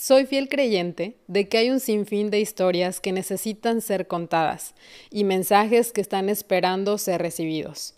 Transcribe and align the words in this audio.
Soy 0.00 0.26
fiel 0.26 0.48
creyente 0.48 1.16
de 1.26 1.48
que 1.48 1.58
hay 1.58 1.70
un 1.70 1.80
sinfín 1.80 2.30
de 2.30 2.38
historias 2.38 3.00
que 3.00 3.10
necesitan 3.10 3.80
ser 3.80 4.06
contadas 4.06 4.76
y 5.10 5.24
mensajes 5.24 5.90
que 5.90 6.00
están 6.00 6.28
esperando 6.28 6.98
ser 6.98 7.20
recibidos. 7.20 7.94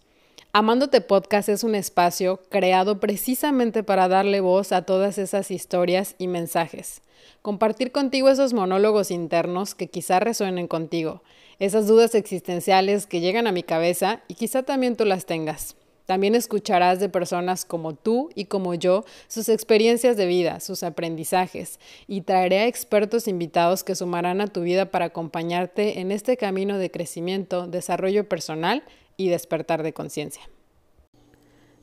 Amándote 0.55 1.03
Podcast 1.03 1.51
es 1.51 1.63
un 1.63 1.75
espacio 1.75 2.41
creado 2.49 3.01
precisamente 3.01 3.83
para 3.83 4.09
darle 4.09 4.41
voz 4.41 4.73
a 4.73 4.87
todas 4.87 5.19
esas 5.19 5.51
historias 5.51 6.15
y 6.17 6.27
mensajes. 6.27 7.03
Compartir 7.43 7.93
contigo 7.93 8.31
esos 8.31 8.55
monólogos 8.55 9.11
internos 9.11 9.75
que 9.75 9.89
quizá 9.89 10.21
resuenen 10.21 10.69
contigo, 10.69 11.23
esas 11.59 11.87
dudas 11.87 12.15
existenciales 12.15 13.07
que 13.07 13.21
llegan 13.21 13.47
a 13.47 13.53
mi 13.53 13.63
cabeza 13.63 14.23
y 14.27 14.37
quizá 14.37 14.63
también 14.63 14.97
tú 14.97 15.05
las 15.05 15.27
tengas. 15.27 15.77
También 16.11 16.35
escucharás 16.35 16.99
de 16.99 17.09
personas 17.09 17.65
como 17.65 17.95
tú 17.95 18.31
y 18.35 18.47
como 18.47 18.75
yo 18.75 19.05
sus 19.29 19.49
experiencias 19.49 20.17
de 20.17 20.27
vida, 20.27 20.59
sus 20.59 20.83
aprendizajes, 20.83 21.79
y 22.09 22.23
traeré 22.23 22.59
a 22.59 22.67
expertos 22.67 23.29
invitados 23.29 23.85
que 23.85 23.95
sumarán 23.95 24.41
a 24.41 24.49
tu 24.49 24.63
vida 24.63 24.91
para 24.91 25.05
acompañarte 25.05 26.01
en 26.01 26.11
este 26.11 26.37
camino 26.37 26.79
de 26.79 26.91
crecimiento, 26.91 27.69
desarrollo 27.69 28.29
personal 28.29 28.83
y 29.17 29.29
despertar 29.29 29.85
de 29.85 29.93
conciencia. 29.93 30.43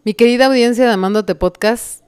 Mi 0.04 0.14
querida 0.14 0.48
audiencia 0.48 0.86
de 0.86 0.92
Amándote 0.92 1.34
Podcast, 1.34 2.04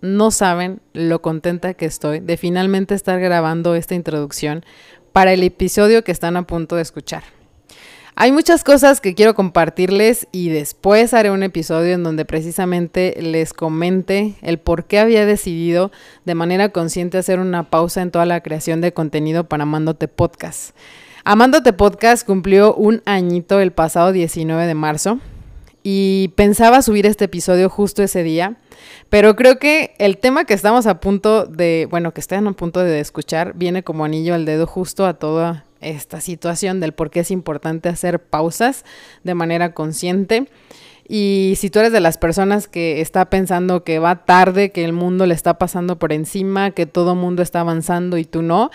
no 0.00 0.32
saben 0.32 0.80
lo 0.92 1.22
contenta 1.22 1.74
que 1.74 1.86
estoy 1.86 2.18
de 2.18 2.36
finalmente 2.36 2.96
estar 2.96 3.20
grabando 3.20 3.76
esta 3.76 3.94
introducción 3.94 4.64
para 5.12 5.32
el 5.32 5.44
episodio 5.44 6.02
que 6.02 6.10
están 6.10 6.36
a 6.36 6.48
punto 6.48 6.74
de 6.74 6.82
escuchar. 6.82 7.22
Hay 8.22 8.32
muchas 8.32 8.64
cosas 8.64 9.00
que 9.00 9.14
quiero 9.14 9.34
compartirles 9.34 10.28
y 10.30 10.50
después 10.50 11.14
haré 11.14 11.30
un 11.30 11.42
episodio 11.42 11.94
en 11.94 12.02
donde 12.02 12.26
precisamente 12.26 13.14
les 13.18 13.54
comente 13.54 14.34
el 14.42 14.58
por 14.58 14.84
qué 14.84 14.98
había 14.98 15.24
decidido 15.24 15.90
de 16.26 16.34
manera 16.34 16.68
consciente 16.68 17.16
hacer 17.16 17.38
una 17.38 17.70
pausa 17.70 18.02
en 18.02 18.10
toda 18.10 18.26
la 18.26 18.42
creación 18.42 18.82
de 18.82 18.92
contenido 18.92 19.44
para 19.44 19.62
Amándote 19.62 20.06
Podcast. 20.06 20.76
Amándote 21.24 21.72
Podcast 21.72 22.26
cumplió 22.26 22.74
un 22.74 23.00
añito 23.06 23.58
el 23.58 23.72
pasado 23.72 24.12
19 24.12 24.66
de 24.66 24.74
marzo 24.74 25.18
y 25.82 26.34
pensaba 26.36 26.82
subir 26.82 27.06
este 27.06 27.24
episodio 27.24 27.70
justo 27.70 28.02
ese 28.02 28.22
día, 28.22 28.56
pero 29.08 29.34
creo 29.34 29.58
que 29.58 29.94
el 29.96 30.18
tema 30.18 30.44
que 30.44 30.52
estamos 30.52 30.86
a 30.86 31.00
punto 31.00 31.46
de, 31.46 31.88
bueno, 31.90 32.12
que 32.12 32.20
están 32.20 32.46
a 32.46 32.52
punto 32.52 32.80
de 32.80 33.00
escuchar, 33.00 33.54
viene 33.54 33.82
como 33.82 34.04
anillo 34.04 34.34
al 34.34 34.44
dedo 34.44 34.66
justo 34.66 35.06
a 35.06 35.14
toda 35.14 35.64
esta 35.80 36.20
situación 36.20 36.80
del 36.80 36.92
por 36.92 37.10
qué 37.10 37.20
es 37.20 37.30
importante 37.30 37.88
hacer 37.88 38.22
pausas 38.22 38.84
de 39.24 39.34
manera 39.34 39.72
consciente. 39.74 40.48
Y 41.08 41.54
si 41.56 41.70
tú 41.70 41.80
eres 41.80 41.92
de 41.92 42.00
las 42.00 42.18
personas 42.18 42.68
que 42.68 43.00
está 43.00 43.30
pensando 43.30 43.82
que 43.82 43.98
va 43.98 44.24
tarde, 44.24 44.70
que 44.70 44.84
el 44.84 44.92
mundo 44.92 45.26
le 45.26 45.34
está 45.34 45.58
pasando 45.58 45.98
por 45.98 46.12
encima, 46.12 46.70
que 46.70 46.86
todo 46.86 47.16
mundo 47.16 47.42
está 47.42 47.60
avanzando 47.60 48.16
y 48.16 48.24
tú 48.24 48.42
no, 48.42 48.70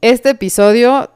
este 0.00 0.30
episodio 0.30 1.10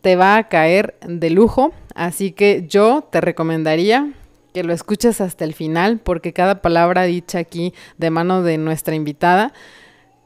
te 0.00 0.16
va 0.16 0.36
a 0.36 0.48
caer 0.48 0.96
de 1.06 1.30
lujo. 1.30 1.72
Así 1.94 2.32
que 2.32 2.64
yo 2.68 3.06
te 3.10 3.20
recomendaría 3.20 4.12
que 4.54 4.64
lo 4.64 4.72
escuches 4.72 5.20
hasta 5.20 5.44
el 5.44 5.52
final, 5.52 5.98
porque 5.98 6.32
cada 6.32 6.62
palabra 6.62 7.02
dicha 7.02 7.38
aquí 7.38 7.74
de 7.98 8.08
mano 8.08 8.42
de 8.42 8.56
nuestra 8.56 8.94
invitada 8.94 9.52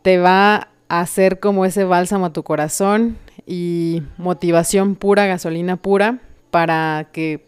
te 0.03 0.19
va 0.19 0.69
hacer 0.91 1.39
como 1.39 1.65
ese 1.65 1.85
bálsamo 1.85 2.27
a 2.27 2.33
tu 2.33 2.43
corazón 2.43 3.17
y 3.47 4.03
motivación 4.19 4.97
pura, 4.97 5.25
gasolina 5.25 5.77
pura, 5.77 6.19
para 6.51 7.11
que 7.13 7.47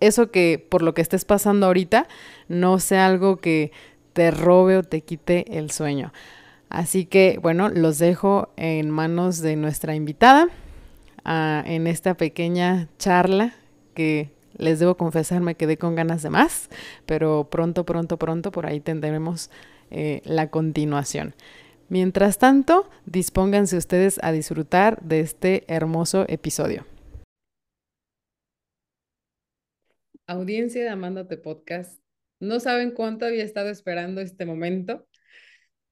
eso 0.00 0.30
que 0.30 0.64
por 0.68 0.82
lo 0.82 0.92
que 0.92 1.00
estés 1.00 1.24
pasando 1.24 1.66
ahorita 1.66 2.06
no 2.48 2.78
sea 2.80 3.06
algo 3.06 3.38
que 3.38 3.72
te 4.12 4.30
robe 4.30 4.76
o 4.76 4.82
te 4.82 5.00
quite 5.00 5.58
el 5.58 5.70
sueño. 5.70 6.12
Así 6.68 7.06
que 7.06 7.38
bueno, 7.40 7.70
los 7.70 7.98
dejo 7.98 8.52
en 8.56 8.90
manos 8.90 9.40
de 9.40 9.56
nuestra 9.56 9.94
invitada 9.94 10.48
ah, 11.24 11.62
en 11.66 11.86
esta 11.86 12.14
pequeña 12.14 12.88
charla 12.98 13.54
que 13.94 14.30
les 14.58 14.78
debo 14.78 14.98
confesar 14.98 15.40
me 15.40 15.54
quedé 15.54 15.78
con 15.78 15.94
ganas 15.94 16.22
de 16.22 16.28
más, 16.28 16.68
pero 17.06 17.48
pronto, 17.50 17.84
pronto, 17.86 18.18
pronto 18.18 18.52
por 18.52 18.66
ahí 18.66 18.80
tendremos 18.80 19.50
eh, 19.90 20.20
la 20.26 20.50
continuación. 20.50 21.34
Mientras 21.92 22.38
tanto, 22.38 22.88
dispónganse 23.04 23.76
ustedes 23.76 24.18
a 24.22 24.32
disfrutar 24.32 25.02
de 25.02 25.20
este 25.20 25.64
hermoso 25.68 26.24
episodio. 26.26 26.86
Audiencia 30.26 30.82
de 30.84 30.88
Amándote 30.88 31.36
Podcast, 31.36 32.00
no 32.40 32.60
saben 32.60 32.92
cuánto 32.92 33.26
había 33.26 33.44
estado 33.44 33.68
esperando 33.68 34.22
este 34.22 34.46
momento. 34.46 35.06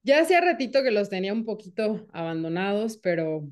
Ya 0.03 0.21
hacía 0.21 0.41
ratito 0.41 0.83
que 0.83 0.91
los 0.91 1.11
tenía 1.11 1.35
un 1.35 1.45
poquito 1.45 2.07
abandonados, 2.15 2.97
pero 2.97 3.47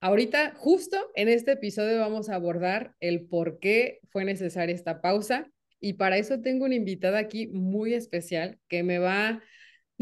ahorita, 0.00 0.54
justo 0.56 0.96
en 1.14 1.28
este 1.28 1.52
episodio, 1.52 2.00
vamos 2.00 2.28
a 2.28 2.34
abordar 2.34 2.96
el 2.98 3.28
por 3.28 3.60
qué 3.60 4.00
fue 4.10 4.24
necesaria 4.24 4.74
esta 4.74 5.00
pausa. 5.00 5.48
Y 5.78 5.92
para 5.92 6.18
eso 6.18 6.40
tengo 6.40 6.64
una 6.64 6.74
invitada 6.74 7.18
aquí 7.18 7.46
muy 7.46 7.94
especial 7.94 8.58
que 8.66 8.82
me 8.82 8.98
va 8.98 9.40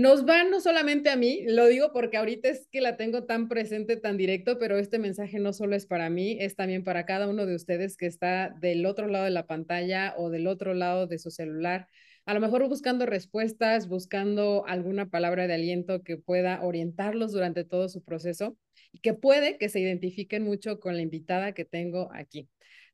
nos 0.00 0.24
van 0.24 0.50
no 0.50 0.62
solamente 0.62 1.10
a 1.10 1.16
mí, 1.16 1.42
lo 1.46 1.66
digo 1.66 1.92
porque 1.92 2.16
ahorita 2.16 2.48
es 2.48 2.66
que 2.68 2.80
la 2.80 2.96
tengo 2.96 3.24
tan 3.24 3.50
presente, 3.50 3.98
tan 3.98 4.16
directo, 4.16 4.58
pero 4.58 4.78
este 4.78 4.98
mensaje 4.98 5.38
no 5.38 5.52
solo 5.52 5.76
es 5.76 5.84
para 5.84 6.08
mí, 6.08 6.38
es 6.40 6.56
también 6.56 6.84
para 6.84 7.04
cada 7.04 7.28
uno 7.28 7.44
de 7.44 7.54
ustedes 7.54 7.98
que 7.98 8.06
está 8.06 8.48
del 8.62 8.86
otro 8.86 9.08
lado 9.08 9.26
de 9.26 9.30
la 9.30 9.46
pantalla 9.46 10.14
o 10.16 10.30
del 10.30 10.46
otro 10.46 10.72
lado 10.72 11.06
de 11.06 11.18
su 11.18 11.30
celular, 11.30 11.86
a 12.24 12.32
lo 12.32 12.40
mejor 12.40 12.66
buscando 12.66 13.04
respuestas, 13.04 13.88
buscando 13.88 14.64
alguna 14.66 15.10
palabra 15.10 15.46
de 15.46 15.52
aliento 15.52 16.02
que 16.02 16.16
pueda 16.16 16.62
orientarlos 16.62 17.32
durante 17.32 17.64
todo 17.64 17.90
su 17.90 18.02
proceso 18.02 18.56
y 18.92 19.00
que 19.00 19.12
puede 19.12 19.58
que 19.58 19.68
se 19.68 19.80
identifiquen 19.80 20.44
mucho 20.44 20.80
con 20.80 20.96
la 20.96 21.02
invitada 21.02 21.52
que 21.52 21.66
tengo 21.66 22.08
aquí. 22.14 22.48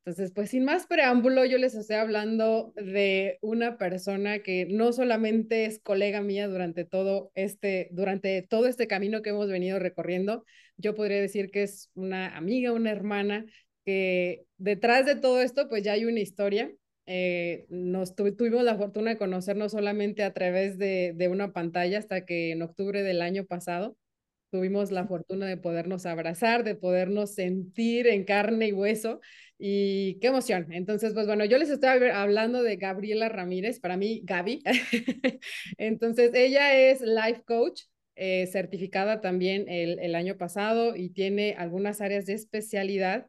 Entonces, 0.07 0.31
pues 0.33 0.51
sin 0.51 0.63
más 0.63 0.87
preámbulo, 0.87 1.43
yo 1.43 1.57
les 1.57 1.75
estoy 1.75 1.97
hablando 1.97 2.71
de 2.77 3.39
una 3.41 3.77
persona 3.77 4.39
que 4.39 4.65
no 4.65 4.93
solamente 4.93 5.65
es 5.65 5.79
colega 5.79 6.21
mía 6.21 6.47
durante 6.47 6.85
todo 6.85 7.29
este, 7.35 7.89
durante 7.91 8.41
todo 8.41 8.67
este 8.67 8.87
camino 8.87 9.21
que 9.21 9.31
hemos 9.31 9.49
venido 9.49 9.79
recorriendo, 9.79 10.45
yo 10.77 10.95
podría 10.95 11.19
decir 11.19 11.51
que 11.51 11.63
es 11.63 11.91
una 11.93 12.37
amiga, 12.37 12.71
una 12.71 12.89
hermana, 12.89 13.47
que 13.83 14.45
detrás 14.55 15.05
de 15.05 15.17
todo 15.17 15.41
esto, 15.41 15.67
pues 15.67 15.83
ya 15.83 15.91
hay 15.91 16.05
una 16.05 16.21
historia. 16.21 16.71
Eh, 17.05 17.65
nos 17.67 18.15
tuvimos 18.15 18.63
la 18.63 18.77
fortuna 18.77 19.09
de 19.09 19.17
conocernos 19.17 19.73
solamente 19.73 20.23
a 20.23 20.31
través 20.31 20.77
de, 20.77 21.11
de 21.17 21.27
una 21.27 21.51
pantalla 21.51 21.99
hasta 21.99 22.23
que 22.23 22.53
en 22.53 22.61
octubre 22.61 23.03
del 23.03 23.21
año 23.21 23.43
pasado 23.45 23.97
tuvimos 24.51 24.91
la 24.91 25.05
fortuna 25.05 25.45
de 25.47 25.57
podernos 25.57 26.05
abrazar, 26.05 26.63
de 26.63 26.75
podernos 26.75 27.33
sentir 27.33 28.07
en 28.07 28.23
carne 28.23 28.69
y 28.69 28.71
hueso 28.71 29.19
y 29.57 30.19
qué 30.19 30.27
emoción. 30.27 30.67
Entonces, 30.71 31.13
pues 31.13 31.27
bueno, 31.27 31.45
yo 31.45 31.57
les 31.57 31.69
estoy 31.69 31.89
hablando 31.89 32.63
de 32.63 32.75
Gabriela 32.77 33.29
Ramírez, 33.29 33.79
para 33.79 33.97
mí 33.97 34.21
Gaby. 34.23 34.61
Entonces, 35.77 36.31
ella 36.33 36.77
es 36.77 37.01
life 37.01 37.43
coach, 37.45 37.83
eh, 38.15 38.47
certificada 38.47 39.21
también 39.21 39.67
el, 39.67 39.99
el 39.99 40.15
año 40.15 40.37
pasado 40.37 40.95
y 40.95 41.09
tiene 41.09 41.55
algunas 41.57 42.01
áreas 42.01 42.25
de 42.25 42.33
especialidad 42.33 43.27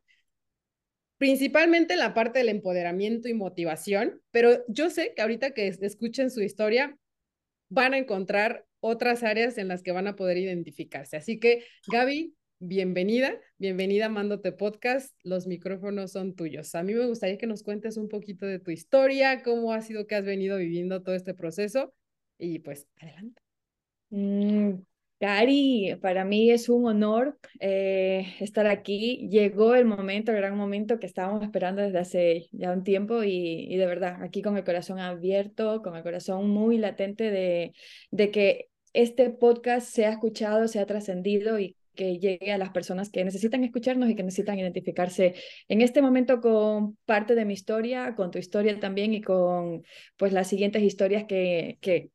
principalmente 1.19 1.97
la 1.97 2.15
parte 2.15 2.39
del 2.39 2.49
empoderamiento 2.49 3.29
y 3.29 3.35
motivación, 3.35 4.23
pero 4.31 4.65
yo 4.69 4.89
sé 4.89 5.13
que 5.15 5.23
ahorita 5.23 5.51
que 5.51 5.67
escuchen 5.67 6.31
su 6.31 6.41
historia 6.41 6.97
van 7.69 7.93
a 7.93 7.99
encontrar 7.99 8.65
otras 8.81 9.25
áreas 9.25 9.59
en 9.59 9.69
las 9.69 9.83
que 9.83 9.93
van 9.93 10.07
a 10.07 10.15
poder 10.17 10.39
identificarse. 10.39 11.17
Así 11.17 11.41
que, 11.41 11.65
Gaby, 11.89 12.35
bienvenida, 12.61 13.35
bienvenida 13.59 14.07
a 14.07 14.09
Mándote 14.09 14.53
Podcast. 14.53 15.15
Los 15.23 15.47
micrófonos 15.47 16.13
son 16.13 16.35
tuyos. 16.35 16.75
A 16.75 16.83
mí 16.83 16.95
me 16.95 17.07
gustaría 17.07 17.39
que 17.39 17.47
nos 17.47 17.63
cuentes 17.63 17.97
un 17.97 18.09
poquito 18.09 18.47
de 18.47 18.59
tu 18.59 18.71
historia, 18.71 19.43
cómo 19.43 19.73
ha 19.73 19.81
sido 19.81 20.07
que 20.07 20.17
has 20.17 20.25
venido 20.25 20.59
viviendo 20.59 21.03
todo 21.03 21.15
este 21.15 21.35
proceso 21.35 21.95
y 22.39 22.59
pues 22.61 22.87
adelante. 23.01 23.43
Mm, 24.11 24.81
Cari, 25.21 25.97
para 26.01 26.25
mí 26.25 26.51
es 26.51 26.69
un 26.69 26.87
honor 26.87 27.39
eh, 27.61 28.35
estar 28.41 28.67
aquí. 28.67 29.29
Llegó 29.31 29.75
el 29.75 29.85
momento, 29.85 30.33
el 30.33 30.39
gran 30.39 30.57
momento 30.57 30.99
que 30.99 31.07
estábamos 31.07 31.43
esperando 31.43 31.83
desde 31.83 31.99
hace 31.99 32.49
ya 32.53 32.73
un 32.73 32.85
tiempo 32.85 33.25
y, 33.25 33.77
de 33.77 33.87
verdad, 33.87 34.23
aquí 34.23 34.43
con 34.43 34.57
el 34.57 34.65
corazón 34.65 35.01
abierto, 35.01 35.83
con 35.83 35.97
el 35.97 36.03
corazón 36.03 36.49
muy 36.51 36.79
latente 36.79 37.31
de, 37.31 37.73
de 38.11 38.31
que 38.31 38.69
este 38.93 39.31
podcast 39.31 39.89
sea 39.89 40.11
escuchado, 40.11 40.69
sea 40.69 40.87
trascendido 40.87 41.59
y 41.59 41.77
que 41.99 42.19
llegue 42.19 42.53
a 42.53 42.59
las 42.59 42.71
personas 42.71 43.11
que 43.11 43.25
necesitan 43.25 43.65
escucharnos 43.65 44.09
y 44.09 44.15
que 44.15 44.23
necesitan 44.23 44.57
identificarse 44.57 45.35
en 45.67 45.81
este 45.81 46.01
momento 46.01 46.41
con 46.41 46.97
parte 47.05 47.35
de 47.35 47.45
mi 47.45 47.55
historia, 47.55 48.15
con 48.15 48.31
tu 48.31 48.39
historia 48.39 48.79
también 48.79 49.15
y 49.15 49.21
con 49.21 49.83
pues 50.17 50.33
las 50.33 50.47
siguientes 50.47 50.85
historias 50.85 51.25
que, 51.25 51.79
que 51.81 52.13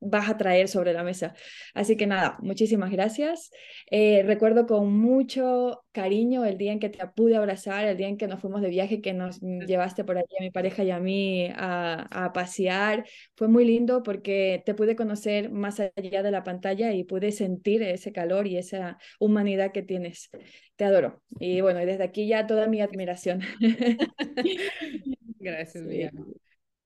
vas 0.00 0.28
a 0.28 0.36
traer 0.36 0.68
sobre 0.68 0.92
la 0.92 1.02
mesa. 1.02 1.34
Así 1.74 1.96
que 1.96 2.06
nada, 2.06 2.36
muchísimas 2.40 2.90
gracias. 2.90 3.50
Eh, 3.90 4.22
recuerdo 4.24 4.66
con 4.66 4.92
mucho 4.92 5.84
cariño 5.92 6.44
el 6.44 6.58
día 6.58 6.72
en 6.72 6.78
que 6.80 6.88
te 6.88 7.06
pude 7.08 7.36
abrazar, 7.36 7.86
el 7.86 7.96
día 7.96 8.08
en 8.08 8.16
que 8.16 8.28
nos 8.28 8.40
fuimos 8.40 8.62
de 8.62 8.68
viaje, 8.70 9.00
que 9.00 9.12
nos 9.12 9.40
llevaste 9.40 10.04
por 10.04 10.18
allí 10.18 10.26
a 10.38 10.42
mi 10.42 10.50
pareja 10.50 10.84
y 10.84 10.90
a 10.90 11.00
mí 11.00 11.48
a, 11.56 12.24
a 12.26 12.32
pasear. 12.32 13.04
Fue 13.36 13.48
muy 13.48 13.64
lindo 13.64 14.02
porque 14.02 14.62
te 14.64 14.74
pude 14.74 14.96
conocer 14.96 15.50
más 15.50 15.80
allá 15.80 16.22
de 16.22 16.30
la 16.30 16.44
pantalla 16.44 16.92
y 16.92 17.04
pude 17.04 17.32
sentir 17.32 17.82
ese 17.82 18.12
calor 18.12 18.46
y 18.46 18.56
esa 18.58 18.98
humanidad 19.18 19.72
que 19.72 19.82
tienes. 19.82 20.30
Te 20.76 20.84
adoro. 20.84 21.22
Y 21.40 21.60
bueno, 21.60 21.80
desde 21.80 22.04
aquí 22.04 22.28
ya 22.28 22.46
toda 22.46 22.66
mi 22.68 22.80
admiración. 22.80 23.42
Gracias. 25.40 25.84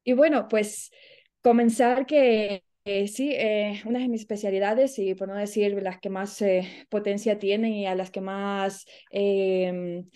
Y 0.05 0.15
bueno, 0.15 0.49
pues 0.49 0.91
comenzar 1.43 2.07
que 2.07 2.65
eh, 2.85 3.07
sí, 3.09 3.31
eh, 3.33 3.81
una 3.87 4.01
de 4.01 4.09
mis 4.09 4.23
especialidades 4.23 4.99
y 4.99 5.15
por 5.15 5.29
no 5.29 5.35
decir 5.37 5.81
las 5.83 6.01
que 6.01 6.11
más 6.11 6.41
eh, 6.43 6.69
potencia 6.91 7.39
tienen 7.39 7.73
y 7.73 7.87
a 7.87 7.95
las 7.95 8.11
que 8.11 8.21
más 8.21 8.85
em, 9.11 10.09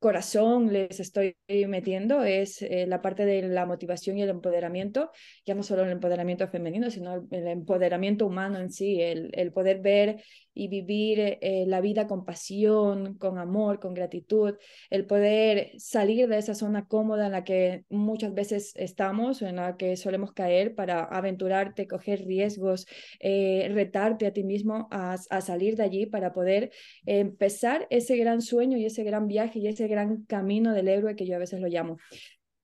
corazón 0.00 0.72
les 0.72 0.98
estoy 0.98 1.36
metiendo 1.68 2.24
es 2.24 2.62
eh, 2.62 2.86
la 2.88 3.02
parte 3.02 3.26
de 3.26 3.42
la 3.42 3.66
motivación 3.66 4.16
y 4.18 4.22
el 4.22 4.30
empoderamiento, 4.30 5.10
ya 5.44 5.54
no 5.54 5.62
solo 5.62 5.84
el 5.84 5.90
empoderamiento 5.90 6.48
femenino, 6.48 6.90
sino 6.90 7.26
el, 7.30 7.46
empoderamiento 7.46 8.26
humano 8.26 8.58
en 8.58 8.70
sí, 8.70 9.00
el, 9.00 9.30
el 9.34 9.52
poder 9.52 9.80
ver 9.80 10.22
y 10.54 10.68
vivir 10.68 11.38
eh, 11.40 11.64
la 11.66 11.80
vida 11.80 12.06
con 12.06 12.24
pasión, 12.24 13.14
con 13.18 13.38
amor, 13.38 13.78
con 13.78 13.94
gratitud, 13.94 14.54
el 14.90 15.06
poder 15.06 15.72
salir 15.78 16.28
de 16.28 16.38
esa 16.38 16.54
zona 16.54 16.86
cómoda 16.86 17.26
en 17.26 17.32
la 17.32 17.44
que 17.44 17.84
muchas 17.88 18.34
veces 18.34 18.72
estamos, 18.76 19.42
en 19.42 19.56
la 19.56 19.76
que 19.76 19.96
solemos 19.96 20.32
caer 20.32 20.74
para 20.74 21.04
aventurarte, 21.04 21.86
coger 21.86 22.24
riesgos, 22.26 22.86
eh, 23.20 23.70
retarte 23.72 24.26
a 24.26 24.32
ti 24.32 24.42
mismo 24.44 24.88
a, 24.90 25.16
a 25.30 25.40
salir 25.40 25.76
de 25.76 25.84
allí 25.84 26.06
para 26.06 26.32
poder 26.32 26.72
empezar 27.06 27.86
ese 27.90 28.16
gran 28.16 28.42
sueño 28.42 28.76
y 28.76 28.86
ese 28.86 29.04
gran 29.04 29.28
viaje 29.28 29.60
y 29.60 29.68
ese 29.68 29.86
gran 29.90 30.24
camino 30.24 30.72
del 30.72 30.88
héroe 30.88 31.16
que 31.16 31.26
yo 31.26 31.36
a 31.36 31.38
veces 31.38 31.60
lo 31.60 31.68
llamo. 31.68 31.98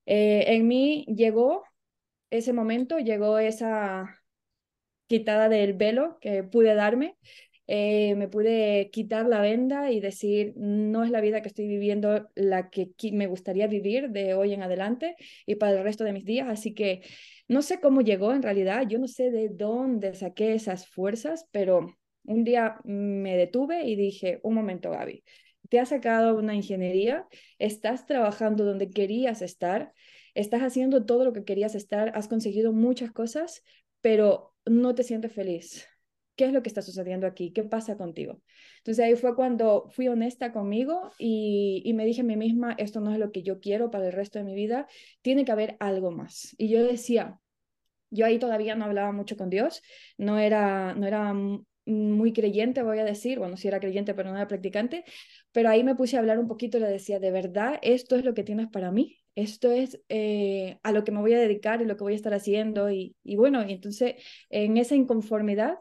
Eh, 0.06 0.44
en 0.48 0.66
mí 0.68 1.04
llegó 1.08 1.64
ese 2.30 2.52
momento, 2.52 2.98
llegó 2.98 3.38
esa 3.38 4.22
quitada 5.06 5.48
del 5.48 5.74
velo 5.74 6.18
que 6.20 6.42
pude 6.44 6.74
darme. 6.74 7.16
Eh, 7.68 8.14
me 8.14 8.28
pude 8.28 8.90
quitar 8.92 9.26
la 9.26 9.40
venda 9.40 9.90
y 9.90 9.98
decir, 10.00 10.52
no 10.56 11.02
es 11.02 11.10
la 11.10 11.20
vida 11.20 11.42
que 11.42 11.48
estoy 11.48 11.66
viviendo 11.66 12.28
la 12.36 12.70
que 12.70 12.92
me 13.12 13.26
gustaría 13.26 13.66
vivir 13.66 14.10
de 14.10 14.34
hoy 14.34 14.52
en 14.52 14.62
adelante 14.62 15.16
y 15.46 15.56
para 15.56 15.72
el 15.72 15.82
resto 15.82 16.04
de 16.04 16.12
mis 16.12 16.24
días. 16.24 16.48
Así 16.48 16.74
que 16.74 17.02
no 17.48 17.62
sé 17.62 17.80
cómo 17.80 18.02
llegó 18.02 18.32
en 18.32 18.42
realidad, 18.42 18.86
yo 18.88 18.98
no 18.98 19.08
sé 19.08 19.30
de 19.32 19.48
dónde 19.48 20.14
saqué 20.14 20.54
esas 20.54 20.86
fuerzas, 20.86 21.48
pero 21.50 21.88
un 22.24 22.44
día 22.44 22.76
me 22.84 23.36
detuve 23.36 23.84
y 23.84 23.96
dije, 23.96 24.40
un 24.42 24.54
momento, 24.54 24.90
Gaby, 24.90 25.24
te 25.68 25.80
has 25.80 25.90
sacado 25.90 26.36
una 26.36 26.54
ingeniería, 26.54 27.26
estás 27.58 28.06
trabajando 28.06 28.64
donde 28.64 28.90
querías 28.90 29.42
estar, 29.42 29.92
estás 30.34 30.62
haciendo 30.62 31.04
todo 31.04 31.24
lo 31.24 31.32
que 31.32 31.44
querías 31.44 31.74
estar, 31.74 32.12
has 32.14 32.28
conseguido 32.28 32.72
muchas 32.72 33.12
cosas, 33.12 33.62
pero 34.00 34.54
no 34.64 34.94
te 34.94 35.02
sientes 35.02 35.32
feliz. 35.32 35.86
¿Qué 36.36 36.44
es 36.44 36.52
lo 36.52 36.62
que 36.62 36.68
está 36.68 36.82
sucediendo 36.82 37.26
aquí? 37.26 37.50
¿Qué 37.50 37.64
pasa 37.64 37.96
contigo? 37.96 38.42
Entonces 38.78 39.02
ahí 39.02 39.16
fue 39.16 39.34
cuando 39.34 39.88
fui 39.88 40.08
honesta 40.08 40.52
conmigo 40.52 41.10
y, 41.18 41.90
me 41.94 42.04
dije 42.04 42.20
a 42.20 42.24
mí 42.24 42.36
misma, 42.36 42.74
esto 42.76 43.00
no 43.00 43.10
es 43.10 43.18
lo 43.18 43.32
que 43.32 43.42
yo 43.42 43.58
quiero 43.58 43.90
para 43.90 44.06
el 44.06 44.12
resto 44.12 44.38
de 44.38 44.44
mi 44.44 44.54
vida, 44.54 44.86
tiene 45.22 45.46
que 45.46 45.52
haber 45.52 45.76
algo 45.80 46.10
más. 46.10 46.54
Y 46.58 46.68
yo 46.68 46.84
decía, 46.84 47.40
yo 48.10 48.26
ahí 48.26 48.38
todavía 48.38 48.76
no 48.76 48.84
hablaba 48.84 49.12
mucho 49.12 49.36
con 49.36 49.48
Dios, 49.48 49.82
no 50.18 50.38
era, 50.38 50.94
no 50.94 51.06
era 51.06 51.32
muy 51.86 52.32
creyente, 52.32 52.82
voy 52.82 52.98
a 52.98 53.04
decir, 53.04 53.38
bueno, 53.38 53.56
sí 53.56 53.68
era 53.68 53.80
creyente, 53.80 54.14
pero 54.14 54.30
no 54.30 54.36
era 54.36 54.48
practicante, 54.48 55.04
pero 55.52 55.68
ahí 55.70 55.84
me 55.84 55.94
puse 55.94 56.16
a 56.16 56.20
hablar 56.20 56.38
un 56.38 56.48
poquito 56.48 56.78
y 56.78 56.80
le 56.80 56.88
decía, 56.88 57.20
de 57.20 57.30
verdad, 57.30 57.78
esto 57.82 58.16
es 58.16 58.24
lo 58.24 58.34
que 58.34 58.42
tienes 58.42 58.68
para 58.68 58.90
mí, 58.90 59.18
esto 59.34 59.70
es 59.70 60.00
eh, 60.08 60.78
a 60.82 60.92
lo 60.92 61.04
que 61.04 61.12
me 61.12 61.20
voy 61.20 61.34
a 61.34 61.38
dedicar 61.38 61.80
y 61.80 61.84
lo 61.84 61.96
que 61.96 62.04
voy 62.04 62.14
a 62.14 62.16
estar 62.16 62.34
haciendo, 62.34 62.90
y, 62.90 63.14
bueno, 63.36 63.64
y 63.66 63.72
entonces 63.72 64.16
en 64.50 64.76
esa 64.76 64.96
inconformidad 64.96 65.78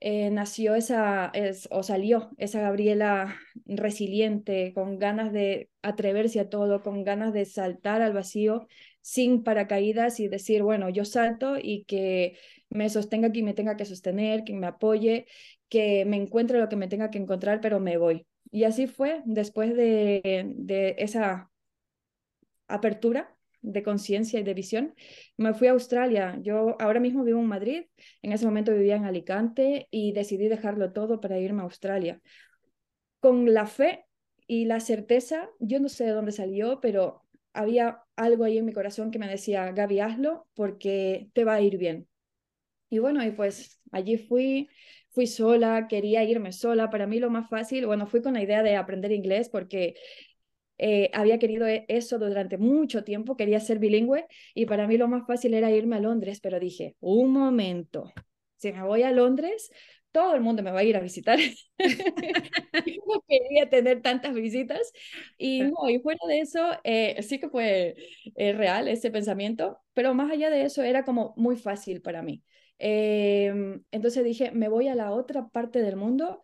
eh, 0.00 0.30
nació 0.30 0.76
esa, 0.76 1.30
es, 1.34 1.68
o 1.72 1.82
salió 1.82 2.30
esa 2.38 2.60
Gabriela 2.60 3.36
resiliente, 3.66 4.72
con 4.74 4.98
ganas 4.98 5.32
de 5.32 5.70
atreverse 5.82 6.38
a 6.40 6.48
todo, 6.48 6.82
con 6.82 7.02
ganas 7.02 7.32
de 7.32 7.44
saltar 7.44 8.00
al 8.02 8.12
vacío 8.12 8.68
sin 9.00 9.42
paracaídas 9.42 10.20
y 10.20 10.28
decir, 10.28 10.62
bueno, 10.62 10.88
yo 10.88 11.04
salto 11.04 11.56
y 11.60 11.84
que 11.84 12.36
me 12.70 12.88
sostenga 12.90 13.30
quien 13.32 13.44
me 13.46 13.54
tenga 13.54 13.76
que 13.76 13.84
sostener, 13.84 14.44
quien 14.44 14.60
me 14.60 14.66
apoye, 14.66 15.26
que 15.68 16.04
me 16.04 16.16
encuentre 16.16 16.58
lo 16.60 16.68
que 16.68 16.76
me 16.76 16.88
tenga 16.88 17.10
que 17.10 17.18
encontrar, 17.18 17.60
pero 17.60 17.80
me 17.80 17.96
voy. 17.98 18.26
Y 18.50 18.64
así 18.64 18.86
fue 18.86 19.22
después 19.26 19.74
de, 19.76 20.52
de 20.56 20.94
esa 20.98 21.50
apertura 22.68 23.34
de 23.60 23.82
conciencia 23.82 24.38
y 24.38 24.44
de 24.44 24.54
visión, 24.54 24.94
me 25.36 25.52
fui 25.52 25.66
a 25.68 25.72
Australia. 25.72 26.38
Yo 26.42 26.76
ahora 26.80 27.00
mismo 27.00 27.24
vivo 27.24 27.40
en 27.40 27.46
Madrid, 27.46 27.84
en 28.22 28.32
ese 28.32 28.44
momento 28.46 28.72
vivía 28.72 28.96
en 28.96 29.04
Alicante 29.04 29.88
y 29.90 30.12
decidí 30.12 30.48
dejarlo 30.48 30.92
todo 30.92 31.20
para 31.20 31.38
irme 31.40 31.60
a 31.62 31.64
Australia. 31.64 32.20
Con 33.20 33.52
la 33.52 33.66
fe 33.66 34.06
y 34.46 34.64
la 34.66 34.80
certeza, 34.80 35.50
yo 35.58 35.80
no 35.80 35.88
sé 35.88 36.04
de 36.04 36.12
dónde 36.12 36.32
salió, 36.32 36.80
pero 36.80 37.24
había 37.52 38.02
algo 38.16 38.44
ahí 38.44 38.58
en 38.58 38.64
mi 38.64 38.72
corazón 38.72 39.10
que 39.10 39.18
me 39.18 39.28
decía, 39.28 39.70
Gaby, 39.72 40.00
hazlo 40.00 40.46
porque 40.54 41.28
te 41.34 41.44
va 41.44 41.54
a 41.54 41.60
ir 41.60 41.78
bien. 41.78 42.08
Y 42.90 42.98
bueno, 42.98 43.24
y 43.24 43.30
pues 43.32 43.80
allí 43.92 44.16
fui, 44.18 44.68
fui 45.10 45.26
sola, 45.26 45.86
quería 45.88 46.24
irme 46.24 46.52
sola. 46.52 46.90
Para 46.90 47.06
mí 47.06 47.18
lo 47.18 47.30
más 47.30 47.48
fácil, 47.48 47.86
bueno, 47.86 48.06
fui 48.06 48.22
con 48.22 48.34
la 48.34 48.42
idea 48.42 48.62
de 48.62 48.76
aprender 48.76 49.12
inglés 49.12 49.48
porque 49.48 49.94
eh, 50.78 51.10
había 51.12 51.38
querido 51.38 51.66
e, 51.66 51.84
eso 51.88 52.18
durante 52.18 52.56
mucho 52.56 53.04
tiempo, 53.04 53.36
quería 53.36 53.60
ser 53.60 53.78
bilingüe 53.78 54.26
y 54.54 54.66
para 54.66 54.86
mí 54.86 54.96
lo 54.96 55.08
más 55.08 55.26
fácil 55.26 55.54
era 55.54 55.70
irme 55.70 55.96
a 55.96 56.00
Londres, 56.00 56.40
pero 56.40 56.60
dije, 56.60 56.96
un 57.00 57.32
momento, 57.32 58.12
si 58.56 58.72
me 58.72 58.82
voy 58.84 59.02
a 59.02 59.10
Londres, 59.10 59.70
todo 60.12 60.34
el 60.34 60.40
mundo 60.40 60.62
me 60.62 60.70
va 60.70 60.80
a 60.80 60.84
ir 60.84 60.96
a 60.96 61.00
visitar. 61.00 61.38
no 63.06 63.24
quería 63.28 63.68
tener 63.68 64.02
tantas 64.02 64.34
visitas. 64.34 64.92
Y 65.36 65.62
no, 65.62 65.88
y 65.90 65.98
fuera 66.00 66.20
de 66.26 66.40
eso, 66.40 66.60
eh, 66.84 67.22
sí 67.22 67.38
que 67.38 67.48
fue 67.48 67.94
eh, 68.36 68.52
real 68.52 68.88
ese 68.88 69.10
pensamiento, 69.10 69.78
pero 69.94 70.14
más 70.14 70.30
allá 70.30 70.50
de 70.50 70.64
eso 70.64 70.82
era 70.82 71.04
como 71.04 71.34
muy 71.36 71.56
fácil 71.56 72.00
para 72.02 72.22
mí. 72.22 72.42
Em, 72.78 73.82
entonces 73.90 74.24
dije, 74.24 74.50
me 74.52 74.68
voy 74.68 74.88
a 74.88 74.94
la 74.94 75.10
otra 75.12 75.48
parte 75.48 75.82
del 75.82 75.96
mundo, 75.96 76.42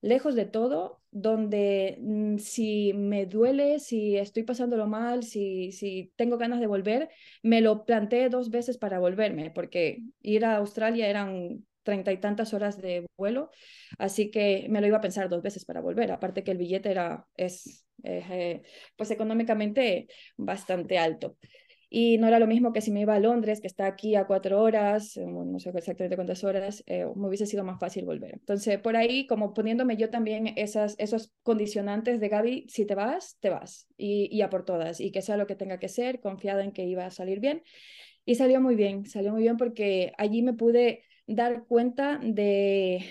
lejos 0.00 0.34
de 0.34 0.44
todo, 0.46 1.02
donde 1.10 1.98
mm, 2.00 2.38
si 2.38 2.92
me 2.94 3.26
duele, 3.26 3.78
si 3.80 4.16
estoy 4.16 4.42
pasándolo 4.44 4.86
mal, 4.86 5.24
si, 5.24 5.72
si 5.72 6.12
tengo 6.16 6.38
ganas 6.38 6.60
de 6.60 6.66
volver, 6.66 7.08
me 7.42 7.60
lo 7.60 7.84
planteé 7.84 8.28
dos 8.28 8.50
veces 8.50 8.78
para 8.78 8.98
volverme, 8.98 9.50
porque 9.50 10.02
ir 10.22 10.44
a 10.44 10.56
Australia 10.56 11.08
eran 11.08 11.64
treinta 11.82 12.12
y 12.12 12.18
tantas 12.18 12.52
horas 12.52 12.80
de 12.82 13.06
vuelo, 13.16 13.50
así 13.98 14.30
que 14.30 14.66
me 14.68 14.80
lo 14.80 14.86
iba 14.88 14.98
a 14.98 15.00
pensar 15.00 15.28
dos 15.28 15.42
veces 15.42 15.64
para 15.64 15.80
volver, 15.80 16.10
aparte 16.12 16.42
que 16.44 16.50
el 16.50 16.58
billete 16.58 16.90
era, 16.90 17.26
es, 17.36 17.86
eh, 18.02 18.62
pues 18.96 19.10
económicamente 19.12 20.08
bastante 20.36 20.98
alto. 20.98 21.36
Y 21.88 22.18
no 22.18 22.26
era 22.26 22.38
lo 22.40 22.46
mismo 22.48 22.72
que 22.72 22.80
si 22.80 22.90
me 22.90 23.00
iba 23.02 23.14
a 23.14 23.20
Londres, 23.20 23.60
que 23.60 23.68
está 23.68 23.86
aquí 23.86 24.16
a 24.16 24.26
cuatro 24.26 24.60
horas, 24.62 25.16
eh, 25.16 25.24
no 25.26 25.58
sé 25.60 25.70
exactamente 25.70 26.16
cuántas 26.16 26.42
horas, 26.44 26.82
eh, 26.86 27.06
me 27.14 27.28
hubiese 27.28 27.46
sido 27.46 27.64
más 27.64 27.78
fácil 27.78 28.04
volver. 28.04 28.34
Entonces, 28.34 28.78
por 28.80 28.96
ahí, 28.96 29.26
como 29.26 29.54
poniéndome 29.54 29.96
yo 29.96 30.10
también 30.10 30.52
esas, 30.56 30.96
esos 30.98 31.32
condicionantes 31.42 32.20
de 32.20 32.28
Gaby, 32.28 32.66
si 32.68 32.86
te 32.86 32.94
vas, 32.96 33.36
te 33.40 33.50
vas, 33.50 33.86
y, 33.96 34.28
y 34.36 34.42
a 34.42 34.50
por 34.50 34.64
todas, 34.64 35.00
y 35.00 35.12
que 35.12 35.22
sea 35.22 35.36
lo 35.36 35.46
que 35.46 35.54
tenga 35.56 35.78
que 35.78 35.88
ser, 35.88 36.20
confiada 36.20 36.64
en 36.64 36.72
que 36.72 36.84
iba 36.84 37.06
a 37.06 37.10
salir 37.10 37.40
bien. 37.40 37.62
Y 38.24 38.34
salió 38.36 38.60
muy 38.60 38.74
bien, 38.76 39.06
salió 39.06 39.32
muy 39.32 39.42
bien 39.42 39.56
porque 39.56 40.12
allí 40.18 40.42
me 40.42 40.52
pude 40.54 41.04
dar 41.26 41.66
cuenta 41.66 42.18
de, 42.22 43.04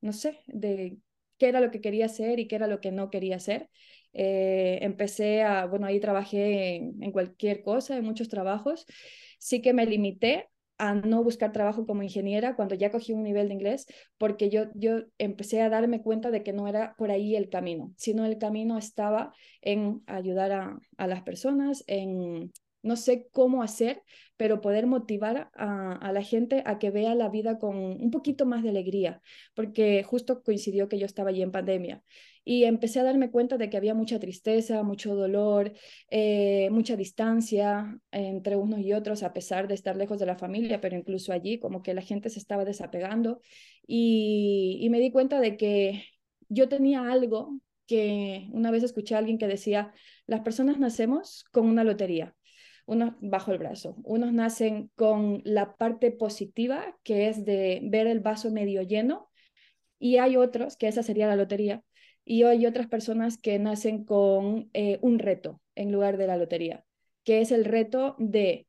no 0.00 0.12
sé, 0.12 0.38
de 0.46 0.98
qué 1.38 1.48
era 1.48 1.60
lo 1.60 1.70
que 1.70 1.80
quería 1.80 2.06
hacer 2.06 2.38
y 2.40 2.48
qué 2.48 2.56
era 2.56 2.66
lo 2.66 2.80
que 2.80 2.92
no 2.92 3.10
quería 3.10 3.36
hacer. 3.36 3.70
Eh, 4.18 4.78
empecé 4.80 5.42
a, 5.42 5.66
bueno, 5.66 5.86
ahí 5.86 6.00
trabajé 6.00 6.76
en, 6.76 7.12
cualquier 7.12 7.62
cosa, 7.62 7.98
en 7.98 8.04
muchos 8.04 8.30
trabajos. 8.30 8.86
Sí 9.38 9.60
que 9.60 9.74
me 9.74 9.84
limité 9.84 10.48
a 10.78 10.94
no 10.94 11.22
buscar 11.22 11.52
trabajo 11.52 11.86
como 11.86 12.02
ingeniera 12.02 12.56
cuando 12.56 12.74
ya 12.74 12.90
cogí 12.90 13.12
un 13.12 13.22
nivel 13.22 13.48
de 13.48 13.54
inglés, 13.54 13.86
porque 14.16 14.48
yo, 14.48 14.64
yo 14.74 15.02
empecé 15.18 15.60
a 15.60 15.68
darme 15.68 16.02
cuenta 16.02 16.30
de 16.30 16.42
que 16.42 16.54
no 16.54 16.66
era 16.66 16.94
por 16.96 17.10
ahí 17.10 17.36
el 17.36 17.50
camino, 17.50 17.92
sino 17.96 18.24
el 18.24 18.38
camino 18.38 18.78
estaba 18.78 19.34
en 19.60 20.02
ayudar 20.06 20.52
a, 20.96 21.06
las 21.06 21.22
personas, 21.22 21.84
en 21.86 22.52
no 22.82 22.96
sé 22.96 23.28
cómo 23.32 23.62
hacer, 23.62 24.02
pero 24.36 24.60
poder 24.60 24.86
motivar 24.86 25.50
a, 25.54 25.92
a, 25.92 26.12
la 26.12 26.22
gente 26.22 26.62
a 26.66 26.78
que 26.78 26.90
vea 26.90 27.14
la 27.14 27.28
vida 27.28 27.58
con 27.58 27.76
un 27.76 28.10
poquito 28.10 28.46
más 28.46 28.62
de 28.62 28.70
alegría, 28.70 29.20
porque 29.54 30.02
justo 30.04 30.42
coincidió 30.42 30.88
que 30.88 30.98
yo 30.98 31.06
estaba 31.06 31.30
allí 31.30 31.42
en 31.42 31.52
pandemia 31.52 32.02
y 32.48 32.62
empecé 32.62 33.00
a 33.00 33.02
darme 33.02 33.32
cuenta 33.32 33.58
de 33.58 33.68
que 33.68 33.76
había 33.76 33.92
mucha 33.92 34.20
tristeza, 34.20 34.84
mucho 34.84 35.16
dolor, 35.16 35.72
eh, 36.10 36.68
mucha 36.70 36.94
distancia 36.94 37.98
entre 38.12 38.54
unos 38.54 38.78
y 38.80 38.92
otros, 38.92 39.24
a 39.24 39.32
pesar 39.32 39.66
de 39.66 39.74
estar 39.74 39.96
lejos 39.96 40.20
de 40.20 40.26
la 40.26 40.36
familia, 40.36 40.80
pero 40.80 40.96
incluso 40.96 41.32
allí 41.32 41.58
como 41.58 41.82
que 41.82 41.92
la 41.92 42.02
gente 42.02 42.30
se 42.30 42.38
estaba 42.38 42.64
desapegando. 42.64 43.40
Y, 43.84 44.78
y 44.80 44.88
me 44.90 45.00
di 45.00 45.10
cuenta 45.10 45.40
de 45.40 45.56
que 45.56 46.04
yo 46.48 46.68
tenía 46.68 47.10
algo 47.10 47.58
que 47.86 48.48
una 48.52 48.70
vez 48.70 48.84
escuché 48.84 49.16
a 49.16 49.18
alguien 49.18 49.38
que 49.38 49.48
decía, 49.48 49.92
las 50.26 50.42
personas 50.42 50.78
nacemos 50.78 51.44
con 51.50 51.66
una 51.66 51.82
lotería 51.82 52.36
unos 52.88 53.14
bajo 53.20 53.50
el 53.50 53.58
brazo, 53.58 53.96
unos 54.04 54.32
nacen 54.32 54.92
con 54.94 55.42
la 55.44 55.74
parte 55.76 56.12
positiva, 56.12 56.96
que 57.02 57.28
es 57.28 57.44
de 57.44 57.80
ver 57.82 58.06
el 58.06 58.20
vaso 58.20 58.52
medio 58.52 58.82
lleno, 58.82 59.28
y 59.98 60.18
hay 60.18 60.36
otros, 60.36 60.76
que 60.76 60.86
esa 60.86 61.02
sería 61.02 61.26
la 61.26 61.34
lotería, 61.34 61.82
y 62.28 62.42
hay 62.42 62.66
otras 62.66 62.88
personas 62.88 63.38
que 63.38 63.58
nacen 63.60 64.04
con 64.04 64.68
eh, 64.74 64.98
un 65.00 65.20
reto 65.20 65.62
en 65.76 65.92
lugar 65.92 66.18
de 66.18 66.26
la 66.26 66.36
lotería, 66.36 66.84
que 67.24 67.40
es 67.40 67.52
el 67.52 67.64
reto 67.64 68.16
de 68.18 68.66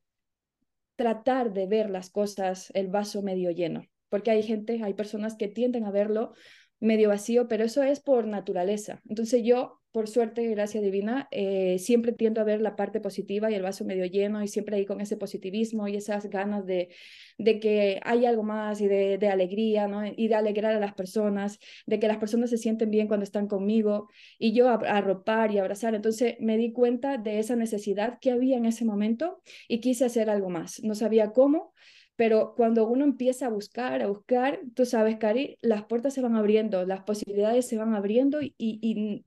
tratar 0.94 1.52
de 1.52 1.66
ver 1.66 1.90
las 1.90 2.08
cosas, 2.08 2.70
el 2.74 2.86
vaso 2.86 3.20
medio 3.20 3.50
lleno, 3.50 3.84
porque 4.08 4.30
hay 4.30 4.44
gente, 4.44 4.80
hay 4.82 4.94
personas 4.94 5.36
que 5.36 5.48
tienden 5.48 5.84
a 5.84 5.90
verlo 5.90 6.34
medio 6.78 7.08
vacío, 7.08 7.48
pero 7.48 7.64
eso 7.64 7.82
es 7.82 7.98
por 7.98 8.28
naturaleza. 8.28 9.00
Entonces 9.08 9.42
yo 9.44 9.80
por 9.98 10.06
suerte, 10.06 10.46
gracia 10.46 10.80
divina, 10.80 11.26
eh, 11.32 11.80
siempre 11.80 12.12
tiendo 12.12 12.40
a 12.40 12.44
ver 12.44 12.60
la 12.60 12.76
parte 12.76 13.00
positiva 13.00 13.50
y 13.50 13.54
el 13.54 13.62
vaso 13.62 13.84
medio 13.84 14.04
lleno 14.06 14.44
y 14.44 14.46
siempre 14.46 14.76
ahí 14.76 14.86
con 14.86 15.00
ese 15.00 15.16
positivismo 15.16 15.88
y 15.88 15.96
esas 15.96 16.30
ganas 16.30 16.64
de, 16.66 16.90
de 17.36 17.58
que 17.58 17.98
hay 18.04 18.24
algo 18.24 18.44
más 18.44 18.80
y 18.80 18.86
de, 18.86 19.18
alegría. 19.28 19.88
Y 20.16 20.28
de 20.28 20.34
alegrar 20.36 20.76
a 20.76 20.78
las 20.78 20.94
personas, 20.94 21.58
de 21.84 21.98
que 21.98 22.06
las 22.06 22.18
personas 22.18 22.50
se 22.50 22.58
sienten 22.58 22.92
bien 22.92 23.08
cuando 23.08 23.24
están 23.24 23.48
conmigo 23.48 24.08
y 24.38 24.52
yo 24.52 24.68
arropar 24.68 25.50
y 25.50 25.58
abrazar. 25.58 25.96
Entonces 25.96 26.36
me 26.38 26.56
di 26.56 26.72
cuenta 26.72 27.18
de 27.18 27.40
esa 27.40 27.56
necesidad 27.56 28.20
que 28.20 28.30
había 28.30 28.56
en 28.56 28.66
ese 28.66 28.84
momento 28.84 29.42
y 29.66 29.80
quise 29.80 30.04
hacer 30.04 30.30
algo 30.30 30.48
más. 30.48 30.80
No 30.84 30.94
sabía 30.94 31.32
cómo, 31.32 31.74
pero 32.18 32.54
cuando 32.56 32.88
uno 32.88 33.04
empieza 33.04 33.46
a 33.46 33.48
buscar, 33.48 34.02
a 34.02 34.08
buscar, 34.08 34.60
tú 34.74 34.84
sabes, 34.84 35.18
Cari, 35.18 35.56
las 35.60 35.84
puertas 35.84 36.14
se 36.14 36.20
van 36.20 36.34
abriendo, 36.34 36.84
las 36.84 37.04
posibilidades 37.04 37.68
se 37.68 37.78
van 37.78 37.94
abriendo 37.94 38.42
y, 38.42 38.54
y 38.58 39.24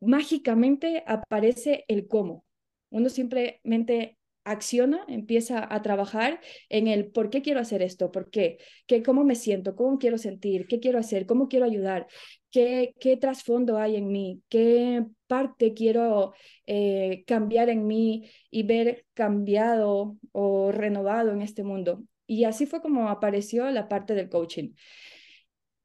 mágicamente 0.00 1.04
aparece 1.06 1.84
el 1.88 2.08
cómo. 2.08 2.44
Uno 2.90 3.08
simplemente 3.08 4.18
acciona, 4.44 5.04
empieza 5.08 5.72
a 5.72 5.82
trabajar 5.82 6.40
en 6.68 6.88
el 6.88 7.10
por 7.10 7.30
qué 7.30 7.42
quiero 7.42 7.60
hacer 7.60 7.82
esto, 7.82 8.10
por 8.10 8.30
qué, 8.30 8.58
¿Qué 8.86 9.02
cómo 9.02 9.24
me 9.24 9.34
siento, 9.34 9.76
cómo 9.76 9.98
quiero 9.98 10.18
sentir, 10.18 10.66
qué 10.66 10.80
quiero 10.80 10.98
hacer, 10.98 11.26
cómo 11.26 11.48
quiero 11.48 11.66
ayudar, 11.66 12.06
qué, 12.50 12.94
qué 13.00 13.16
trasfondo 13.16 13.78
hay 13.78 13.96
en 13.96 14.08
mí, 14.08 14.42
qué 14.48 15.04
parte 15.26 15.74
quiero 15.74 16.32
eh, 16.66 17.24
cambiar 17.26 17.68
en 17.68 17.86
mí 17.86 18.30
y 18.50 18.62
ver 18.64 19.06
cambiado 19.14 20.16
o 20.32 20.72
renovado 20.72 21.32
en 21.32 21.42
este 21.42 21.62
mundo. 21.62 22.02
Y 22.26 22.44
así 22.44 22.66
fue 22.66 22.80
como 22.80 23.08
apareció 23.08 23.70
la 23.70 23.88
parte 23.88 24.14
del 24.14 24.28
coaching. 24.28 24.72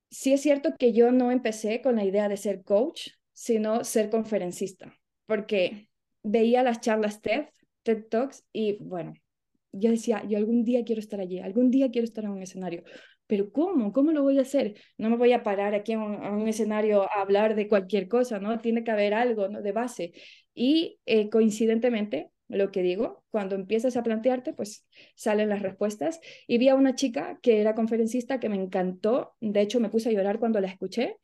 Sí 0.10 0.34
es 0.34 0.42
cierto 0.42 0.74
que 0.78 0.94
yo 0.94 1.12
no 1.12 1.32
empecé 1.32 1.82
con 1.82 1.98
la 1.98 2.06
idea 2.06 2.30
de 2.30 2.38
ser 2.38 2.64
coach, 2.64 3.10
sino 3.36 3.84
ser 3.84 4.10
conferencista, 4.10 4.98
porque 5.28 5.90
veía 6.24 6.64
las 6.64 6.80
charlas 6.80 7.22
TED, 7.22 7.46
TED 7.84 8.06
Talks, 8.10 8.44
y 8.52 8.78
bueno, 8.82 9.14
yo 9.74 9.92
decía, 9.92 10.24
yo 10.28 10.38
algún 10.38 10.64
día 10.64 10.86
quiero 10.86 11.02
estar 11.02 11.20
allí, 11.20 11.40
algún 11.40 11.70
día 11.70 11.92
quiero 11.92 12.06
estar 12.06 12.24
en 12.24 12.32
un 12.32 12.42
escenario, 12.42 12.84
pero 13.28 13.52
¿cómo? 13.52 13.92
¿Cómo 13.92 14.12
lo 14.12 14.24
voy 14.24 14.38
a 14.40 14.44
hacer? 14.44 14.76
No 14.98 15.10
me 15.10 15.18
voy 15.18 15.34
a 15.34 15.44
parar 15.44 15.74
aquí 15.74 15.94
en 15.94 16.00
un, 16.02 16.48
escenario 16.48 17.04
a 17.04 17.22
hablar 17.22 17.56
de 17.56 17.68
cualquier 17.68 18.08
cosa, 18.08 18.40
¿no? 18.40 18.60
Tiene 18.60 18.84
que 18.84 18.92
haber 18.92 19.14
algo 19.14 19.48
¿no? 19.50 19.62
de 19.62 19.72
base. 19.72 20.14
Y 20.54 21.00
eh, 21.06 21.30
coincidentemente, 21.30 22.30
lo 22.48 22.72
que 22.72 22.84
digo, 22.84 23.24
cuando 23.32 23.56
empiezas 23.56 23.98
a 23.98 24.04
plantearte, 24.04 24.54
pues 24.54 24.86
salen 25.16 25.50
las 25.50 25.64
respuestas. 25.64 26.20
Y 26.48 26.60
vi 26.60 26.70
a 26.70 26.76
una 26.76 26.96
chica 26.96 27.40
que 27.42 27.62
era 27.62 27.74
conferencista 27.74 28.40
que 28.40 28.50
me 28.50 28.58
encantó, 28.58 29.36
de 29.42 29.62
hecho 29.62 29.80
me 29.80 29.90
puse 29.90 30.10
a 30.10 30.12
llorar 30.12 30.40
cuando 30.40 30.62
la 30.62 30.68
escuché, 30.68 31.18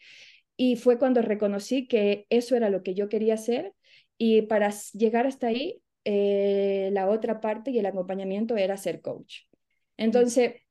y 0.61 0.75
fue 0.75 0.99
cuando 0.99 1.23
reconocí 1.23 1.87
que 1.87 2.27
eso 2.29 2.55
era 2.55 2.69
lo 2.69 2.83
que 2.83 2.93
yo 2.93 3.09
quería 3.09 3.33
hacer 3.33 3.73
y 4.19 4.43
para 4.43 4.69
llegar 4.93 5.25
hasta 5.25 5.47
ahí, 5.47 5.81
eh, 6.05 6.91
la 6.93 7.09
otra 7.09 7.41
parte 7.41 7.71
y 7.71 7.79
el 7.79 7.85
acompañamiento 7.87 8.55
era 8.55 8.77
ser 8.77 9.01
coach. 9.01 9.45
Entonces, 9.97 10.61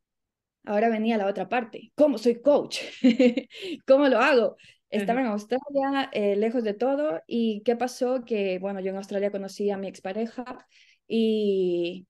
ahora 0.65 0.91
venía 0.91 1.19
la 1.19 1.27
otra 1.27 1.49
parte. 1.49 1.91
¿Cómo 1.97 2.19
soy 2.19 2.41
coach? 2.41 2.79
¿Cómo 3.85 4.07
lo 4.07 4.21
hago? 4.21 4.55
Estaba 4.91 5.23
en 5.23 5.27
Australia, 5.27 6.09
eh, 6.13 6.37
lejos 6.37 6.63
de 6.63 6.75
todo, 6.75 7.21
y 7.27 7.63
¿qué 7.65 7.75
pasó? 7.75 8.25
Que, 8.25 8.61
bueno, 8.61 8.79
yo 8.79 8.91
en 8.91 8.97
Australia 8.97 9.33
conocí 9.33 9.71
a 9.71 9.77
mi 9.77 9.89
expareja 9.89 10.69
y 11.09 12.07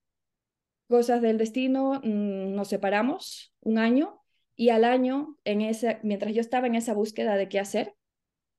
cosas 0.87 1.22
del 1.22 1.38
destino, 1.38 1.99
mm, 2.04 2.54
nos 2.54 2.68
separamos 2.68 3.54
un 3.60 3.78
año 3.78 4.19
y 4.61 4.69
al 4.69 4.85
año, 4.85 5.38
en 5.45 5.62
ese, 5.62 6.00
mientras 6.02 6.35
yo 6.35 6.43
estaba 6.43 6.67
en 6.67 6.75
esa 6.75 6.93
búsqueda 6.93 7.37
de 7.37 7.49
qué 7.49 7.59
hacer, 7.59 7.95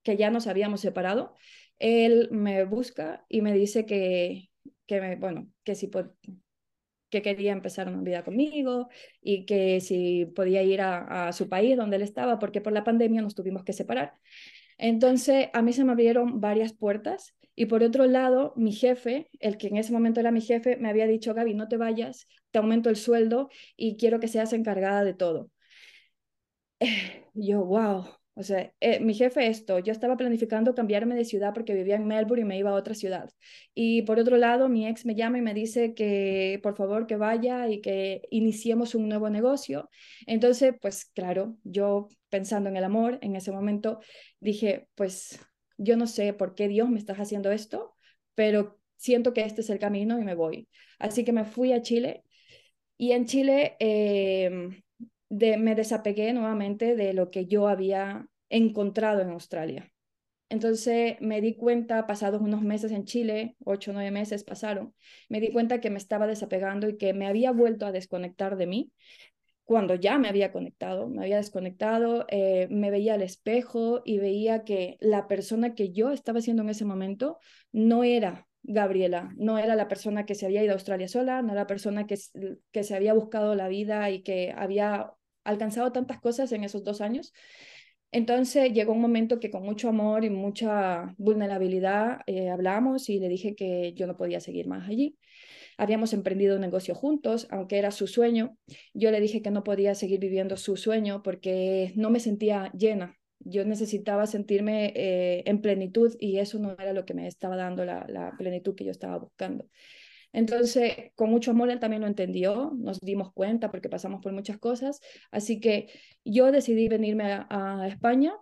que 0.02 0.18
ya 0.18 0.32
nos 0.32 0.48
habíamos 0.48 0.82
separado, 0.82 1.36
él 1.78 2.28
me 2.32 2.66
busca 2.66 3.24
y 3.30 3.42
me 3.42 3.54
dice 3.54 3.86
que, 3.86 4.50
que 4.88 5.00
me, 5.00 5.16
bueno, 5.16 5.52
que 5.64 5.76
si 5.76 5.92
que 7.12 7.22
quería 7.22 7.52
empezar 7.52 7.88
una 7.88 8.02
vida 8.02 8.24
conmigo 8.24 8.90
y 9.22 9.46
que 9.46 9.80
si 9.80 10.26
podía 10.26 10.64
ir 10.64 10.82
a, 10.82 11.28
a, 11.28 11.34
su 11.34 11.48
país 11.48 11.78
donde 11.78 11.98
él 11.98 12.02
estaba, 12.02 12.40
porque 12.40 12.62
por 12.62 12.74
la 12.74 12.84
pandemia 12.84 13.22
nos 13.22 13.36
tuvimos 13.36 13.64
que 13.64 13.74
separar. 13.74 14.16
Entonces, 14.80 15.50
a 15.54 15.62
mí 15.62 15.72
se 15.72 15.84
me 15.84 15.92
abrieron 15.92 16.42
varias 16.42 16.74
puertas 16.74 17.36
y 17.56 17.68
por 17.68 17.84
otro 17.84 18.08
lado, 18.08 18.54
mi 18.56 18.74
jefe, 18.74 19.30
el 19.40 19.58
que 19.58 19.68
en 19.68 19.78
ese 19.78 19.94
momento 19.94 20.20
era 20.20 20.32
mi 20.32 20.42
jefe, 20.42 20.78
me 20.78 20.90
había 20.90 21.06
dicho, 21.06 21.36
Gaby, 21.36 21.54
no 21.54 21.68
te 21.68 21.78
vayas, 21.78 22.26
te 22.50 22.58
aumento 22.58 22.90
el 22.90 22.96
sueldo 22.96 23.50
y 23.78 23.98
quiero 23.98 24.20
que 24.20 24.28
seas 24.28 24.52
encargada 24.54 25.04
de 25.04 25.14
todo. 25.14 25.52
Yo, 27.34 27.64
wow, 27.66 28.06
o 28.34 28.44
sea, 28.44 28.74
eh, 28.80 29.00
mi 29.02 29.14
jefe 29.14 29.48
esto, 29.48 29.80
yo 29.80 29.92
estaba 29.92 30.18
planificando 30.18 30.74
cambiarme 30.74 31.16
de 31.16 31.26
ciudad 31.26 31.54
porque 31.54 31.74
vivía 31.74 31.96
en 31.96 32.08
Melbourne 32.08 32.42
y 32.44 32.46
me 32.46 32.58
iba 32.58 32.70
a 32.72 32.74
otra 32.74 32.94
ciudad. 32.96 33.30
Y 33.74 34.04
por 34.04 34.20
otro 34.20 34.38
lado, 34.38 34.70
mi 34.70 34.88
ex 34.88 35.06
me 35.06 35.16
llama 35.16 35.38
y 35.38 35.42
me 35.42 35.54
dice 35.54 35.94
que 35.94 36.60
por 36.64 36.76
favor 36.76 37.08
que 37.08 37.18
vaya 37.18 37.68
y 37.70 37.82
que 37.82 38.22
iniciemos 38.32 38.96
un 38.96 39.10
nuevo 39.10 39.30
negocio. 39.30 39.90
Entonces, 40.28 40.74
pues 40.82 41.06
claro, 41.06 41.58
yo 41.64 42.08
pensando 42.30 42.70
en 42.70 42.78
el 42.78 42.84
amor 42.86 43.20
en 43.22 43.36
ese 43.36 43.52
momento, 43.52 44.00
dije, 44.40 44.88
pues 44.96 45.40
yo 45.78 45.98
no 45.98 46.08
sé 46.08 46.34
por 46.34 46.56
qué 46.56 46.68
Dios 46.68 46.90
me 46.90 47.00
está 47.00 47.14
haciendo 47.14 47.52
esto, 47.52 47.96
pero 48.34 48.80
siento 48.96 49.34
que 49.34 49.42
este 49.42 49.62
es 49.62 49.70
el 49.70 49.80
camino 49.80 50.20
y 50.20 50.24
me 50.24 50.36
voy. 50.36 50.70
Así 51.00 51.26
que 51.26 51.34
me 51.34 51.44
fui 51.46 51.74
a 51.74 51.82
Chile 51.82 52.24
y 52.98 53.12
en 53.12 53.26
Chile... 53.26 53.76
Eh, 53.80 54.82
me 55.32 55.76
desapegué 55.76 56.34
nuevamente 56.34 56.96
de 56.96 57.14
lo 57.14 57.32
que 57.32 57.48
yo 57.48 57.68
había 57.68 58.28
encontrado 58.50 59.22
en 59.22 59.30
Australia. 59.30 59.92
Entonces 60.50 61.16
me 61.22 61.40
di 61.40 61.56
cuenta, 61.56 62.06
pasados 62.06 62.42
unos 62.42 62.62
meses 62.62 62.92
en 62.92 63.06
Chile, 63.06 63.56
ocho 63.64 63.92
o 63.92 63.94
nueve 63.94 64.12
meses 64.12 64.44
pasaron, 64.44 64.94
me 65.30 65.40
di 65.40 65.50
cuenta 65.52 65.80
que 65.80 65.90
me 65.90 65.98
estaba 65.98 66.28
desapegando 66.28 66.90
y 66.90 66.98
que 66.98 67.14
me 67.14 67.26
había 67.26 67.52
vuelto 67.52 67.86
a 67.86 67.94
desconectar 67.94 68.58
de 68.58 68.68
mí 68.68 68.92
cuando 69.64 69.96
ya 69.96 70.18
me 70.18 70.28
había 70.28 70.52
conectado, 70.52 71.08
me 71.08 71.22
había 71.22 71.38
desconectado, 71.38 72.26
eh, 72.28 72.68
me 72.70 72.92
veía 72.92 73.14
al 73.14 73.22
espejo 73.22 74.02
y 74.04 74.20
veía 74.20 74.66
que 74.66 74.98
la 75.00 75.30
persona 75.30 75.76
que 75.76 75.94
yo 75.94 76.12
estaba 76.12 76.42
siendo 76.42 76.64
en 76.64 76.70
ese 76.70 76.84
momento 76.84 77.40
no 77.72 78.04
era 78.04 78.50
Gabriela, 78.64 79.34
no 79.38 79.58
era 79.58 79.78
la 79.78 79.88
persona 79.88 80.26
que 80.26 80.36
se 80.36 80.46
había 80.46 80.62
ido 80.62 80.72
a 80.72 80.74
Australia 80.74 81.08
sola, 81.08 81.42
no 81.42 81.54
era 81.54 81.62
la 81.62 81.68
persona 81.68 82.06
que, 82.06 82.18
que 82.72 82.84
se 82.84 82.96
había 82.96 83.14
buscado 83.14 83.56
la 83.56 83.70
vida 83.70 84.10
y 84.10 84.24
que 84.24 84.54
había 84.56 85.14
alcanzado 85.44 85.92
tantas 85.92 86.20
cosas 86.20 86.52
en 86.52 86.64
esos 86.64 86.84
dos 86.84 87.02
años. 87.02 87.34
Entonces 88.12 88.74
llegó 88.74 88.92
un 88.92 89.02
momento 89.02 89.40
que 89.40 89.50
con 89.50 89.64
mucho 89.64 89.88
amor 89.88 90.26
y 90.26 90.30
mucha 90.30 91.16
vulnerabilidad 91.18 92.20
eh, 92.28 92.50
hablamos 92.50 93.10
y 93.10 93.20
le 93.20 93.30
dije 93.30 93.56
que 93.56 93.94
yo 93.94 94.06
no 94.06 94.18
podía 94.18 94.42
seguir 94.42 94.68
más 94.68 94.90
allí. 94.90 95.18
Habíamos 95.78 96.14
emprendido 96.14 96.56
un 96.56 96.62
negocio 96.62 96.94
juntos, 96.94 97.48
aunque 97.50 97.78
era 97.78 97.92
su 97.92 98.08
sueño. 98.08 98.58
Yo 98.94 99.12
le 99.12 99.22
dije 99.22 99.42
que 99.42 99.50
no 99.50 99.64
podía 99.64 99.96
seguir 99.96 100.20
viviendo 100.20 100.58
su 100.58 100.76
sueño 100.76 101.24
porque 101.24 101.94
no 101.96 102.10
me 102.10 102.20
sentía 102.20 102.72
llena. 102.74 103.18
Yo 103.40 103.66
necesitaba 103.66 104.28
sentirme 104.28 104.94
eh, 104.96 105.44
en 105.46 105.62
plenitud 105.62 106.16
y 106.20 106.38
eso 106.38 106.60
no 106.60 106.74
era 106.74 106.94
lo 106.94 107.06
que 107.06 107.14
me 107.14 107.28
estaba 107.28 107.56
dando 107.56 107.86
la, 107.86 108.06
la 108.10 108.36
plenitud 108.38 108.76
que 108.76 108.86
yo 108.86 108.92
estaba 108.92 109.18
buscando. 109.18 109.66
Entonces, 110.34 111.12
con 111.16 111.30
mucho 111.30 111.52
amor, 111.52 111.70
él 111.70 111.80
también 111.80 112.02
lo 112.02 112.08
entendió, 112.08 112.72
nos 112.78 113.00
dimos 113.00 113.34
cuenta 113.34 113.70
porque 113.70 113.90
pasamos 113.90 114.22
por 114.22 114.32
muchas 114.34 114.58
cosas, 114.58 115.02
así 115.32 115.60
que 115.60 115.90
yo 116.24 116.52
decidí 116.52 116.88
venirme 116.88 117.46
a, 117.50 117.86
España, 117.88 118.34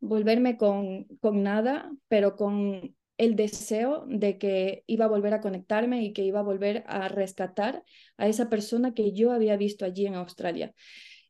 volverme 0.00 0.56
con, 0.56 1.04
con 1.20 1.42
nada, 1.42 1.90
pero 2.08 2.36
con 2.36 2.94
el 3.18 3.34
deseo 3.34 4.04
de 4.08 4.38
que 4.38 4.84
iba 4.86 5.06
a 5.06 5.08
volver 5.08 5.34
a 5.34 5.40
conectarme 5.40 6.04
y 6.04 6.12
que 6.12 6.22
iba 6.22 6.40
a 6.40 6.44
volver 6.44 6.84
a 6.86 7.08
rescatar 7.08 7.82
a 8.16 8.28
esa 8.28 8.48
persona 8.48 8.94
que 8.94 9.12
yo 9.12 9.32
había 9.32 9.56
visto 9.56 9.84
allí 9.84 10.06
en 10.06 10.14
Australia. 10.14 10.72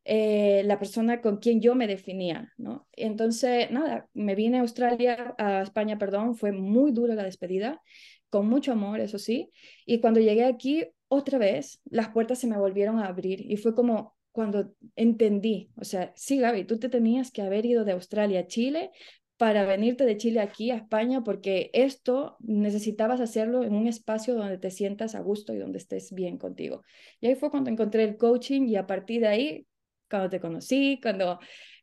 Eh, 0.05 0.63
la 0.65 0.79
persona 0.79 1.21
con 1.21 1.37
quien 1.37 1.61
yo 1.61 1.75
me 1.75 1.87
definía, 1.87 2.53
¿no? 2.57 2.87
Entonces, 2.93 3.69
nada, 3.69 4.07
me 4.13 4.33
vine 4.35 4.57
a 4.57 4.61
Australia, 4.61 5.35
a 5.37 5.61
España, 5.61 5.97
perdón, 5.97 6.35
fue 6.35 6.51
muy 6.51 6.91
dura 6.91 7.15
la 7.15 7.23
despedida, 7.23 7.81
con 8.29 8.47
mucho 8.47 8.71
amor, 8.71 8.99
eso 8.99 9.19
sí, 9.19 9.51
y 9.85 9.99
cuando 9.99 10.19
llegué 10.19 10.45
aquí, 10.45 10.85
otra 11.07 11.37
vez, 11.37 11.81
las 11.85 12.09
puertas 12.09 12.39
se 12.39 12.47
me 12.47 12.57
volvieron 12.57 12.99
a 12.99 13.07
abrir 13.07 13.41
y 13.49 13.57
fue 13.57 13.73
como 13.73 14.15
cuando 14.31 14.73
entendí, 14.95 15.71
o 15.75 15.83
sea, 15.83 16.13
sí, 16.15 16.39
Gaby, 16.39 16.65
tú 16.65 16.77
te 16.79 16.87
tenías 16.89 17.31
que 17.31 17.41
haber 17.41 17.65
ido 17.65 17.83
de 17.83 17.93
Australia 17.93 18.41
a 18.41 18.47
Chile 18.47 18.91
para 19.39 19.65
venirte 19.65 20.05
de 20.05 20.17
Chile 20.17 20.41
aquí 20.41 20.69
a 20.69 20.75
España, 20.75 21.23
porque 21.23 21.69
esto 21.73 22.35
necesitabas 22.41 23.21
hacerlo 23.21 23.63
en 23.63 23.73
un 23.73 23.87
espacio 23.87 24.35
donde 24.35 24.57
te 24.57 24.69
sientas 24.69 25.15
a 25.15 25.21
gusto 25.21 25.53
y 25.53 25.57
donde 25.57 25.77
estés 25.77 26.13
bien 26.13 26.37
contigo. 26.37 26.83
Y 27.21 27.27
ahí 27.27 27.35
fue 27.35 27.49
cuando 27.49 27.69
encontré 27.69 28.03
el 28.03 28.17
coaching 28.17 28.67
y 28.67 28.75
a 28.75 28.85
partir 28.85 29.21
de 29.21 29.27
ahí, 29.29 29.67
cuando 30.09 30.29
te 30.29 30.41
conocí, 30.41 30.99
cuando 31.01 31.39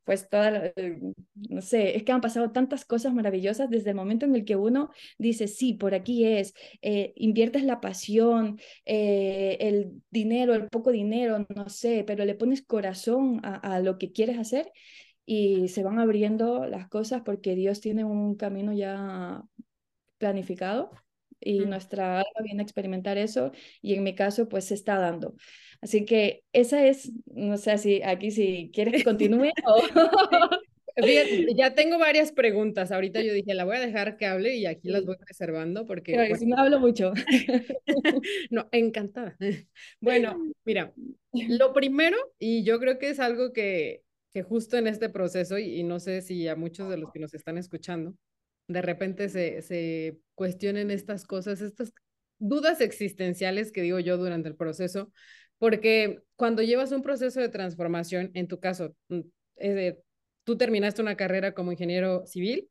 pues 0.07 0.29
toda, 0.31 0.73
no 1.51 1.61
sé, 1.61 1.97
es 1.97 2.05
que 2.05 2.13
han 2.13 2.21
pasado 2.21 2.53
tantas 2.53 2.85
cosas 2.85 3.13
maravillosas 3.13 3.69
desde 3.69 3.91
el 3.91 3.97
momento 3.97 4.25
en 4.25 4.37
el 4.37 4.45
que 4.45 4.57
uno 4.57 4.91
dice, 5.19 5.49
sí, 5.49 5.75
por 5.75 5.95
aquí 5.95 6.25
es, 6.25 6.55
eh, 6.81 7.13
inviertes 7.17 7.65
la 7.65 7.81
pasión, 7.81 8.59
eh, 8.85 9.59
el 9.61 10.03
dinero, 10.11 10.55
el 10.55 10.69
poco 10.69 10.93
dinero, 10.93 11.45
no 11.55 11.69
sé, 11.69 12.05
pero 12.07 12.25
le 12.25 12.37
pones 12.37 12.63
corazón 12.63 13.41
a 13.43 13.81
lo 13.81 13.99
que 13.99 14.13
quieres 14.13 14.39
hacer 14.39 14.71
y 15.27 15.69
se 15.69 15.83
van 15.83 15.99
abriendo 15.99 16.67
las 16.67 16.89
cosas 16.89 17.23
porque 17.25 17.57
Dios 17.57 17.81
tiene 17.81 18.05
un 18.05 18.37
camino 18.37 18.73
ya 18.73 19.43
planificado 20.19 20.91
y 21.41 21.61
nuestra 21.61 22.19
alma 22.21 22.41
viene 22.43 22.63
a 22.63 22.65
experimentar 22.65 23.19
eso 23.19 23.53
y 23.83 23.95
en 23.95 24.03
mi 24.03 24.15
caso 24.15 24.49
pues 24.49 24.67
se 24.67 24.75
está 24.75 24.99
dando. 24.99 25.35
Así 25.81 26.05
que 26.05 26.43
esa 26.53 26.85
es, 26.87 27.13
no 27.27 27.57
sé 27.57 27.79
si 27.79 28.03
aquí 28.03 28.31
si 28.31 28.71
quieres 28.73 28.95
que 28.95 29.05
continúe 29.05 29.51
o... 29.67 29.83
ya 31.57 31.75
tengo 31.75 31.99
varias 31.99 32.33
preguntas. 32.33 32.91
Ahorita 32.91 33.21
yo 33.21 33.33
dije, 33.33 33.55
la 33.55 33.65
voy 33.65 33.77
a 33.77 33.81
dejar 33.81 34.17
que 34.17 34.27
hable 34.27 34.57
y 34.57 34.67
aquí 34.67 34.89
las 34.89 35.05
voy 35.05 35.17
reservando 35.27 35.85
porque... 35.87 36.35
si 36.37 36.47
no 36.47 36.57
hablo 36.57 36.81
mucho. 36.81 37.13
no, 38.51 38.69
encantada. 38.73 39.37
Bueno, 40.01 40.37
mira, 40.65 40.93
lo 41.33 41.73
primero, 41.73 42.17
y 42.39 42.65
yo 42.65 42.79
creo 42.81 42.99
que 42.99 43.11
es 43.11 43.21
algo 43.21 43.53
que, 43.53 44.03
que 44.33 44.43
justo 44.43 44.79
en 44.79 44.87
este 44.87 45.11
proceso, 45.11 45.59
y, 45.59 45.81
y 45.81 45.83
no 45.83 46.01
sé 46.01 46.23
si 46.23 46.49
a 46.49 46.57
muchos 46.57 46.89
de 46.89 46.97
los 46.97 47.13
que 47.13 47.21
nos 47.21 47.35
están 47.35 47.59
escuchando, 47.59 48.15
de 48.69 48.83
repente 48.83 49.29
se, 49.29 49.63
se 49.63 50.19
cuestionen 50.35 50.91
estas 50.91 51.25
cosas, 51.25 51.61
estas 51.61 51.93
dudas 52.39 52.81
existenciales 52.81 53.73
que 53.73 53.83
digo 53.83 53.99
yo 53.99 54.17
durante 54.17 54.49
el 54.49 54.57
proceso, 54.57 55.13
porque 55.59 56.23
cuando 56.37 56.63
llevas 56.63 56.93
un 56.93 57.03
proceso 57.03 57.41
de 57.41 57.49
transformación, 57.49 58.31
en 58.35 58.49
tu 58.49 58.61
caso, 58.61 58.95
mm, 59.09 59.21
tú 60.45 60.57
terminaste 60.57 61.03
una 61.03 61.17
carrera 61.17 61.53
como 61.55 61.73
ingeniero 61.73 62.27
civil 62.27 62.71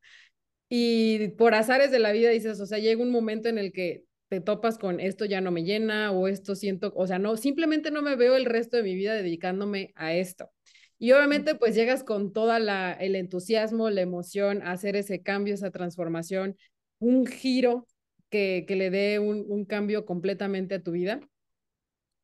y 0.69 1.29
por 1.29 1.53
azares 1.53 1.91
de 1.91 1.99
la 1.99 2.11
vida 2.11 2.29
dices, 2.29 2.59
o 2.59 2.65
sea, 2.65 2.79
llega 2.79 3.01
un 3.01 3.11
momento 3.11 3.49
en 3.49 3.57
el 3.57 3.71
que 3.71 4.05
te 4.29 4.41
topas 4.41 4.77
con 4.77 4.99
esto 4.99 5.25
ya 5.25 5.41
no 5.41 5.51
me 5.51 5.63
llena 5.63 6.11
o 6.11 6.27
esto 6.27 6.55
siento, 6.55 6.93
o 6.95 7.07
sea, 7.07 7.19
no, 7.19 7.37
simplemente 7.37 7.91
no 7.91 8.01
me 8.01 8.15
veo 8.15 8.35
el 8.35 8.45
resto 8.45 8.77
de 8.77 8.83
mi 8.83 8.95
vida 8.95 9.13
dedicándome 9.13 9.91
a 9.95 10.13
esto. 10.13 10.49
Y 10.97 11.11
obviamente 11.11 11.55
pues 11.55 11.75
llegas 11.75 12.03
con 12.03 12.31
toda 12.31 12.59
la 12.59 12.93
el 12.93 13.15
entusiasmo, 13.15 13.89
la 13.89 14.01
emoción 14.01 14.61
a 14.61 14.71
hacer 14.71 14.95
ese 14.95 15.21
cambio, 15.21 15.53
esa 15.53 15.71
transformación, 15.71 16.57
un 16.99 17.25
giro 17.25 17.87
que, 18.29 18.65
que 18.67 18.75
le 18.75 18.89
dé 18.89 19.19
un, 19.19 19.45
un 19.47 19.65
cambio 19.65 20.05
completamente 20.05 20.75
a 20.75 20.83
tu 20.83 20.91
vida. 20.91 21.19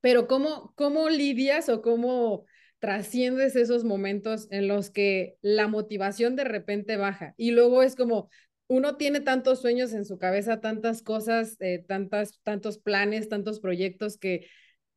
Pero 0.01 0.27
¿cómo, 0.27 0.73
cómo 0.75 1.09
lidias 1.09 1.69
o 1.69 1.81
cómo 1.81 2.45
trasciendes 2.79 3.55
esos 3.55 3.83
momentos 3.83 4.47
en 4.49 4.67
los 4.67 4.89
que 4.89 5.37
la 5.41 5.67
motivación 5.67 6.35
de 6.35 6.43
repente 6.43 6.97
baja 6.97 7.35
y 7.37 7.51
luego 7.51 7.83
es 7.83 7.95
como 7.95 8.29
uno 8.67 8.95
tiene 8.95 9.19
tantos 9.19 9.61
sueños 9.61 9.91
en 9.93 10.05
su 10.05 10.17
cabeza, 10.17 10.61
tantas 10.61 11.01
cosas, 11.03 11.57
eh, 11.59 11.83
tantas, 11.87 12.39
tantos 12.41 12.79
planes, 12.79 13.27
tantos 13.27 13.59
proyectos 13.59 14.17
que, 14.17 14.47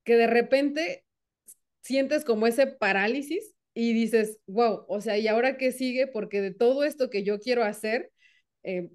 que 0.05 0.17
de 0.17 0.29
repente 0.29 1.05
sientes 1.83 2.25
como 2.25 2.47
ese 2.47 2.69
parálisis 2.69 3.54
y 3.75 3.93
dices, 3.93 4.39
wow, 4.47 4.85
o 4.89 5.01
sea, 5.01 5.19
¿y 5.19 5.27
ahora 5.29 5.57
qué 5.57 5.73
sigue? 5.73 6.07
Porque 6.07 6.41
de 6.41 6.55
todo 6.55 6.85
esto 6.85 7.11
que 7.11 7.25
yo 7.25 7.41
quiero 7.41 7.65
hacer, 7.65 8.13
eh, 8.63 8.91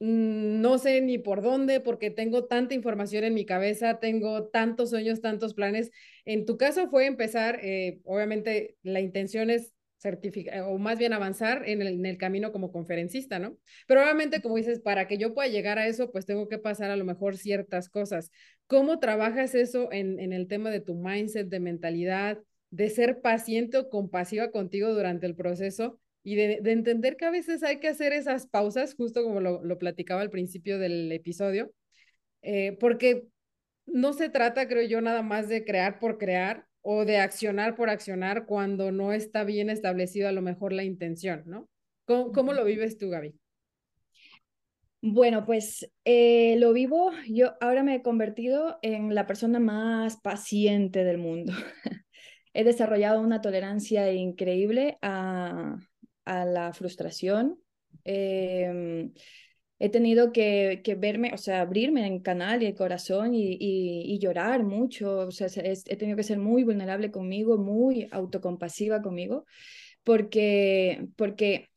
mm, 0.00 0.60
no 0.60 0.78
sé 0.78 1.00
ni 1.00 1.18
por 1.18 1.42
dónde, 1.42 1.80
porque 1.80 2.10
tengo 2.10 2.46
tanta 2.46 2.74
información 2.74 3.24
en 3.24 3.34
mi 3.34 3.44
cabeza, 3.46 3.98
tengo 4.00 4.48
tantos 4.48 4.90
sueños, 4.90 5.20
tantos 5.20 5.54
planes. 5.54 5.90
En 6.24 6.46
tu 6.46 6.56
caso 6.56 6.88
fue 6.90 7.06
empezar, 7.06 7.60
eh, 7.62 8.00
obviamente 8.04 8.76
la 8.82 9.00
intención 9.00 9.50
es 9.50 9.72
certificar 10.00 10.60
o 10.62 10.78
más 10.78 10.98
bien 10.98 11.12
avanzar 11.12 11.68
en 11.68 11.82
el, 11.82 11.88
en 11.88 12.06
el, 12.06 12.18
camino 12.18 12.52
como 12.52 12.70
conferencista, 12.70 13.40
¿no? 13.40 13.58
Pero 13.88 14.02
obviamente, 14.02 14.40
como 14.40 14.56
dices, 14.56 14.80
para 14.80 15.08
que 15.08 15.18
yo 15.18 15.34
pueda 15.34 15.48
llegar 15.48 15.78
a 15.78 15.88
eso, 15.88 16.12
pues 16.12 16.24
tengo 16.26 16.48
que 16.48 16.58
pasar 16.58 16.90
a 16.92 16.96
lo 16.96 17.04
mejor 17.04 17.36
ciertas 17.36 17.88
cosas. 17.88 18.30
¿Cómo 18.68 19.00
trabajas 19.00 19.56
eso 19.56 19.90
en, 19.92 20.20
en 20.20 20.32
el 20.32 20.46
tema 20.46 20.70
de 20.70 20.80
tu 20.80 20.94
mindset, 20.94 21.48
de 21.48 21.60
mentalidad? 21.60 22.38
De 22.70 22.90
ser 22.90 23.20
paciente 23.20 23.78
o 23.78 23.88
compasiva 23.88 24.50
contigo 24.50 24.92
durante 24.92 25.26
el 25.26 25.34
proceso 25.34 25.98
y 26.22 26.34
de, 26.34 26.60
entender 26.64 27.16
que 27.16 27.24
a 27.24 27.30
veces 27.30 27.62
hay 27.62 27.80
que 27.80 27.88
hacer 27.88 28.12
esas 28.12 28.46
pausas, 28.46 28.94
justo 28.94 29.22
como 29.22 29.40
lo, 29.40 29.78
platicaba 29.78 30.20
al 30.20 30.30
principio 30.30 30.78
del 30.78 31.10
episodio, 31.12 31.72
eh, 32.42 32.76
porque 32.78 33.28
no 33.86 34.12
se 34.12 34.28
trata, 34.28 34.68
creo 34.68 34.86
yo, 34.86 35.00
nada 35.00 35.22
más 35.22 35.48
de 35.48 35.64
crear 35.64 35.98
por 35.98 36.18
crear 36.18 36.66
o 36.82 37.04
de 37.04 37.18
accionar 37.18 37.76
por 37.76 37.88
accionar 37.88 38.46
cuando 38.46 38.92
no 38.92 39.12
está 39.12 39.44
bien 39.44 39.70
establecido 39.70 40.28
a 40.28 40.32
lo 40.32 40.42
mejor 40.42 40.72
la 40.72 40.84
intención, 40.84 41.44
¿no? 41.46 41.68
¿Cómo, 42.04 42.32
cómo 42.32 42.52
lo 42.52 42.64
vives 42.64 42.98
tú, 42.98 43.08
Gaby? 43.10 43.34
Bueno, 45.00 45.46
pues 45.46 45.88
eh, 46.04 46.56
lo 46.58 46.72
vivo, 46.72 47.12
yo 47.28 47.54
ahora 47.60 47.84
me 47.84 47.94
he 47.94 48.02
convertido 48.02 48.78
en 48.82 49.14
la 49.14 49.26
persona 49.26 49.60
más 49.60 50.20
paciente 50.20 51.04
del 51.04 51.18
mundo. 51.18 51.52
he 52.58 52.64
desarrollado 52.64 53.20
una 53.20 53.40
tolerancia 53.40 54.12
increíble 54.12 54.98
a, 55.00 55.76
la 56.26 56.72
frustración. 56.72 57.58
Em, 58.04 59.12
he 59.78 59.88
tenido 59.90 60.32
que, 60.32 60.82
verme, 60.98 61.30
o 61.32 61.38
sea, 61.38 61.60
abrirme 61.60 62.04
en 62.06 62.18
canal 62.20 62.62
y 62.62 62.66
el 62.66 62.74
corazón 62.74 63.32
y, 63.34 64.18
llorar 64.18 64.64
mucho. 64.64 65.18
O 65.28 65.30
sea, 65.30 65.46
he 65.54 65.96
tenido 65.96 66.16
que 66.16 66.24
ser 66.24 66.38
muy 66.38 66.64
vulnerable 66.64 67.12
conmigo, 67.12 67.58
muy 67.58 68.08
autocompasiva 68.10 69.02
conmigo, 69.02 69.46
porque, 70.02 71.06
porque 71.16 71.70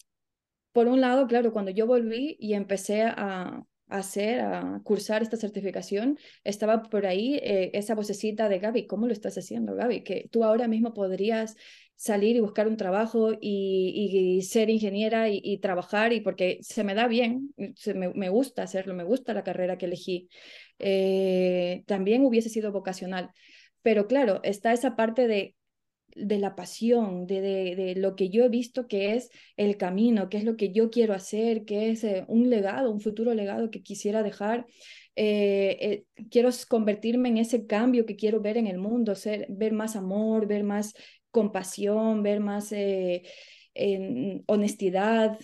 por 0.72 0.88
un 0.88 1.00
lado, 1.00 1.28
claro, 1.28 1.54
cuando 1.54 1.72
yo 1.72 1.86
volví 1.86 2.38
y 2.40 2.56
empecé 2.56 3.04
a, 3.04 3.64
hacer, 3.92 4.42
a 4.42 4.82
cursar 4.84 5.22
esta 5.22 5.38
certificación, 5.38 6.18
estaba 6.44 6.84
por 6.84 7.06
ahí 7.06 7.36
eh, 7.36 7.72
esa 7.74 7.96
vocecita 7.96 8.50
de 8.50 8.60
Gaby, 8.60 8.88
¿cómo 8.88 9.08
lo 9.08 9.14
estás 9.14 9.38
haciendo, 9.38 9.76
Gaby? 9.76 10.04
Que 10.04 10.30
tú 10.32 10.44
ahora 10.44 10.68
mismo 10.68 10.94
podrías 10.94 11.56
salir 11.96 12.36
y 12.36 12.40
buscar 12.40 12.68
un 12.68 12.78
trabajo 12.78 13.32
y, 13.40 14.42
ser 14.44 14.72
ingeniera 14.72 15.30
y, 15.30 15.60
trabajar, 15.60 16.14
y 16.14 16.22
porque 16.22 16.58
se 16.62 16.84
me 16.84 16.96
da 16.96 17.08
bien, 17.08 17.54
se 17.76 17.94
me, 17.94 18.30
gusta 18.30 18.64
hacerlo, 18.64 18.96
me 18.96 19.04
gusta 19.04 19.36
la 19.36 19.44
carrera 19.44 19.78
que 19.78 19.86
elegí, 19.86 20.28
eh, 20.80 21.84
también 21.86 22.26
hubiese 22.26 22.50
sido 22.50 22.72
vocacional. 22.72 23.30
Pero 23.84 24.08
claro, 24.08 24.40
está 24.44 24.74
esa 24.74 24.96
parte 24.96 25.28
de 25.28 25.56
de 26.16 26.38
la 26.40 26.56
pasión, 26.56 27.26
de, 27.28 27.42
de, 27.42 27.96
lo 27.96 28.16
que 28.16 28.30
yo 28.30 28.44
he 28.46 28.50
visto 28.50 28.88
que 28.88 29.16
es 29.16 29.30
el 29.58 29.78
camino, 29.78 30.30
que 30.30 30.38
es 30.38 30.44
lo 30.44 30.58
que 30.58 30.72
yo 30.72 30.90
quiero 30.90 31.14
hacer, 31.14 31.66
que 31.66 31.92
es 31.92 32.04
eh, 32.04 32.26
un 32.28 32.50
legado, 32.50 32.92
un 32.92 33.02
futuro 33.02 33.34
legado 33.34 33.72
que 33.72 33.84
quisiera 33.84 34.24
dejar. 34.24 34.66
Eh, 35.16 35.78
eh, 35.82 36.06
quiero 36.30 36.50
convertirme 36.70 37.30
en 37.30 37.38
ese 37.38 37.66
cambio 37.68 38.06
que 38.06 38.16
quiero 38.16 38.42
ver 38.42 38.58
en 38.58 38.68
el 38.68 38.78
mundo, 38.78 39.16
ser, 39.16 39.48
ver 39.50 39.74
más 39.74 39.96
amor, 39.96 40.48
ver 40.48 40.64
más 40.64 40.94
compasión, 41.32 42.24
ver 42.24 42.40
más 42.40 42.74
honestidad, 44.48 45.40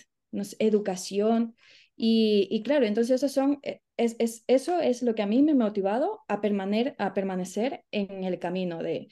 educación. 0.58 1.54
Y, 2.00 2.62
claro, 2.62 2.86
entonces 2.86 3.22
eso, 3.22 3.28
son, 3.28 3.60
es, 3.96 4.16
es, 4.18 4.44
eso 4.46 4.78
es 4.80 5.02
lo 5.02 5.14
que 5.14 5.22
a 5.22 5.26
mí 5.26 5.42
me 5.42 5.52
ha 5.52 5.56
motivado 5.56 6.20
a, 6.28 6.40
permanecer, 6.40 6.94
a 6.98 7.12
permanecer 7.12 7.84
en 7.90 8.22
el 8.22 8.38
camino 8.38 8.82
de, 8.82 9.08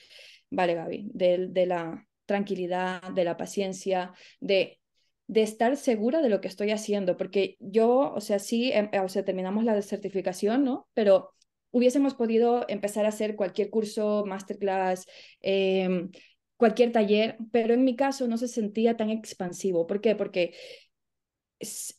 vale, 0.50 0.74
Gaby, 0.74 1.10
de, 1.12 1.48
de 1.48 1.66
la 1.66 2.06
tranquilidad, 2.26 3.02
de 3.12 3.24
la 3.24 3.36
paciencia, 3.36 4.12
de, 4.40 4.80
de 5.26 5.42
estar 5.42 5.76
segura 5.76 6.22
de 6.22 6.28
lo 6.28 6.40
que 6.40 6.48
estoy 6.48 6.70
haciendo, 6.70 7.16
porque 7.16 7.56
yo, 7.60 8.12
o 8.14 8.20
sea, 8.20 8.38
sí, 8.38 8.72
em, 8.72 8.88
o 9.02 9.08
sea, 9.08 9.24
terminamos 9.24 9.64
la 9.64 9.80
certificación, 9.82 10.64
¿no? 10.64 10.88
Pero 10.94 11.32
hubiésemos 11.70 12.14
podido 12.14 12.64
empezar 12.68 13.04
a 13.06 13.08
hacer 13.10 13.36
cualquier 13.36 13.70
curso, 13.70 14.24
masterclass, 14.26 15.06
eh, 15.42 16.08
cualquier 16.56 16.92
taller, 16.92 17.36
pero 17.52 17.74
en 17.74 17.84
mi 17.84 17.96
caso 17.96 18.26
no 18.28 18.38
se 18.38 18.48
sentía 18.48 18.96
tan 18.96 19.10
expansivo. 19.10 19.86
¿Por 19.86 20.00
qué? 20.00 20.16
Porque 20.16 20.54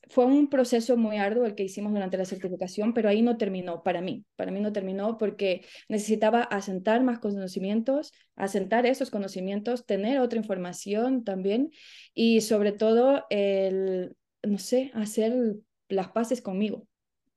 fue 0.10 0.26
un 0.26 0.50
proceso 0.50 0.98
muy 0.98 1.18
arduo 1.18 1.46
el 1.46 1.56
que 1.56 1.64
hicimos 1.64 1.92
durante 1.92 2.18
la 2.18 2.26
certificación, 2.26 2.94
pero 2.94 3.10
ahí 3.10 3.22
no 3.22 3.38
terminó 3.38 3.82
para 3.84 4.02
mí. 4.02 4.24
Para 4.36 4.52
mí 4.52 4.60
no 4.60 4.72
terminó 4.72 5.18
porque 5.18 5.66
necesitaba 5.90 6.44
asentar 6.44 7.04
más 7.04 7.20
conocimientos, 7.20 8.14
asentar 8.36 8.86
esos 8.86 9.10
conocimientos, 9.10 9.86
tener 9.86 10.20
otra 10.20 10.38
información 10.40 11.24
también 11.24 11.72
y 12.14 12.42
sobre 12.42 12.72
todo 12.72 13.26
el, 13.30 14.16
no 14.44 14.60
sé, 14.60 14.92
hacer 14.94 15.56
las 15.90 16.10
paces 16.10 16.42
conmigo. 16.42 16.88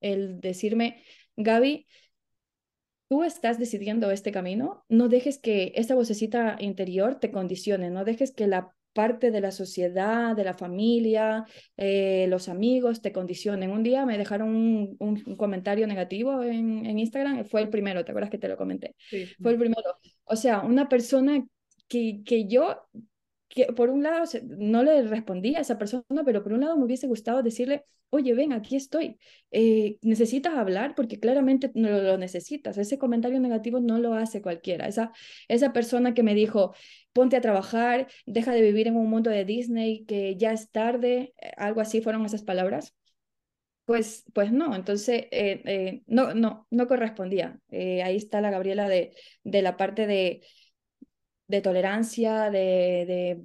El 0.00 0.40
decirme, 0.40 1.02
Gaby, 1.36 1.86
tú 3.08 3.24
estás 3.24 3.58
decidiendo 3.58 4.10
este 4.10 4.30
camino, 4.30 4.84
no 4.88 5.08
dejes 5.08 5.38
que 5.38 5.72
esta 5.74 5.94
vocecita 5.94 6.56
interior 6.60 7.18
te 7.18 7.30
condicione, 7.30 7.90
no 7.90 8.04
dejes 8.04 8.32
que 8.32 8.46
la 8.46 8.74
parte 8.92 9.30
de 9.30 9.40
la 9.40 9.52
sociedad, 9.52 10.34
de 10.34 10.44
la 10.44 10.54
familia, 10.54 11.44
eh, 11.76 12.26
los 12.28 12.48
amigos 12.48 13.02
te 13.02 13.12
condicionen. 13.12 13.70
Un 13.70 13.82
día 13.82 14.04
me 14.06 14.18
dejaron 14.18 14.96
un, 14.98 15.36
comentario 15.36 15.86
negativo 15.86 16.42
en, 16.42 16.86
en, 16.86 16.98
Instagram, 16.98 17.44
fue 17.44 17.62
el 17.62 17.68
primero, 17.68 18.04
¿te 18.04 18.12
acuerdas 18.12 18.30
que 18.30 18.38
te 18.38 18.48
lo 18.48 18.56
comenté? 18.56 18.94
Sí. 19.08 19.26
Fue 19.40 19.52
el 19.52 19.58
primero. 19.58 19.82
O 20.24 20.36
sea, 20.36 20.60
una 20.60 20.88
persona 20.88 21.44
que, 21.88 22.22
que 22.24 22.46
yo 22.46 22.86
que 23.50 23.66
por 23.66 23.90
un 23.90 24.02
lado 24.04 24.24
no 24.44 24.82
le 24.84 25.02
respondía 25.02 25.58
a 25.58 25.62
esa 25.62 25.76
persona, 25.76 26.04
pero 26.24 26.42
por 26.42 26.52
un 26.52 26.60
lado 26.60 26.78
me 26.78 26.84
hubiese 26.84 27.08
gustado 27.08 27.42
decirle, 27.42 27.84
oye, 28.10 28.32
ven, 28.34 28.52
aquí 28.52 28.76
estoy, 28.76 29.18
eh, 29.50 29.98
necesitas 30.02 30.54
hablar 30.54 30.94
porque 30.94 31.18
claramente 31.20 31.70
no 31.74 31.90
lo 31.90 32.16
necesitas. 32.16 32.78
Ese 32.78 32.98
comentario 32.98 33.40
negativo 33.40 33.80
no 33.80 33.98
lo 33.98 34.14
hace 34.14 34.40
cualquiera. 34.40 34.86
Esa, 34.86 35.12
esa 35.48 35.72
persona 35.72 36.14
que 36.14 36.22
me 36.22 36.34
dijo, 36.34 36.74
ponte 37.12 37.36
a 37.36 37.40
trabajar, 37.40 38.08
deja 38.24 38.52
de 38.52 38.62
vivir 38.62 38.86
en 38.88 38.96
un 38.96 39.10
mundo 39.10 39.30
de 39.30 39.44
Disney, 39.44 40.04
que 40.06 40.36
ya 40.36 40.52
es 40.52 40.70
tarde, 40.70 41.34
eh, 41.40 41.52
algo 41.56 41.80
así 41.80 42.00
fueron 42.00 42.24
esas 42.24 42.42
palabras. 42.44 42.94
Pues, 43.84 44.24
pues 44.34 44.52
no, 44.52 44.76
entonces 44.76 45.24
eh, 45.32 46.02
no, 46.06 46.32
no, 46.34 46.68
no 46.70 46.86
correspondía. 46.86 47.60
ahí 47.72 48.16
está 48.16 48.40
la 48.40 48.50
Gabriela 48.52 48.88
de, 48.88 49.12
de 49.42 49.62
la 49.62 49.76
parte 49.76 50.06
de 50.06 50.42
de 51.50 51.60
tolerancia, 51.60 52.50
de, 52.50 53.04
de 53.06 53.42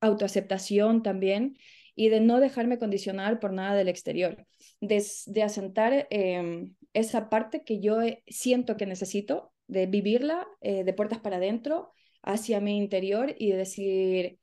autoaceptación 0.00 1.02
también 1.02 1.56
y 1.94 2.08
de 2.08 2.20
no 2.20 2.40
dejarme 2.40 2.78
condicionar 2.78 3.40
por 3.40 3.52
nada 3.52 3.74
del 3.74 3.88
exterior, 3.88 4.46
de, 4.80 5.04
de 5.26 5.42
asentar 5.42 6.06
em, 6.10 6.74
esa 6.92 7.28
parte 7.28 7.62
que 7.64 7.80
yo 7.80 8.00
eh, 8.02 8.22
siento 8.26 8.76
que 8.76 8.86
necesito, 8.86 9.52
de 9.66 9.86
vivirla 9.86 10.48
eh, 10.60 10.84
de 10.84 10.92
puertas 10.92 11.20
para 11.20 11.36
adentro, 11.36 11.92
hacia 12.22 12.60
mi 12.60 12.76
interior 12.76 13.34
y 13.38 13.50
de 13.50 13.56
decir, 13.56 14.38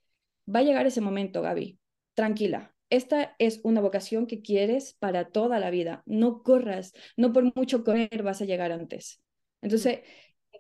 va 0.54 0.60
a 0.60 0.64
llegar 0.64 0.86
ese 0.86 1.02
momento, 1.02 1.42
Gaby, 1.42 1.80
tranquila. 2.14 2.74
Esta 2.90 3.36
es 3.38 3.60
una 3.64 3.82
vocación 3.82 4.28
que 4.28 4.42
quieres 4.42 4.94
para 5.00 5.30
toda 5.30 5.60
la 5.60 5.70
vida. 5.70 6.04
No 6.06 6.42
corras, 6.44 6.94
no 7.18 7.34
por 7.34 7.44
mucho 7.56 7.84
correr 7.84 8.24
vas 8.24 8.42
a 8.42 8.46
llegar 8.46 8.72
antes. 8.72 9.22
Entonces, 9.62 10.00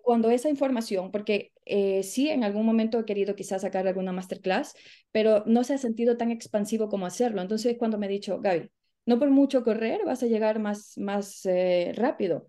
cuando 0.07 0.31
esa 0.31 0.47
información, 0.49 1.11
porque 1.11 1.51
eh, 1.65 2.01
sí, 2.01 2.29
en 2.29 2.45
algún 2.45 2.65
momento 2.65 2.97
he 2.97 3.03
querido 3.03 3.35
quizás 3.35 3.63
sacar 3.63 3.85
alguna 3.85 4.13
masterclass, 4.13 4.73
pero 5.11 5.43
no 5.45 5.65
se 5.65 5.73
ha 5.73 5.77
sentido 5.77 6.15
tan 6.15 6.31
expansivo 6.31 6.87
como 6.87 7.05
hacerlo. 7.05 7.41
Entonces, 7.41 7.75
cuando 7.77 7.97
me 7.97 8.05
he 8.05 8.09
dicho, 8.09 8.39
Gaby, 8.39 8.71
no 9.05 9.19
por 9.19 9.31
mucho 9.31 9.65
correr 9.65 10.05
vas 10.05 10.23
a 10.23 10.27
llegar 10.27 10.59
más, 10.59 10.97
más 10.97 11.45
eh, 11.45 11.91
rápido. 11.93 12.47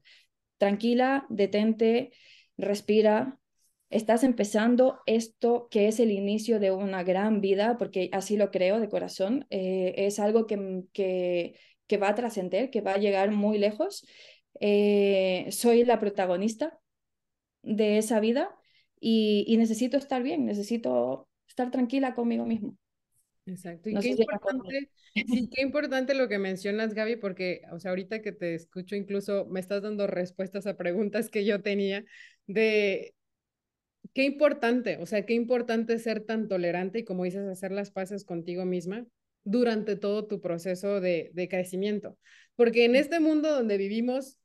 Tranquila, 0.58 1.26
detente, 1.30 2.12
respira. 2.56 3.40
Estás 3.90 4.22
empezando 4.22 5.00
esto 5.06 5.66
que 5.68 5.88
es 5.88 5.98
el 5.98 6.12
inicio 6.12 6.60
de 6.60 6.70
una 6.70 7.02
gran 7.02 7.40
vida, 7.40 7.76
porque 7.76 8.08
así 8.12 8.36
lo 8.36 8.52
creo 8.52 8.78
de 8.78 8.88
corazón. 8.88 9.48
Eh, 9.50 9.94
es 9.96 10.20
algo 10.20 10.46
que, 10.46 10.84
que, 10.92 11.58
que 11.88 11.96
va 11.96 12.10
a 12.10 12.14
trascender, 12.14 12.70
que 12.70 12.82
va 12.82 12.92
a 12.92 12.98
llegar 12.98 13.32
muy 13.32 13.58
lejos. 13.58 14.06
soy 15.50 15.84
la 15.84 15.98
protagonista 15.98 16.78
de 17.62 17.98
esa 17.98 18.20
vida 18.20 18.54
y, 19.00 19.56
necesito 19.58 19.96
estar 19.96 20.22
bien, 20.22 20.44
necesito 20.44 21.28
estar 21.46 21.70
tranquila 21.70 22.14
conmigo 22.14 22.44
mismo. 22.44 22.76
Exacto. 23.46 23.88
Y 23.88 23.94
qué, 23.98 24.08
importante, 24.10 24.90
sí, 25.14 25.48
qué 25.50 25.62
importante 25.62 26.14
lo 26.14 26.28
que 26.28 26.38
mencionas, 26.38 26.94
Gaby, 26.94 27.16
porque, 27.16 27.62
o 27.72 27.80
sea, 27.80 27.90
ahorita 27.90 28.20
que 28.20 28.32
te 28.32 28.54
escucho, 28.54 28.94
incluso 28.94 29.46
me 29.46 29.60
estás 29.60 29.82
dando 29.82 30.06
respuestas 30.06 30.66
a 30.66 30.76
preguntas 30.76 31.30
que 31.30 31.44
yo 31.44 31.62
tenía 31.62 32.04
de 32.46 33.14
qué 34.12 34.24
importante, 34.24 34.98
o 34.98 35.06
sea, 35.06 35.24
qué 35.24 35.34
importante 35.34 35.98
ser 35.98 36.24
tan 36.24 36.48
tolerante 36.48 37.00
y, 37.00 37.04
como 37.04 37.24
dices, 37.24 37.46
hacer 37.48 37.72
las 37.72 37.90
paces 37.90 38.24
contigo 38.24 38.64
misma 38.64 39.06
durante 39.44 39.96
todo 39.96 40.26
tu 40.26 40.40
proceso 40.40 41.00
de, 41.00 41.30
de 41.32 41.48
crecimiento. 41.48 42.18
Porque 42.54 42.84
en 42.84 42.96
este 42.96 43.18
mundo 43.20 43.50
donde 43.50 43.78
vivimos, 43.78 44.38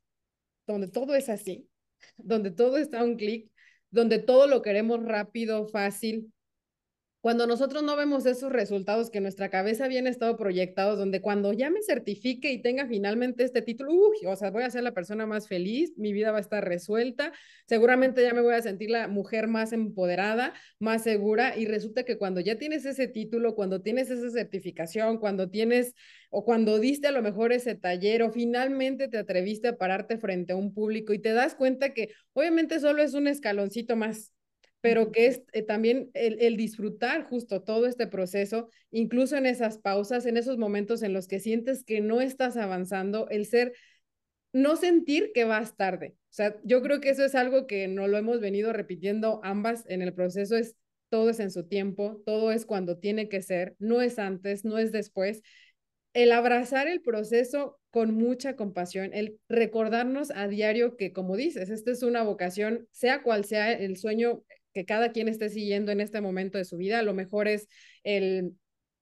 donde 0.66 0.88
todo 0.88 1.14
es 1.14 1.28
así, 1.28 1.68
donde 2.16 2.50
todo 2.50 2.76
está 2.76 3.00
a 3.00 3.04
un 3.04 3.16
clic, 3.16 3.50
donde 3.90 4.18
todo 4.18 4.46
lo 4.46 4.62
queremos 4.62 5.02
rápido, 5.04 5.68
fácil, 5.68 6.32
cuando 7.24 7.46
nosotros 7.46 7.82
no 7.82 7.96
vemos 7.96 8.26
esos 8.26 8.52
resultados 8.52 9.08
que 9.08 9.22
nuestra 9.22 9.48
cabeza 9.48 9.86
habían 9.86 10.06
estado 10.06 10.36
proyectados, 10.36 10.98
donde 10.98 11.22
cuando 11.22 11.54
ya 11.54 11.70
me 11.70 11.80
certifique 11.80 12.52
y 12.52 12.60
tenga 12.60 12.86
finalmente 12.86 13.44
este 13.44 13.62
título, 13.62 13.94
uy, 13.94 14.26
o 14.26 14.36
sea, 14.36 14.50
voy 14.50 14.62
a 14.62 14.68
ser 14.68 14.82
la 14.82 14.92
persona 14.92 15.24
más 15.24 15.48
feliz, 15.48 15.94
mi 15.96 16.12
vida 16.12 16.32
va 16.32 16.36
a 16.36 16.42
estar 16.42 16.62
resuelta, 16.62 17.32
seguramente 17.66 18.22
ya 18.22 18.34
me 18.34 18.42
voy 18.42 18.52
a 18.52 18.60
sentir 18.60 18.90
la 18.90 19.08
mujer 19.08 19.48
más 19.48 19.72
empoderada, 19.72 20.52
más 20.78 21.02
segura, 21.02 21.56
y 21.56 21.64
resulta 21.64 22.02
que 22.02 22.18
cuando 22.18 22.40
ya 22.40 22.58
tienes 22.58 22.84
ese 22.84 23.08
título, 23.08 23.54
cuando 23.54 23.80
tienes 23.80 24.10
esa 24.10 24.28
certificación, 24.28 25.16
cuando 25.16 25.48
tienes 25.48 25.94
o 26.28 26.44
cuando 26.44 26.78
diste 26.78 27.06
a 27.06 27.12
lo 27.12 27.22
mejor 27.22 27.54
ese 27.54 27.74
taller 27.74 28.22
o 28.22 28.32
finalmente 28.32 29.08
te 29.08 29.16
atreviste 29.16 29.68
a 29.68 29.78
pararte 29.78 30.18
frente 30.18 30.52
a 30.52 30.56
un 30.56 30.74
público 30.74 31.14
y 31.14 31.20
te 31.20 31.32
das 31.32 31.54
cuenta 31.54 31.94
que 31.94 32.10
obviamente 32.34 32.80
solo 32.80 33.02
es 33.02 33.14
un 33.14 33.28
escaloncito 33.28 33.96
más, 33.96 34.33
pero 34.84 35.12
que 35.12 35.28
es 35.28 35.42
eh, 35.54 35.62
también 35.62 36.10
el, 36.12 36.58
disfrutar 36.58 37.24
justo 37.24 37.62
todo 37.62 37.86
este 37.86 38.06
proceso, 38.06 38.68
incluso 38.90 39.34
en 39.34 39.46
esas 39.46 39.78
pausas, 39.78 40.26
en 40.26 40.36
esos 40.36 40.58
momentos 40.58 41.02
en 41.02 41.14
los 41.14 41.26
que 41.26 41.40
sientes 41.40 41.84
que 41.84 42.02
no 42.02 42.20
estás 42.20 42.58
avanzando, 42.58 43.26
el 43.30 43.46
ser, 43.46 43.72
no 44.52 44.76
sentir 44.76 45.30
que 45.32 45.44
vas 45.44 45.74
tarde. 45.78 46.16
O 46.24 46.32
sea, 46.34 46.60
yo 46.64 46.82
creo 46.82 47.00
que 47.00 47.08
eso 47.08 47.24
es 47.24 47.34
algo 47.34 47.66
que 47.66 47.88
no 47.88 48.08
lo 48.08 48.18
hemos 48.18 48.40
venido 48.40 48.74
repitiendo 48.74 49.40
ambas 49.42 49.86
en 49.88 50.02
el 50.02 50.12
proceso, 50.12 50.54
es 50.54 50.76
todo 51.08 51.30
es 51.30 51.40
en 51.40 51.50
su 51.50 51.66
tiempo, 51.66 52.22
todo 52.26 52.52
es 52.52 52.66
cuando 52.66 52.98
tiene 52.98 53.30
que 53.30 53.40
ser, 53.40 53.76
no 53.78 54.02
es 54.02 54.18
antes, 54.18 54.66
no 54.66 54.76
es 54.76 54.92
después. 54.92 55.40
El 56.12 56.30
abrazar 56.30 56.88
el 56.88 57.00
proceso 57.00 57.80
con 57.88 58.14
mucha 58.14 58.54
compasión, 58.54 59.14
el 59.14 59.40
recordarnos 59.48 60.30
a 60.30 60.46
diario 60.46 60.98
que, 60.98 61.14
como 61.14 61.36
dices, 61.36 61.70
esta 61.70 61.90
es 61.90 62.02
una 62.02 62.22
vocación, 62.22 62.86
sea 62.92 63.22
cual 63.22 63.46
sea 63.46 63.72
el 63.72 63.96
sueño 63.96 64.42
que 64.74 64.84
cada 64.84 65.12
quien 65.12 65.28
esté 65.28 65.48
siguiendo 65.48 65.92
en 65.92 66.00
este 66.00 66.20
momento 66.20 66.58
de 66.58 66.64
su 66.64 66.76
vida. 66.76 66.98
A 66.98 67.02
lo 67.02 67.14
mejor 67.14 67.48
es 67.48 67.68
el 68.02 68.54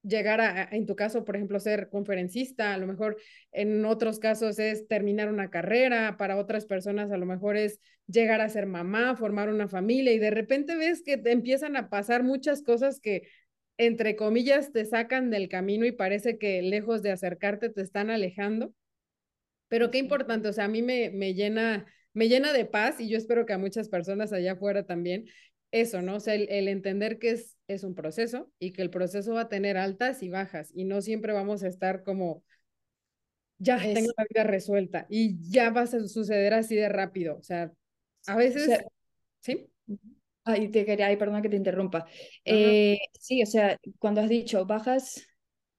llegar 0.03 0.41
a, 0.41 0.69
en 0.71 0.87
tu 0.87 0.95
caso, 0.97 1.25
por 1.25 1.37
ejemplo, 1.37 1.59
ser 1.61 1.89
conferencista, 1.89 2.75
a 2.75 2.79
lo 2.79 2.87
mejor 2.87 3.17
en 3.53 3.85
otros 3.85 4.19
casos 4.19 4.59
es 4.59 4.87
terminar 4.89 5.29
una 5.29 5.49
carrera, 5.49 6.17
para 6.19 6.37
otras 6.37 6.67
personas 6.67 7.11
a 7.11 7.17
lo 7.17 7.27
mejor 7.27 7.57
es 7.57 7.81
llegar 8.07 8.41
a 8.41 8.49
ser 8.49 8.67
mamá, 8.67 9.17
formar 9.17 9.49
una 9.49 9.69
familia 9.69 10.13
y 10.13 10.19
de 10.19 10.31
repente 10.31 10.77
ves 10.77 11.03
que 11.03 11.17
te 11.17 11.31
empiezan 11.31 11.77
a 11.77 11.89
pasar 11.89 12.25
muchas 12.25 12.63
cosas 12.63 13.01
que 13.01 13.29
entre 13.79 14.17
comillas 14.17 14.73
te 14.73 14.85
sacan 14.85 15.31
del 15.31 15.49
camino 15.49 15.87
y 15.87 15.93
parece 15.93 16.37
que 16.37 16.63
lejos 16.63 17.03
de 17.03 17.13
acercarte 17.13 17.71
te 17.71 17.81
están 17.81 18.11
alejando. 18.11 18.75
Pero 19.69 19.91
qué 19.91 19.99
importante, 19.99 20.49
o 20.49 20.53
sea, 20.53 20.65
a 20.65 20.69
mí 20.69 20.83
me, 20.83 21.11
me 21.11 21.33
llena 21.35 21.87
me 22.15 22.29
llena 22.29 22.53
de 22.53 22.65
paz 22.65 23.01
y 23.01 23.09
yo 23.09 23.17
espero 23.17 23.47
que 23.47 23.53
a 23.53 23.59
muchas 23.59 23.89
personas 23.89 24.33
allá 24.33 24.53
afuera 24.53 24.85
también, 24.85 25.27
eso, 25.73 26.03
¿no? 26.03 26.17
O 26.17 26.21
sea, 26.21 26.35
el, 26.35 26.69
entender 26.69 27.19
que 27.19 27.31
es, 27.31 27.57
es 27.67 27.83
un 27.83 27.95
proceso 27.95 28.51
y 28.59 28.73
que 28.73 28.83
el 28.83 28.91
proceso 28.91 29.35
va 29.35 29.43
a 29.43 29.49
tener 29.49 29.77
altas 29.77 30.23
y 30.23 30.29
bajas 30.29 30.71
y 30.75 30.85
no 30.85 31.01
siempre 31.01 31.33
vamos 31.33 31.65
a 31.65 31.69
estar 31.69 32.05
como, 32.05 32.45
ya 33.59 33.79
tengo 33.79 34.13
la 34.17 34.27
vida 34.29 34.45
resuelta 34.45 35.07
y 35.09 35.39
ya 35.51 35.71
va 35.71 35.83
a 35.83 35.87
suceder 35.87 36.55
así 36.55 36.77
de 36.77 36.89
rápido. 36.89 37.37
O 37.39 37.43
sea, 37.43 37.73
a 38.27 38.37
veces, 38.37 38.85
¿sí? 39.41 39.67
Ay, 40.45 40.69
te 40.69 40.85
quería, 40.85 41.07
ay, 41.07 41.17
perdona 41.17 41.43
que 41.43 41.49
te 41.49 41.57
interrumpa. 41.57 42.07
Eh, 42.45 42.99
sí, 43.19 43.43
o 43.43 43.47
sea, 43.47 43.79
cuando 43.99 44.21
has 44.21 44.29
dicho 44.29 44.67
bajas 44.67 45.27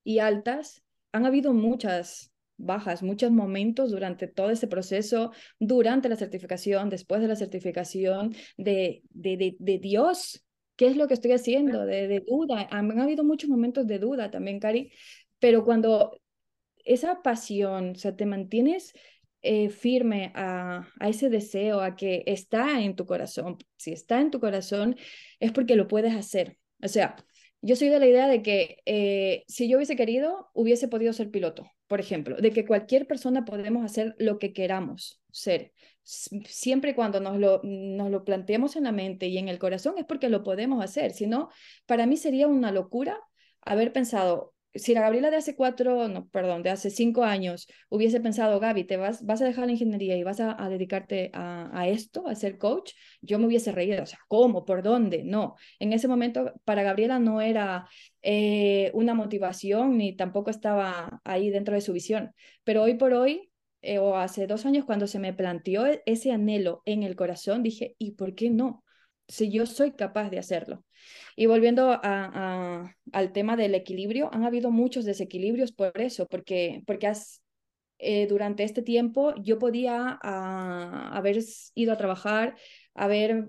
y 0.04 0.20
altas, 0.20 0.84
han 1.12 1.26
habido 1.26 1.54
muchas 1.54 2.33
bajas, 2.66 3.04
muchos 3.04 3.32
momentos 3.32 3.92
durante 3.92 4.28
todo 4.28 4.50
este 4.50 4.68
proceso, 4.68 5.32
durante 5.60 6.10
la 6.10 6.16
certificación, 6.16 6.90
después 6.90 7.22
de 7.22 7.28
la 7.28 7.36
certificación, 7.36 8.36
de, 8.58 9.04
de, 9.10 9.56
de, 9.60 9.78
Dios, 9.80 10.46
¿qué 10.76 10.88
es 10.88 10.98
lo 10.98 11.08
que 11.08 11.14
estoy 11.16 11.32
haciendo? 11.34 11.86
De, 11.86 12.08
de, 12.08 12.20
duda. 12.22 12.68
Han 12.72 13.00
habido 13.00 13.24
muchos 13.24 13.50
momentos 13.50 13.88
de 13.88 14.00
duda 14.00 14.32
también, 14.32 14.60
Cari, 14.60 14.92
pero 15.40 15.64
cuando 15.64 16.20
esa 16.86 17.22
pasión, 17.22 17.92
o 17.92 17.96
sea, 17.96 18.16
te 18.16 18.26
mantienes 18.26 18.94
eh, 19.42 19.70
firme 19.70 20.32
a, 20.36 20.88
a, 21.00 21.10
ese 21.10 21.30
deseo, 21.30 21.82
a 21.82 21.96
que 21.96 22.24
está 22.28 22.82
en 22.82 22.96
tu 22.96 23.06
corazón, 23.06 23.58
si 23.78 23.92
está 23.92 24.22
en 24.22 24.32
tu 24.32 24.40
corazón, 24.40 24.96
es 25.40 25.52
porque 25.52 25.76
lo 25.76 25.88
puedes 25.88 26.16
hacer. 26.16 26.58
O 26.82 26.88
sea, 26.88 27.16
yo 27.64 27.78
soy 27.78 27.88
de 27.88 28.00
la 28.00 28.06
idea 28.06 28.28
de 28.28 28.42
que 28.44 28.82
eh, 28.86 29.46
si 29.48 29.70
yo 29.70 29.78
hubiese 29.78 29.96
querido, 29.96 30.50
hubiese 30.54 30.90
podido 30.90 31.14
ser 31.14 31.32
piloto, 31.32 31.66
por 31.88 32.02
ejemplo, 32.02 32.36
de 32.36 32.52
que 32.52 32.66
cualquier 32.66 33.08
persona 33.08 33.46
podemos 33.46 33.86
hacer 33.86 34.16
lo 34.20 34.38
que 34.38 34.52
queramos 34.52 35.22
ser. 35.32 35.72
Siempre 36.04 36.92
y 36.92 36.94
cuando 36.94 37.22
nos 37.22 37.38
lo, 37.38 37.62
nos 37.64 38.12
en 38.76 38.84
la 38.84 38.92
mente 38.92 39.28
y 39.28 39.38
en 39.38 39.48
el 39.48 39.60
corazón 39.60 39.96
es 39.98 40.04
porque 40.04 40.28
lo 40.28 40.44
podemos 40.44 40.84
hacer. 40.84 41.12
Si 41.12 41.26
no, 41.26 41.50
para 41.86 42.06
mí 42.06 42.18
sería 42.18 42.48
una 42.48 42.74
locura 42.74 43.18
haber 43.62 43.94
pensado, 43.94 44.53
si 44.76 44.94
la 44.94 45.02
Gabriela 45.02 45.30
de 45.30 45.38
hace 45.38 45.56
cuatro, 45.56 46.08
no, 46.08 46.28
perdón, 46.30 46.64
de 46.64 46.72
hace 46.72 46.90
cinco 46.90 47.24
años 47.24 47.68
hubiese 47.90 48.20
pensado, 48.20 48.60
Gaby, 48.60 48.86
te 48.86 48.98
vas, 48.98 49.26
vas 49.26 49.42
a 49.42 49.46
dejar 49.46 49.66
la 49.68 49.74
ingeniería 49.74 50.18
y 50.18 50.24
vas 50.24 50.40
a, 50.40 50.56
dedicarte 50.70 51.30
a, 51.34 51.88
esto, 51.88 52.28
a 52.28 52.36
ser 52.36 52.58
coach, 52.58 52.94
yo 53.22 53.40
me 53.40 53.46
hubiese 53.46 53.72
reído, 53.72 54.02
o 54.04 54.06
sea, 54.06 54.20
¿cómo? 54.28 54.66
¿Por 54.66 54.82
dónde? 54.82 55.24
No, 55.24 55.56
en 55.80 55.94
ese 55.94 56.08
momento 56.08 56.54
para 56.66 56.84
Gabriela 56.84 57.20
no 57.20 57.42
era 57.42 57.88
eh, 58.22 58.92
una 58.94 59.14
motivación 59.14 59.98
ni 59.98 60.16
tampoco 60.16 60.50
estaba 60.50 61.22
ahí 61.24 61.50
dentro 61.50 61.76
de 61.76 61.82
su 61.82 61.94
visión, 61.94 62.34
pero 62.64 62.84
hoy 62.84 62.96
por 62.96 63.14
hoy, 63.14 63.52
eh, 63.82 64.00
o 64.00 64.16
hace 64.18 64.48
dos 64.48 64.66
años 64.66 64.86
cuando 64.86 65.08
se 65.08 65.20
me 65.20 65.34
planteó 65.34 65.86
e, 65.86 66.02
ese 66.06 66.32
anhelo 66.32 66.82
en 66.86 67.04
el 67.04 67.16
corazón, 67.16 67.64
dije, 67.64 67.96
¿y 68.00 68.12
por 68.12 68.34
qué 68.34 68.50
no? 68.50 68.84
Si 69.28 69.52
yo 69.52 69.66
soy 69.66 69.92
capaz 69.94 70.30
de 70.30 70.40
hacerlo. 70.40 70.84
Y 71.36 71.46
volviendo 71.46 71.92
a, 71.92 72.96
al 73.12 73.32
tema 73.32 73.56
del 73.56 73.76
equilibrio, 73.76 74.30
han 74.34 74.44
habido 74.44 74.72
muchos 74.72 75.06
desequilibrios 75.06 75.72
por 75.72 76.00
eso, 76.00 76.28
porque, 76.28 76.84
porque 76.86 77.08
has, 77.08 77.42
eh, 78.00 78.28
durante 78.28 78.64
este 78.64 78.82
tiempo 78.82 79.34
yo 79.42 79.60
podía 79.60 80.20
ah, 80.22 81.12
haber 81.14 81.40
ido 81.76 81.94
a 81.94 81.98
trabajar, 81.98 82.56
haber 82.94 83.48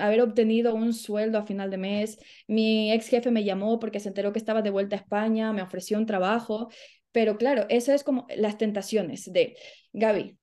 haber 0.00 0.22
obtenido 0.22 0.74
un 0.74 0.92
sueldo 0.92 1.38
a 1.38 1.46
final 1.46 1.70
de 1.70 1.78
mes. 1.78 2.18
Mi 2.48 2.92
ex 2.92 3.08
jefe 3.08 3.30
me 3.30 3.44
llamó 3.44 3.78
porque 3.78 4.00
se 4.00 4.08
enteró 4.08 4.32
que 4.32 4.38
estaba 4.38 4.62
de 4.62 4.70
vuelta 4.70 4.96
a 4.96 4.98
España, 5.00 5.52
me 5.52 5.62
ofreció 5.62 5.98
un 5.98 6.06
trabajo, 6.06 6.70
pero 7.12 7.36
claro, 7.36 7.66
eso 7.68 7.92
es 7.92 8.04
como 8.04 8.26
las 8.36 8.58
tentaciones 8.58 9.30
de, 9.32 9.56
Gaby, 9.92 10.38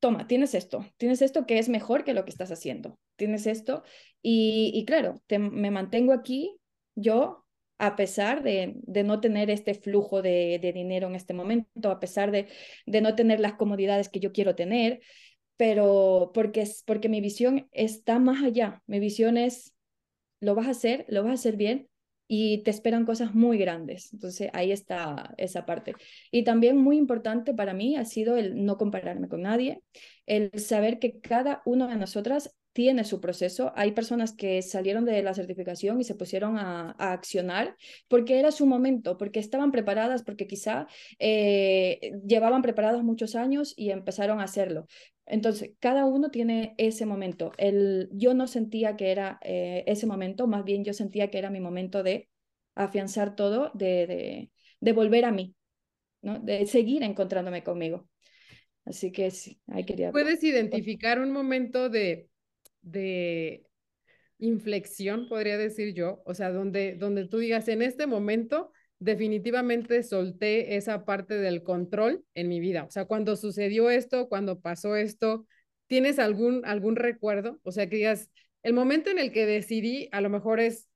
toma, 0.00 0.26
tienes 0.26 0.54
esto, 0.54 0.84
tienes 0.96 1.22
esto 1.22 1.46
que 1.46 1.58
es 1.58 1.68
mejor 1.68 2.04
que 2.04 2.14
lo 2.14 2.24
que 2.24 2.30
estás 2.30 2.50
haciendo, 2.50 2.98
tienes 3.16 3.46
esto 3.46 3.82
y, 4.22 4.84
claro, 4.86 5.20
me 5.28 5.70
mantengo 5.70 6.12
aquí 6.12 6.56
yo 6.94 7.44
a 7.78 7.96
pesar 7.96 8.42
de, 8.42 8.76
no 9.04 9.20
tener 9.20 9.50
este 9.50 9.74
flujo 9.74 10.20
de, 10.20 10.60
dinero 10.74 11.08
en 11.08 11.14
este 11.14 11.32
momento, 11.32 11.90
a 11.90 11.98
pesar 11.98 12.30
de, 12.30 12.48
de 12.86 13.00
no 13.00 13.14
tener 13.14 13.40
las 13.40 13.54
comodidades 13.54 14.10
que 14.10 14.20
yo 14.20 14.32
quiero 14.32 14.54
tener, 14.54 15.00
pero 15.56 16.30
porque, 16.34 16.66
porque 16.86 17.08
mi 17.08 17.22
visión 17.22 17.68
está 17.72 18.18
más 18.18 18.42
allá, 18.42 18.82
mi 18.86 19.00
visión 19.00 19.38
es, 19.38 19.74
lo 20.40 20.54
vas 20.54 20.66
a 20.66 20.70
hacer, 20.70 21.06
lo 21.08 21.22
vas 21.22 21.30
a 21.30 21.34
hacer 21.34 21.56
bien 21.56 21.88
y 22.28 22.62
te 22.62 22.70
esperan 22.70 23.06
cosas 23.06 23.34
muy 23.34 23.58
grandes. 23.58 24.12
Entonces 24.12 24.50
ahí 24.52 24.72
está 24.72 25.34
esa 25.36 25.66
parte. 25.66 25.94
Y 26.30 26.44
también 26.44 26.76
muy 26.76 26.96
importante 26.96 27.54
para 27.54 27.74
mí 27.74 27.96
ha 27.96 28.04
sido 28.04 28.36
el 28.36 28.64
no 28.64 28.76
compararme 28.78 29.28
con 29.28 29.42
nadie, 29.42 29.82
el 30.26 30.50
saber 30.60 30.98
que 30.98 31.18
cada 31.18 31.62
una 31.64 31.88
de 31.88 31.96
nosotras 31.96 32.54
tiene 32.72 33.04
su 33.04 33.20
proceso. 33.20 33.72
Hay 33.74 33.92
personas 33.92 34.32
que 34.32 34.62
salieron 34.62 35.04
de 35.04 35.22
la 35.22 35.34
certificación 35.34 36.00
y 36.00 36.04
se 36.04 36.14
pusieron 36.14 36.58
a, 36.58 36.90
accionar 36.92 37.76
porque 38.08 38.38
era 38.38 38.52
su 38.52 38.66
momento, 38.66 39.16
porque 39.16 39.40
estaban 39.40 39.72
preparadas, 39.72 40.22
porque 40.22 40.46
quizá 40.46 40.86
eh, 41.18 42.12
llevaban 42.26 42.62
preparados 42.62 43.02
muchos 43.02 43.34
años 43.34 43.74
y 43.76 43.90
empezaron 43.90 44.40
a 44.40 44.44
hacerlo. 44.44 44.86
Entonces, 45.26 45.72
cada 45.78 46.06
uno 46.06 46.30
tiene 46.30 46.74
ese 46.76 47.06
momento. 47.06 47.52
El, 47.56 48.08
yo 48.12 48.34
no 48.34 48.46
sentía 48.46 48.96
que 48.96 49.10
era 49.10 49.38
eh, 49.42 49.84
ese 49.86 50.06
momento, 50.06 50.46
más 50.46 50.64
bien 50.64 50.84
yo 50.84 50.92
sentía 50.92 51.30
que 51.30 51.38
era 51.38 51.50
mi 51.50 51.60
momento 51.60 52.02
de 52.02 52.28
afianzar 52.74 53.36
todo, 53.36 53.70
de, 53.74 54.50
de, 54.80 54.92
volver 54.92 55.24
a 55.24 55.32
mí, 55.32 55.54
¿no? 56.22 56.38
de 56.38 56.66
seguir 56.66 57.02
encontrándome 57.02 57.62
conmigo. 57.62 58.08
Así 58.84 59.12
que 59.12 59.30
sí, 59.30 59.60
ahí 59.68 59.84
quería... 59.84 60.10
¿Puedes 60.10 60.42
identificar 60.42 61.20
un 61.20 61.30
momento 61.30 61.88
de, 61.88 62.29
de 62.82 63.66
inflexión, 64.38 65.28
podría 65.28 65.58
decir 65.58 65.94
yo? 65.94 66.22
O 66.24 66.34
sea, 66.34 66.50
donde, 66.50 66.96
donde 66.96 67.26
tú 67.26 67.38
digas, 67.38 67.68
en 67.68 67.82
este 67.82 68.06
momento 68.06 68.72
definitivamente 68.98 70.02
solté 70.02 70.76
esa 70.76 71.04
parte 71.04 71.34
del 71.34 71.62
control 71.62 72.24
en 72.34 72.48
mi 72.48 72.60
vida. 72.60 72.84
O 72.84 72.90
sea, 72.90 73.06
cuando 73.06 73.36
sucedió 73.36 73.90
esto, 73.90 74.28
cuando 74.28 74.60
pasó 74.60 74.94
esto, 74.94 75.46
¿tienes 75.86 76.18
algún, 76.18 76.64
algún 76.64 76.96
recuerdo? 76.96 77.58
O 77.62 77.72
sea, 77.72 77.88
que 77.88 77.96
digas, 77.96 78.30
el 78.62 78.74
momento 78.74 79.10
en 79.10 79.18
el 79.18 79.32
que 79.32 79.46
decidí 79.46 80.08
a 80.12 80.20
lo 80.20 80.28
mejor 80.28 80.60
es 80.60 80.88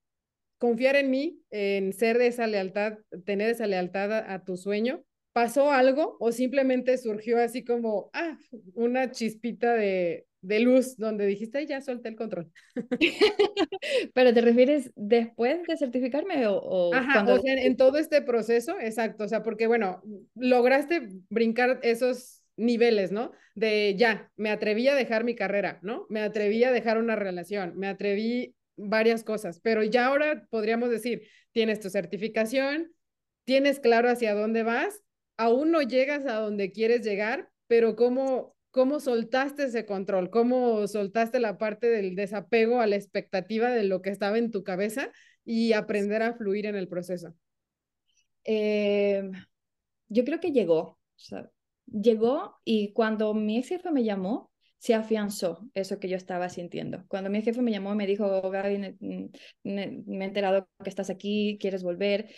confiar 0.58 0.96
en 0.96 1.10
mí, 1.10 1.42
en 1.50 1.92
ser 1.92 2.18
de 2.18 2.26
esa 2.26 2.46
lealtad, 2.46 2.98
tener 3.24 3.50
esa 3.50 3.66
lealtad 3.66 4.12
a, 4.12 4.44
tu 4.44 4.56
sueño. 4.56 5.02
¿Pasó 5.32 5.72
algo 5.72 6.16
o 6.20 6.30
simplemente 6.30 6.96
surgió 6.96 7.38
así 7.38 7.64
como, 7.64 8.10
ah, 8.12 8.38
una 8.74 9.10
chispita 9.10 9.74
de, 9.74 10.26
de 10.44 10.60
luz 10.60 10.96
donde 10.96 11.26
dijiste, 11.26 11.66
ya 11.66 11.80
solté 11.80 12.10
el 12.10 12.16
control. 12.16 12.50
Pero 14.14 14.34
te 14.34 14.40
refieres 14.40 14.92
después 14.94 15.62
de 15.66 15.76
certificarme 15.76 16.46
o, 16.46 16.94
Ajá, 16.94 17.24
o 17.24 17.38
sea, 17.38 17.54
en 17.54 17.76
todo 17.76 17.98
este 17.98 18.22
proceso, 18.22 18.78
exacto, 18.78 19.24
o 19.24 19.28
sea, 19.28 19.42
porque 19.42 19.66
bueno, 19.66 20.02
lograste 20.34 21.08
brincar 21.30 21.80
esos 21.82 22.42
niveles, 22.56 23.10
¿no? 23.10 23.32
De 23.54 23.94
ya, 23.96 24.30
me 24.36 24.50
atreví 24.50 24.86
a 24.88 24.94
dejar 24.94 25.24
mi 25.24 25.34
carrera, 25.34 25.78
¿no? 25.82 26.06
Me 26.10 26.20
atreví 26.20 26.62
a 26.64 26.72
dejar 26.72 26.98
una 26.98 27.16
relación, 27.16 27.76
me 27.76 27.88
atreví 27.88 28.54
varias 28.76 29.24
cosas, 29.24 29.60
pero 29.60 29.82
ya 29.82 30.06
ahora 30.06 30.46
podríamos 30.50 30.90
decir, 30.90 31.22
tienes 31.52 31.80
tu 31.80 31.88
certificación, 31.88 32.92
tienes 33.44 33.80
claro 33.80 34.10
hacia 34.10 34.34
dónde 34.34 34.62
vas, 34.62 35.02
aún 35.36 35.70
no 35.70 35.82
llegas 35.82 36.26
a 36.26 36.34
donde 36.34 36.70
quieres 36.70 37.02
llegar, 37.02 37.48
pero 37.66 37.96
cómo 37.96 38.53
¿Cómo 38.74 38.98
soltaste 38.98 39.66
ese 39.66 39.86
control? 39.86 40.30
¿Cómo 40.30 40.88
soltaste 40.88 41.38
la 41.38 41.58
parte 41.58 41.88
del 41.88 42.16
desapego 42.16 42.80
a 42.80 42.88
la 42.88 42.96
expectativa 42.96 43.70
de 43.70 43.84
lo 43.84 44.02
que 44.02 44.10
estaba 44.10 44.36
en 44.36 44.50
tu 44.50 44.64
cabeza 44.64 45.12
y 45.44 45.74
aprender 45.74 46.22
a 46.22 46.34
fluir 46.34 46.66
en 46.66 46.74
el 46.74 46.88
proceso? 46.88 47.36
Em, 48.42 49.30
yo 50.08 50.24
creo 50.24 50.40
que 50.40 50.50
llegó. 50.50 50.98
llegó 51.86 52.56
y 52.64 52.92
cuando 52.94 53.32
mi 53.32 53.58
ex 53.58 53.68
jefe 53.68 53.92
me 53.92 54.02
llamó, 54.02 54.50
se 54.78 54.94
afianzó 54.94 55.68
eso 55.74 56.00
que 56.00 56.08
yo 56.08 56.16
estaba 56.16 56.48
sintiendo. 56.48 57.04
Cuando 57.06 57.30
mi 57.30 57.42
jefe 57.42 57.62
me 57.62 57.70
llamó, 57.70 57.94
me 57.94 58.08
dijo, 58.08 58.50
Gaby, 58.50 58.96
me, 58.98 59.30
he 59.62 60.24
enterado 60.24 60.68
que 60.82 60.90
estás 60.90 61.10
aquí, 61.10 61.58
quieres 61.60 61.84
volver. 61.84 62.28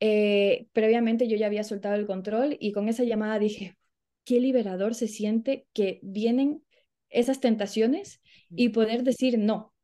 Eh, 0.00 0.66
previamente 0.72 1.28
yo 1.28 1.36
ya 1.36 1.46
había 1.46 1.62
soltado 1.62 1.94
el 1.94 2.06
control 2.06 2.56
y 2.58 2.72
con 2.72 2.88
esa 2.88 3.04
llamada 3.04 3.38
dije, 3.38 3.76
qué 4.24 4.40
liberador 4.40 4.94
se 4.94 5.08
siente 5.08 5.66
que 5.72 6.00
vienen 6.02 6.62
esas 7.08 7.40
tentaciones 7.40 8.20
y 8.50 8.70
poder 8.70 9.02
decir 9.02 9.38
no. 9.38 9.74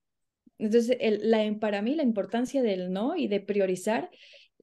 Entonces, 0.58 0.96
la, 1.22 1.56
para 1.60 1.82
mí 1.82 1.94
la 1.94 2.02
importancia 2.02 2.62
del 2.62 2.92
no 2.92 3.16
y 3.16 3.28
de 3.28 3.40
priorizar 3.40 4.10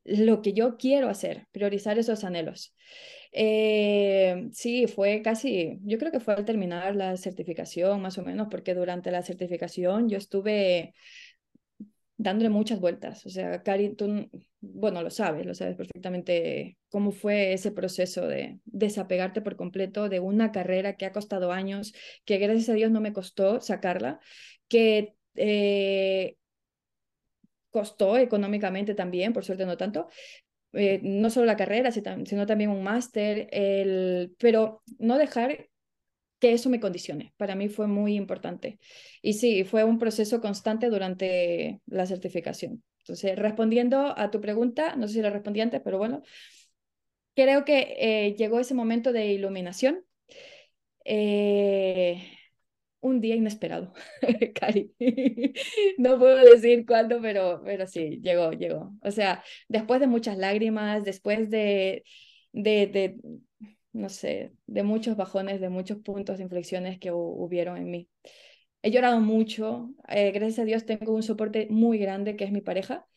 lo 0.03 0.41
que 0.41 0.53
yo 0.53 0.77
quiero 0.77 1.09
hacer, 1.09 1.47
priorizar 1.51 1.97
esos 1.97 2.23
anhelos. 2.23 2.75
Eh, 3.31 4.49
sí, 4.53 4.88
fue 4.88 5.21
casi, 5.21 5.79
yo 5.83 5.97
creo 5.97 6.11
que 6.11 6.19
fue 6.19 6.35
al 6.35 6.45
terminar 6.45 6.95
la 6.95 7.17
certificación, 7.17 8.01
más 8.01 8.17
o 8.17 8.23
menos, 8.23 8.47
porque 8.49 8.73
durante 8.75 9.11
la 9.11 9.23
certificación 9.23 10.07
yo 10.07 10.17
estuve 10.17 10.93
dándole 12.17 12.49
muchas 12.49 12.80
vueltas. 12.80 13.25
O 13.25 13.30
sea, 13.30 13.62
Cari, 13.63 13.95
tú, 13.95 14.30
bueno, 14.62 15.01
lo 15.01 15.10
sabes, 15.10 15.45
lo 15.45 15.54
sabes 15.54 15.75
perfectamente 15.75 16.78
cómo 16.89 17.12
fue 17.12 17.54
ese 17.54 17.71
proceso 17.71 18.28
de 18.28 18.60
desapegarte 18.65 19.41
por 19.41 19.56
completo 19.56 20.10
de 20.10 20.19
una 20.19 20.51
carrera 20.51 20.95
que 20.95 21.06
ha 21.06 21.12
costado 21.12 21.51
años, 21.51 21.93
que 22.25 22.38
gracias 22.38 22.69
a 22.69 22.73
Dios 22.73 22.91
no 22.91 23.01
me 23.01 23.13
costó 23.13 23.62
sacarla, 23.62 24.19
que 24.67 25.15
eh, 25.36 26.38
costó 27.69 28.17
económicamente 28.17 28.95
también, 28.95 29.34
por 29.34 29.43
suerte 29.43 29.65
no 29.65 29.75
tanto, 29.75 30.08
eh, 30.71 30.99
no 31.04 31.30
solo 31.30 31.45
la 31.45 31.58
carrera, 31.58 31.91
sino 31.91 32.45
también 32.45 32.69
un 32.69 32.84
máster, 32.84 33.47
el, 33.51 34.36
pero 34.39 34.82
no 34.97 35.17
dejar 35.17 35.69
que 36.39 36.54
eso 36.54 36.69
me 36.69 36.80
condicione. 36.80 37.34
Para 37.38 37.56
mí 37.56 37.69
fue 37.69 37.88
muy 37.88 38.15
importante. 38.15 38.80
Y 39.21 39.34
sí, 39.34 39.63
fue 39.63 39.84
un 39.84 40.00
proceso 40.00 40.41
constante 40.41 40.89
durante 40.89 41.82
la 41.88 42.06
certificación. 42.06 42.84
Entonces, 43.00 43.38
respondiendo 43.38 44.17
a 44.17 44.32
tu 44.32 44.41
pregunta, 44.41 44.95
no 44.95 45.08
sé 45.08 45.15
si 45.15 45.21
la 45.21 45.30
respondí 45.30 45.62
antes, 45.62 45.82
pero 45.84 45.98
bueno, 45.98 46.24
creo 47.36 47.65
que 47.65 47.95
eh, 48.00 48.36
llegó 48.38 48.60
ese 48.60 48.74
momento 48.74 49.12
de 49.13 49.28
iluminación. 49.34 50.04
Eh, 51.06 52.24
un 53.02 53.21
día 53.21 53.36
inesperado, 53.36 53.93
Cari. 54.56 54.93
no 56.00 56.17
puedo 56.19 56.38
decir 56.38 56.86
cuándo, 56.86 57.21
pero, 57.21 57.62
pero 57.63 57.88
sí, 57.88 58.19
llegó, 58.24 58.52
llegó. 58.52 58.93
O 59.04 59.12
sea, 59.12 59.43
después 59.69 60.00
de 60.00 60.08
muchas 60.08 60.38
lágrimas, 60.38 61.04
después 61.04 61.50
de, 61.52 62.04
de, 62.52 62.88
de 62.88 63.17
no 63.95 64.10
sé, 64.10 64.53
de 64.67 64.84
muchos 64.84 65.15
bajones, 65.17 65.62
de 65.62 65.69
muchos 65.69 65.99
puntos 65.99 66.38
de 66.38 66.43
inflexiones 66.43 66.99
que 66.99 67.12
hubieron 67.12 67.77
en 67.77 67.89
mí. 67.91 68.10
He 68.81 68.91
llorado 68.91 69.19
mucho, 69.19 69.89
eh, 70.10 70.31
gracias 70.31 70.60
a 70.60 70.65
Dios 70.65 70.86
tengo 70.86 71.13
un 71.13 71.23
soporte 71.23 71.67
muy 71.71 71.97
grande 71.97 72.36
que 72.36 72.43
es 72.45 72.51
mi 72.51 72.62
pareja 72.62 73.08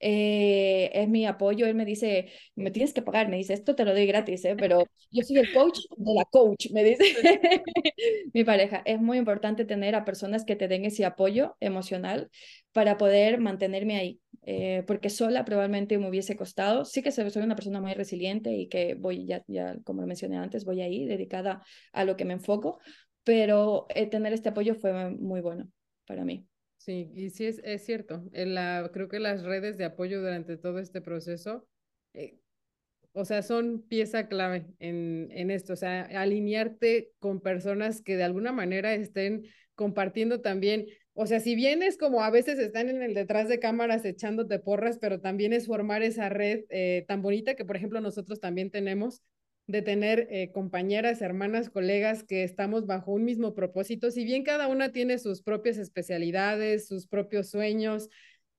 eh, 0.00 0.90
es 0.94 1.08
mi 1.08 1.26
apoyo. 1.26 1.66
Él 1.66 1.74
me 1.74 1.84
dice, 1.84 2.30
me 2.54 2.70
tienes 2.70 2.92
que 2.92 3.02
pagar, 3.02 3.28
me 3.28 3.36
dice, 3.36 3.54
esto 3.54 3.74
te 3.74 3.84
lo 3.84 3.92
doy 3.92 4.06
gratis, 4.06 4.44
¿eh? 4.44 4.56
pero 4.58 4.84
yo 5.10 5.22
soy 5.22 5.38
el 5.38 5.52
coach 5.52 5.80
de 5.96 6.14
la 6.14 6.24
coach, 6.24 6.70
me 6.72 6.84
dice 6.84 7.04
mi 8.34 8.44
pareja. 8.44 8.82
Es 8.84 9.00
muy 9.00 9.18
importante 9.18 9.64
tener 9.64 9.94
a 9.94 10.04
personas 10.04 10.44
que 10.44 10.56
te 10.56 10.68
den 10.68 10.84
ese 10.84 11.04
apoyo 11.04 11.56
emocional 11.60 12.30
para 12.72 12.98
poder 12.98 13.40
mantenerme 13.40 13.96
ahí, 13.96 14.20
eh, 14.46 14.84
porque 14.86 15.10
sola 15.10 15.44
probablemente 15.44 15.98
me 15.98 16.08
hubiese 16.08 16.36
costado. 16.36 16.84
Sí 16.84 17.02
que 17.02 17.10
soy 17.10 17.26
una 17.42 17.56
persona 17.56 17.80
muy 17.80 17.92
resiliente 17.94 18.52
y 18.52 18.68
que 18.68 18.94
voy, 18.94 19.26
ya, 19.26 19.44
ya 19.48 19.76
como 19.84 20.00
lo 20.00 20.06
mencioné 20.06 20.38
antes, 20.38 20.64
voy 20.64 20.80
ahí 20.80 21.04
dedicada 21.04 21.62
a 21.92 22.04
lo 22.04 22.16
que 22.16 22.24
me 22.24 22.34
enfoco, 22.34 22.78
pero 23.24 23.86
eh, 23.90 24.06
tener 24.06 24.32
este 24.32 24.48
apoyo 24.50 24.74
fue 24.76 25.10
muy 25.10 25.40
bueno 25.40 25.68
para 26.06 26.24
mí. 26.24 26.46
Sí, 26.78 27.10
y 27.14 27.30
sí 27.30 27.46
es, 27.46 27.60
es 27.64 27.84
cierto. 27.84 28.22
En 28.32 28.54
la, 28.54 28.88
creo 28.92 29.08
que 29.08 29.18
las 29.18 29.42
redes 29.42 29.76
de 29.76 29.84
apoyo 29.84 30.20
durante 30.20 30.56
todo 30.56 30.78
este 30.78 31.00
proceso, 31.00 31.66
eh, 32.14 32.38
o 33.12 33.24
sea, 33.24 33.42
son 33.42 33.82
pieza 33.82 34.28
clave 34.28 34.68
en, 34.78 35.28
en 35.32 35.50
esto, 35.50 35.72
o 35.72 35.76
sea, 35.76 36.02
alinearte 36.02 37.10
con 37.18 37.40
personas 37.40 38.00
que 38.02 38.16
de 38.16 38.22
alguna 38.22 38.52
manera 38.52 38.94
estén 38.94 39.44
compartiendo 39.74 40.40
también, 40.40 40.86
o 41.18 41.26
sea, 41.26 41.40
si 41.40 41.54
bien 41.54 41.82
es 41.82 41.96
como 41.96 42.22
a 42.22 42.30
veces 42.30 42.58
están 42.58 42.90
en 42.90 43.02
el 43.02 43.14
detrás 43.14 43.48
de 43.48 43.58
cámaras 43.58 44.04
echándote 44.04 44.58
porras, 44.58 44.98
pero 44.98 45.18
también 45.18 45.54
es 45.54 45.66
formar 45.66 46.02
esa 46.02 46.28
red 46.28 46.64
eh, 46.68 47.06
tan 47.08 47.22
bonita 47.22 47.54
que, 47.54 47.64
por 47.64 47.74
ejemplo, 47.74 48.02
nosotros 48.02 48.38
también 48.38 48.70
tenemos 48.70 49.22
de 49.66 49.80
tener 49.80 50.28
eh, 50.30 50.52
compañeras, 50.52 51.22
hermanas, 51.22 51.70
colegas 51.70 52.22
que 52.22 52.44
estamos 52.44 52.86
bajo 52.86 53.12
un 53.12 53.24
mismo 53.24 53.54
propósito, 53.54 54.10
si 54.10 54.24
bien 54.24 54.44
cada 54.44 54.68
una 54.68 54.92
tiene 54.92 55.18
sus 55.18 55.40
propias 55.40 55.78
especialidades, 55.78 56.86
sus 56.86 57.06
propios 57.06 57.48
sueños, 57.48 58.10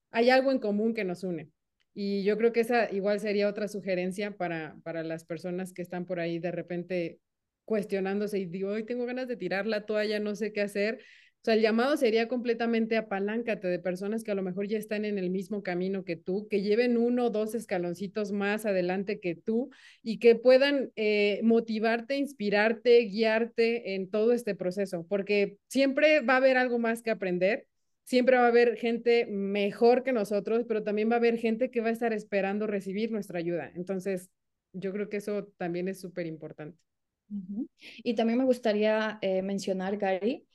hay 0.10 0.32
algo 0.32 0.52
en 0.52 0.58
común 0.58 0.96
que 0.96 1.04
nos 1.04 1.24
une. 1.24 1.50
Y 1.94 2.24
yo 2.24 2.38
creo 2.40 2.54
que 2.54 2.62
esa 2.62 2.92
igual 2.92 3.20
sería 3.20 3.50
otra 3.50 3.68
sugerencia 3.68 4.36
para, 4.36 4.76
para 4.84 5.04
las 5.04 5.26
personas 5.26 5.74
que 5.74 5.84
están 5.84 6.06
por 6.06 6.20
ahí 6.20 6.40
de 6.40 6.52
repente 6.52 7.20
cuestionándose 7.66 8.40
y 8.40 8.46
digo, 8.46 8.72
hoy 8.72 8.84
tengo 8.84 9.06
ganas 9.06 9.28
de 9.28 9.36
tirar 9.38 9.68
la 9.68 9.86
toalla, 9.86 10.20
no 10.20 10.36
sé 10.36 10.54
qué 10.54 10.62
hacer 10.62 11.00
sea, 11.44 11.54
el 11.54 11.62
llamado 11.62 11.96
sería 11.98 12.28
completamente 12.28 12.98
apaláncate 12.98 13.68
de 13.68 13.80
personas 13.80 14.24
que 14.24 14.32
a 14.32 14.36
lo 14.36 14.44
mejor 14.44 14.68
ya 14.68 14.78
están 14.78 15.06
en 15.06 15.18
el 15.18 15.30
mismo 15.30 15.64
camino 15.64 16.04
que 16.04 16.16
tú, 16.16 16.48
que 16.50 16.62
lleven 16.62 16.98
uno 16.98 17.26
o 17.26 17.30
dos 17.30 17.56
escaloncitos 17.56 18.32
más 18.32 18.66
adelante 18.66 19.20
que 19.20 19.36
tú 19.36 19.70
y 20.04 20.20
que 20.20 20.36
puedan 20.36 20.92
eh, 20.96 21.40
motivarte, 21.44 22.18
inspirarte, 22.18 23.00
guiarte 23.06 23.96
en 23.96 24.10
todo 24.10 24.34
este 24.34 24.56
proceso, 24.56 25.06
porque 25.08 25.58
siempre 25.68 26.22
va 26.22 26.34
a 26.34 26.38
haber 26.38 26.58
algo 26.58 26.80
más 26.80 27.02
que 27.02 27.12
aprender. 27.12 27.68
Siempre 28.04 28.38
va 28.38 28.46
a 28.46 28.48
haber 28.48 28.78
gente 28.78 29.26
mejor 29.26 30.02
que 30.04 30.14
nosotros, 30.14 30.64
pero 30.66 30.82
también 30.82 31.10
va 31.10 31.16
a 31.16 31.18
haber 31.18 31.38
gente 31.38 31.70
que 31.70 31.82
va 31.82 31.90
a 31.90 31.92
estar 31.92 32.14
esperando 32.14 32.66
recibir 32.66 33.12
nuestra 33.12 33.40
ayuda. 33.40 33.70
Entonces, 33.76 34.30
yo 34.72 34.94
creo 34.94 35.10
que 35.10 35.18
eso 35.18 35.46
también 35.58 35.90
es 35.90 36.00
súper 36.00 36.26
importante. 36.26 36.78
Y 37.98 38.16
también 38.16 38.40
me 38.40 38.46
gustaría 38.46 39.20
eh, 39.22 39.42
mencionar, 39.42 39.98
Gary, 39.98 40.48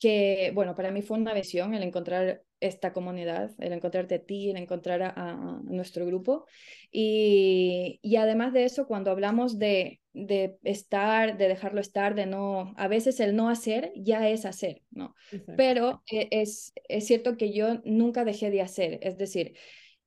que, 0.00 0.50
bueno, 0.54 0.74
para 0.74 0.90
mí 0.90 1.02
fue 1.02 1.18
una 1.18 1.34
visión 1.34 1.74
el 1.74 1.82
encontrar 1.82 2.42
esta 2.58 2.92
comunidad, 2.92 3.52
el 3.58 3.72
encontrarte 3.72 4.16
a 4.16 4.24
ti, 4.24 4.50
el 4.50 4.56
encontrar 4.56 5.02
a, 5.02 5.60
nuestro 5.64 6.06
grupo. 6.06 6.46
Y, 6.90 8.00
y, 8.02 8.16
además 8.16 8.52
de 8.54 8.64
eso, 8.64 8.86
cuando 8.86 9.10
hablamos 9.10 9.58
de, 9.58 10.00
de, 10.14 10.58
estar, 10.64 11.36
de 11.36 11.48
dejarlo 11.48 11.80
estar, 11.80 12.14
de 12.14 12.26
no, 12.26 12.74
a 12.76 12.88
veces 12.88 13.20
el 13.20 13.36
no 13.36 13.50
hacer 13.50 13.92
ya 13.94 14.28
es 14.28 14.46
hacer, 14.46 14.82
¿no? 14.90 15.14
Pero 15.56 16.02
e, 16.10 16.28
es, 16.30 16.72
es 16.88 17.06
cierto 17.06 17.36
que 17.36 17.52
yo 17.52 17.80
nunca 17.84 18.24
dejé 18.24 18.50
de 18.50 18.62
hacer, 18.62 18.98
es 19.02 19.18
decir, 19.18 19.54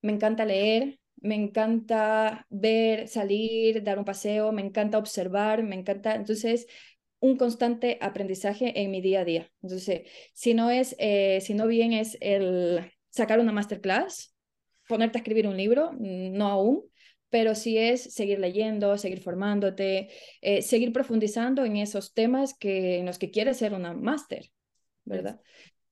me 0.02 0.12
encanta 0.12 0.44
leer, 0.44 1.00
me 1.18 1.36
encanta 1.36 2.46
ver, 2.50 3.08
salir, 3.08 3.84
dar 3.84 3.98
un 3.98 4.06
paseo, 4.06 4.52
me 4.52 4.62
encanta 4.62 4.98
observar, 4.98 5.64
me 5.64 5.76
encanta, 5.76 6.16
entonces 6.16 6.68
un 7.24 7.38
constante 7.38 7.98
aprendizaje 8.02 8.82
en 8.82 8.92
mi 8.92 9.00
día 9.00 9.22
a 9.22 9.26
día. 9.26 9.50
Entonces, 9.62 10.02
si 10.34 10.54
no 10.54 10.70
es, 10.70 10.94
eh, 11.00 11.40
si 11.40 11.54
no 11.54 11.68
bien 11.68 11.94
es 11.94 12.18
el 12.20 12.92
sacar 13.12 13.40
una 13.40 13.54
masterclass, 13.54 14.36
ponerte 14.90 15.18
a 15.18 15.22
escribir 15.22 15.48
un 15.48 15.56
libro, 15.56 15.92
no 15.98 16.50
aún, 16.50 16.84
pero 17.30 17.56
sí 17.56 17.78
es 17.78 18.14
seguir 18.14 18.40
leyendo, 18.40 18.98
seguir 18.98 19.22
formándote, 19.22 20.10
eh, 20.42 20.62
seguir 20.62 20.92
profundizando 20.92 21.64
en 21.64 21.78
esos 21.78 22.14
temas 22.14 22.54
que, 22.54 22.98
en 22.98 23.06
los 23.06 23.18
que 23.18 23.32
quieres 23.32 23.56
ser 23.56 23.74
una 23.74 23.94
máster, 23.94 24.52
¿verdad? 25.06 25.40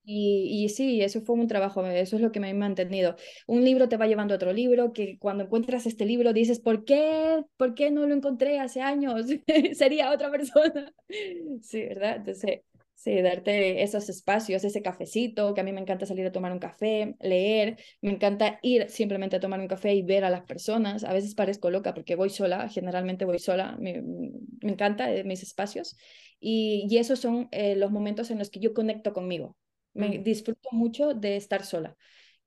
Y, 0.04 0.64
y, 0.66 0.70
sí, 0.70 1.02
eso 1.02 1.22
fue 1.22 1.36
un 1.36 1.48
trabajo, 1.48 1.86
eso 1.86 2.16
es 2.16 2.22
lo 2.24 2.32
que 2.32 2.40
me 2.40 2.50
ha 2.50 2.54
mantenido. 2.56 3.16
Un 3.46 3.64
libro 3.64 3.88
te 3.88 3.98
va 3.98 4.08
llevando 4.08 4.34
a 4.34 4.38
otro 4.38 4.52
libro, 4.52 4.94
que 4.94 5.18
cuando 5.20 5.44
encuentras 5.44 5.86
este 5.86 6.06
libro 6.06 6.34
dices, 6.34 6.60
¿por 6.60 6.86
qué? 6.86 7.44
¿Por 7.56 7.76
qué 7.76 7.92
no 7.92 8.08
lo 8.08 8.16
encontré 8.16 8.60
hace 8.60 8.82
años? 8.82 9.28
Sería 9.74 10.12
otra 10.12 10.32
persona. 10.32 10.92
Sí, 11.62 11.84
¿verdad? 11.84 12.18
Entonces, 12.18 12.62
sí, 12.96 13.22
darte 13.22 13.84
esos 13.84 14.10
espacios, 14.10 14.64
ese 14.64 14.82
cafecito, 14.82 15.54
que 15.54 15.62
a 15.62 15.64
mí 15.64 15.72
me 15.74 15.82
encanta 15.82 16.06
salir 16.06 16.26
a 16.26 16.32
tomar 16.32 16.52
un 16.52 16.60
café, 16.60 17.16
leer, 17.20 17.78
me 18.02 18.12
encanta 18.12 18.60
ir 18.64 18.90
simplemente 18.90 19.36
a 19.36 19.40
tomar 19.40 19.60
un 19.60 19.68
café 19.68 19.94
y 19.94 20.02
ver 20.02 20.24
a 20.26 20.30
las 20.30 20.44
personas. 20.44 21.04
A 21.04 21.14
veces 21.14 21.36
parezco 21.36 21.70
loca 21.70 21.94
porque 21.94 22.16
voy 22.16 22.30
sola, 22.30 22.70
generalmente 22.70 23.26
voy 23.26 23.40
sola, 23.40 23.78
me, 23.80 24.02
me 24.02 24.72
encanta 24.72 25.14
eh, 25.14 25.24
mis 25.24 25.44
espacios. 25.44 25.98
Y, 26.40 26.88
y 26.90 26.98
esos 26.98 27.20
son 27.20 27.48
eh, 27.52 27.76
los 27.76 27.92
momentos 27.92 28.32
en 28.32 28.40
los 28.40 28.50
que 28.50 28.60
yo 28.60 28.74
conecto 28.74 29.14
conmigo 29.14 29.58
me 29.94 30.20
disfruto 30.20 30.70
mucho 30.72 31.14
de 31.14 31.36
estar 31.36 31.66
sola. 31.66 31.96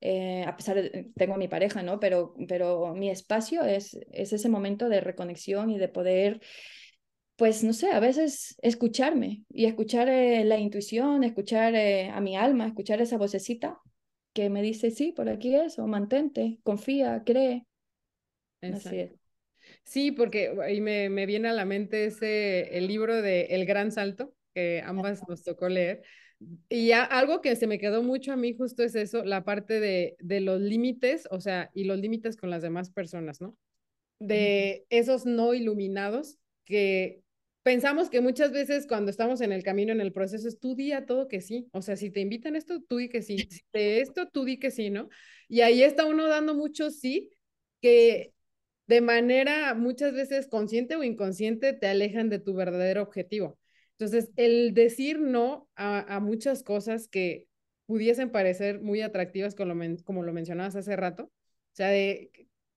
Eh, 0.01 0.45
a 0.47 0.55
pesar 0.55 0.77
de 0.77 1.11
tengo 1.17 1.37
mi 1.37 1.49
pareja, 1.49 1.83
¿no? 1.83 1.99
Pero, 1.99 2.35
pero 2.47 2.95
mi 2.95 3.11
espacio 3.11 3.65
es, 3.65 3.99
es 4.13 4.33
ese 4.33 4.49
momento 4.49 4.89
de 4.89 5.01
reconexión 5.01 5.71
y 5.71 5.79
de 5.79 5.89
poder, 5.89 6.41
pues 7.37 7.65
no 7.65 7.73
sé, 7.73 7.91
a 7.91 8.01
veces 8.01 8.57
escucharme 8.61 9.45
y 9.49 9.65
escuchar 9.65 10.09
eh, 10.09 10.45
la 10.45 10.59
intuición, 10.59 11.25
escuchar 11.25 11.75
eh, 11.75 12.11
a 12.11 12.21
mi 12.21 12.37
alma, 12.37 12.67
escuchar 12.67 13.01
esa 13.01 13.17
vocecita 13.17 13.81
que 14.35 14.51
me 14.51 14.63
dice, 14.63 14.91
sí, 14.91 15.13
por 15.13 15.29
aquí 15.29 15.55
es, 15.55 15.79
o 15.79 15.87
mantente, 15.87 16.59
confía, 16.63 17.23
cree. 17.25 17.67
Así 18.61 18.99
es. 18.99 19.13
Sí, 19.85 20.13
porque 20.13 20.55
ahí 20.63 20.81
me, 20.81 21.09
me, 21.09 21.25
viene 21.25 21.49
a 21.49 21.53
la 21.53 21.65
mente 21.65 22.07
ese, 22.07 22.77
el 22.77 22.89
libro 22.89 23.23
de 23.23 23.43
El 23.47 23.65
Gran 23.65 23.93
Salto, 23.93 24.35
que 24.53 24.83
ambas 24.85 25.27
nos 25.29 25.43
tocó 25.43 25.69
leer, 25.69 26.03
y 26.68 26.92
algo 26.92 27.40
que 27.40 27.57
se 27.57 27.66
me 27.66 27.79
quedó 27.79 28.03
mucho 28.03 28.33
a 28.33 28.37
mí 28.37 28.55
justo 28.55 28.83
es 28.83 28.94
eso, 28.94 29.25
la 29.25 29.44
parte 29.44 29.81
de, 29.81 30.16
de 30.20 30.40
los 30.40 30.61
límites, 30.61 31.29
o 31.31 31.40
sea, 31.40 31.70
y 31.75 31.85
los 31.85 31.99
límites 31.99 32.37
con 32.37 32.51
las 32.51 32.62
demás 32.62 32.90
personas, 32.90 33.40
¿no? 33.40 33.57
De 34.18 34.87
esos 34.90 35.27
no 35.27 35.55
iluminados 35.55 36.38
que 36.64 37.23
pensamos 37.64 38.11
que 38.11 38.20
muchas 38.20 38.53
veces 38.53 38.87
cuando 38.87 39.11
estamos 39.11 39.40
en 39.40 39.51
el 39.51 39.62
camino, 39.64 39.92
en 39.92 40.01
el 40.01 40.12
proceso, 40.12 40.47
es 40.47 40.61
tú 40.61 40.77
di 40.77 40.92
a 40.92 41.07
todo 41.07 41.29
que 41.29 41.40
sí. 41.40 41.68
O 41.73 41.83
sea, 41.83 41.97
si 41.97 42.11
te 42.11 42.20
invitan 42.20 42.57
esto, 42.57 42.81
tú 42.83 42.99
di 42.99 43.09
que 43.09 43.23
sí. 43.23 43.38
Si 43.51 43.62
de 43.73 44.01
esto, 44.01 44.29
tú 44.29 44.44
di 44.44 44.59
que 44.59 44.70
sí, 44.70 44.90
¿no? 44.90 45.09
Y 45.49 45.62
ahí 45.62 45.83
está 45.83 46.05
uno 46.05 46.29
dando 46.29 46.55
mucho 46.55 46.90
sí, 46.90 47.31
que 47.81 48.33
de 48.87 49.01
manera 49.01 49.75
muchas 49.75 50.12
veces 50.12 50.47
consciente 50.47 50.97
o 50.97 51.03
inconsciente 51.03 51.73
te 51.73 51.87
alejan 51.87 52.29
de 52.29 52.38
tu 52.38 52.55
verdadero 52.55 53.03
objetivo. 53.03 53.59
Entonces, 53.99 54.31
el 54.37 54.75
decir 54.75 55.21
no 55.21 55.69
a, 55.77 56.21
muchas 56.21 56.63
cosas 56.63 57.09
que 57.09 57.47
pudiesen 57.87 58.31
parecer 58.31 58.81
muy 58.81 59.03
atractivas, 59.03 59.55
como 59.55 59.75
lo, 59.75 59.97
como 60.05 60.23
lo 60.23 60.33
mencionabas 60.33 60.77
hace 60.77 60.97
rato, 60.97 61.25
o 61.25 61.77
sea, 61.77 61.89
de 61.89 62.31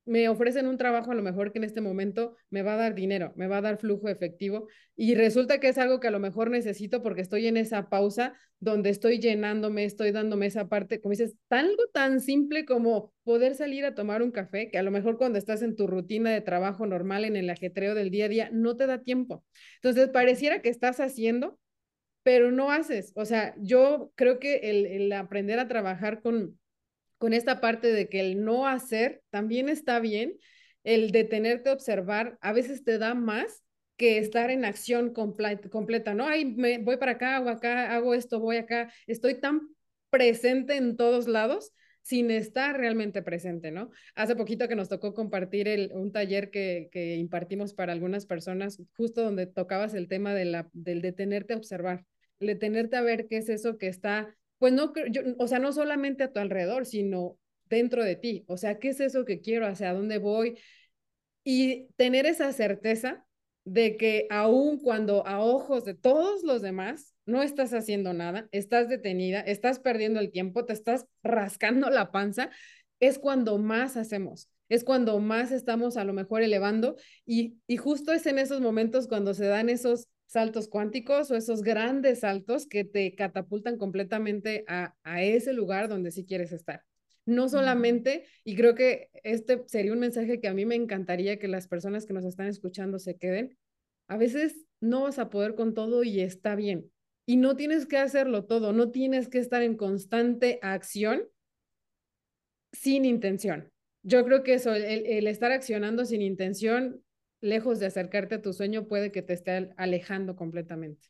me 0.07 0.29
ofrecen 0.29 0.67
un 0.67 0.77
trabajo 0.77 1.11
a 1.11 1.15
lo 1.15 1.21
mejor 1.21 1.51
que 1.51 1.59
en 1.59 1.63
este 1.65 1.81
momento 1.81 2.35
me 2.49 2.63
va 2.63 2.73
a 2.73 2.77
dar 2.77 2.95
dinero, 2.95 3.33
me 3.35 3.47
va 3.47 3.57
a 3.57 3.61
dar 3.61 3.77
flujo 3.77 4.09
efectivo 4.09 4.67
y 4.95 5.15
resulta 5.15 5.59
que 5.59 5.69
es 5.69 5.77
algo 5.77 5.99
que 5.99 6.07
a 6.07 6.11
lo 6.11 6.19
mejor 6.19 6.49
necesito 6.49 7.03
porque 7.03 7.21
estoy 7.21 7.47
en 7.47 7.57
esa 7.57 7.89
pausa 7.89 8.33
donde 8.59 8.89
estoy 8.89 9.19
llenándome, 9.19 9.85
estoy 9.85 10.11
dándome 10.11 10.47
esa 10.47 10.67
parte, 10.67 10.99
como 10.99 11.11
dices, 11.11 11.35
algo 11.49 11.83
tan 11.93 12.21
simple 12.21 12.65
como 12.65 13.13
poder 13.23 13.55
salir 13.55 13.85
a 13.85 13.93
tomar 13.93 14.23
un 14.23 14.31
café, 14.31 14.71
que 14.71 14.77
a 14.79 14.83
lo 14.83 14.91
mejor 14.91 15.17
cuando 15.17 15.37
estás 15.37 15.61
en 15.61 15.75
tu 15.75 15.85
rutina 15.85 16.31
de 16.31 16.41
trabajo 16.41 16.87
normal, 16.87 17.25
en 17.25 17.35
el 17.35 17.49
ajetreo 17.49 17.93
del 17.93 18.09
día 18.09 18.25
a 18.25 18.29
día, 18.29 18.49
no 18.51 18.75
te 18.75 18.87
da 18.87 19.03
tiempo. 19.03 19.43
Entonces, 19.75 20.09
pareciera 20.09 20.61
que 20.61 20.69
estás 20.69 20.99
haciendo, 20.99 21.59
pero 22.23 22.51
no 22.51 22.71
haces. 22.71 23.13
O 23.15 23.25
sea, 23.25 23.53
yo 23.59 24.11
creo 24.15 24.39
que 24.39 24.57
el, 24.69 24.85
el 24.85 25.13
aprender 25.13 25.59
a 25.59 25.67
trabajar 25.67 26.21
con 26.21 26.57
con 27.17 27.33
esta 27.33 27.59
parte 27.61 27.91
de 27.91 28.09
que 28.09 28.19
el 28.19 28.43
no 28.43 28.67
hacer 28.67 29.21
también 29.29 29.69
está 29.69 29.99
bien, 29.99 30.37
el 30.83 31.11
detenerte 31.11 31.69
a 31.69 31.73
observar 31.73 32.37
a 32.41 32.53
veces 32.53 32.83
te 32.83 32.97
da 32.97 33.13
más 33.13 33.63
que 33.97 34.19
estar 34.19 34.51
en 34.51 34.63
acción 34.63 35.11
completa, 35.11 36.13
¿no? 36.13 36.27
Ahí 36.27 36.45
me 36.45 36.77
voy 36.77 36.97
para 36.97 37.13
acá, 37.13 37.37
hago 37.37 37.49
acá, 37.49 37.95
hago 37.95 38.13
esto, 38.13 38.39
voy 38.39 38.57
acá, 38.57 38.93
estoy 39.07 39.39
tan 39.39 39.61
presente 40.09 40.75
en 40.77 40.95
todos 40.95 41.27
lados 41.27 41.73
sin 42.03 42.31
estar 42.31 42.77
realmente 42.77 43.21
presente, 43.21 43.71
¿no? 43.71 43.89
Hace 44.15 44.35
poquito 44.35 44.69
que 44.69 44.75
nos 44.75 44.87
tocó 44.87 45.13
compartir 45.13 45.67
el, 45.67 45.91
un 45.93 46.13
taller 46.13 46.51
que, 46.51 46.87
que, 46.91 47.15
impartimos 47.15 47.73
para 47.73 47.91
algunas 47.91 48.25
personas, 48.25 48.81
justo 48.95 49.23
donde 49.23 49.45
tocabas 49.45 49.93
el 49.93 50.07
tema 50.07 50.33
de 50.33 50.45
la, 50.45 50.69
del 50.71 51.01
detenerte 51.01 51.53
a 51.53 51.57
observar, 51.57 52.05
detenerte 52.39 52.95
a 52.95 53.01
ver 53.01 53.27
qué 53.27 53.37
es 53.37 53.49
eso 53.49 53.77
que 53.77 53.87
está 53.87 54.33
pues 54.57 54.73
no, 54.73 54.93
yo, 55.09 55.21
o 55.37 55.47
sea, 55.47 55.59
no 55.59 55.71
solamente 55.71 56.23
a 56.23 56.31
tu 56.31 56.39
alrededor, 56.39 56.85
sino 56.85 57.37
dentro 57.65 58.03
de 58.03 58.15
ti. 58.15 58.45
O 58.47 58.57
sea, 58.57 58.79
¿qué 58.79 58.89
es 58.89 58.99
eso 58.99 59.25
que 59.25 59.41
quiero? 59.41 59.67
¿Hacia 59.67 59.93
dónde 59.93 60.17
voy? 60.17 60.57
Y 61.43 61.87
tener 61.95 62.25
esa 62.25 62.51
certeza 62.53 63.25
de 63.65 63.97
que 63.97 64.27
aun 64.29 64.79
cuando 64.79 65.27
a 65.27 65.39
ojos 65.39 65.83
de 65.83 65.93
todos 65.93 66.43
los 66.43 66.61
demás 66.61 67.13
no 67.25 67.43
estás 67.43 67.73
haciendo 67.73 68.13
nada, 68.13 68.47
estás 68.51 68.87
detenida, 68.87 69.41
estás 69.41 69.79
perdiendo 69.79 70.21
el 70.21 70.31
tiempo, 70.31 70.63
te 70.63 70.71
estás 70.71 71.05
rascando 71.21 71.89
la 71.89 72.11
panza, 72.11 72.49
es 73.01 73.19
cuando 73.19 73.57
más 73.57 73.97
hacemos, 73.97 74.49
es 74.69 74.85
cuando 74.85 75.19
más 75.19 75.51
estamos 75.51 75.97
a 75.97 76.05
lo 76.05 76.13
mejor 76.13 76.43
elevando 76.43 76.95
y, 77.25 77.57
y 77.67 77.75
justo 77.75 78.13
es 78.13 78.25
en 78.25 78.39
esos 78.39 78.61
momentos 78.61 79.07
cuando 79.09 79.33
se 79.33 79.45
dan 79.45 79.69
esos 79.69 80.07
saltos 80.27 80.67
cuánticos 80.67 81.31
o 81.31 81.35
esos 81.35 81.63
grandes 81.63 82.19
saltos 82.19 82.67
que 82.67 82.83
te 82.83 83.15
catapultan 83.15 83.77
completamente 83.77 84.63
a, 84.67 84.95
a 85.03 85.23
ese 85.23 85.53
lugar 85.53 85.87
donde 85.87 86.11
sí 86.11 86.25
quieres 86.25 86.51
estar. 86.51 86.83
No 87.25 87.49
solamente, 87.49 88.25
y 88.43 88.55
creo 88.55 88.75
que 88.75 89.09
este 89.23 89.63
sería 89.67 89.93
un 89.93 89.99
mensaje 89.99 90.39
que 90.39 90.47
a 90.47 90.53
mí 90.53 90.65
me 90.65 90.75
encantaría 90.75 91.39
que 91.39 91.47
las 91.47 91.67
personas 91.67 92.05
que 92.05 92.13
nos 92.13 92.25
están 92.25 92.47
escuchando 92.47 92.99
se 92.99 93.17
queden, 93.17 93.57
a 94.07 94.17
veces 94.17 94.65
no 94.79 95.03
vas 95.03 95.19
a 95.19 95.29
poder 95.29 95.55
con 95.55 95.73
todo 95.73 96.03
y 96.03 96.21
está 96.21 96.55
bien. 96.55 96.91
Y 97.25 97.35
no 97.35 97.57
tienes 97.57 97.85
que 97.85 97.97
hacerlo 97.97 98.45
todo, 98.45 98.71
no 98.71 98.91
tienes 98.91 99.27
que 99.27 99.39
estar 99.39 99.61
en 99.61 99.75
constante 99.75 100.59
acción 100.61 101.23
sin 102.71 103.03
intención. 103.03 103.71
Yo 104.03 104.23
creo 104.23 104.43
que 104.43 104.53
eso, 104.53 104.73
el, 104.73 105.05
el 105.05 105.27
estar 105.27 105.51
accionando 105.51 106.05
sin 106.05 106.21
intención, 106.21 107.03
lejos 107.41 107.79
de 107.79 107.87
acercarte 107.87 108.35
a 108.35 108.41
tu 108.41 108.53
sueño, 108.53 108.87
puede 108.87 109.11
que 109.11 109.21
te 109.21 109.33
esté 109.33 109.71
alejando 109.77 110.35
completamente. 110.35 111.07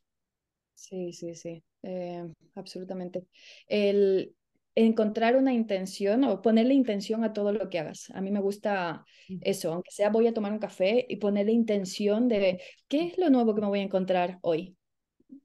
Sí, 0.74 1.12
sí, 1.14 1.36
sí, 1.36 1.64
eh, 1.84 2.24
absolutamente. 2.56 3.26
El, 3.68 4.36
encontrar 4.78 5.36
una 5.36 5.54
intención 5.54 6.24
o 6.24 6.40
ponerle 6.44 6.76
intención 6.76 7.24
a 7.24 7.34
todo 7.34 7.52
lo 7.52 7.68
que 7.68 7.80
hagas. 7.80 8.12
A 8.12 8.22
mí 8.22 8.30
me 8.30 8.40
gusta 8.40 9.06
eso, 9.42 9.74
aunque 9.74 9.90
sea 9.90 10.12
voy 10.12 10.28
a 10.28 10.34
tomar 10.36 10.52
un 10.52 10.60
café 10.60 11.04
y 11.10 11.16
ponerle 11.16 11.52
intención 11.52 12.28
de 12.28 12.62
qué 12.88 13.08
es 13.08 13.18
lo 13.18 13.32
nuevo 13.32 13.56
que 13.56 13.62
me 13.62 13.68
voy 13.68 13.80
a 13.80 13.84
encontrar 13.84 14.38
hoy 14.42 14.78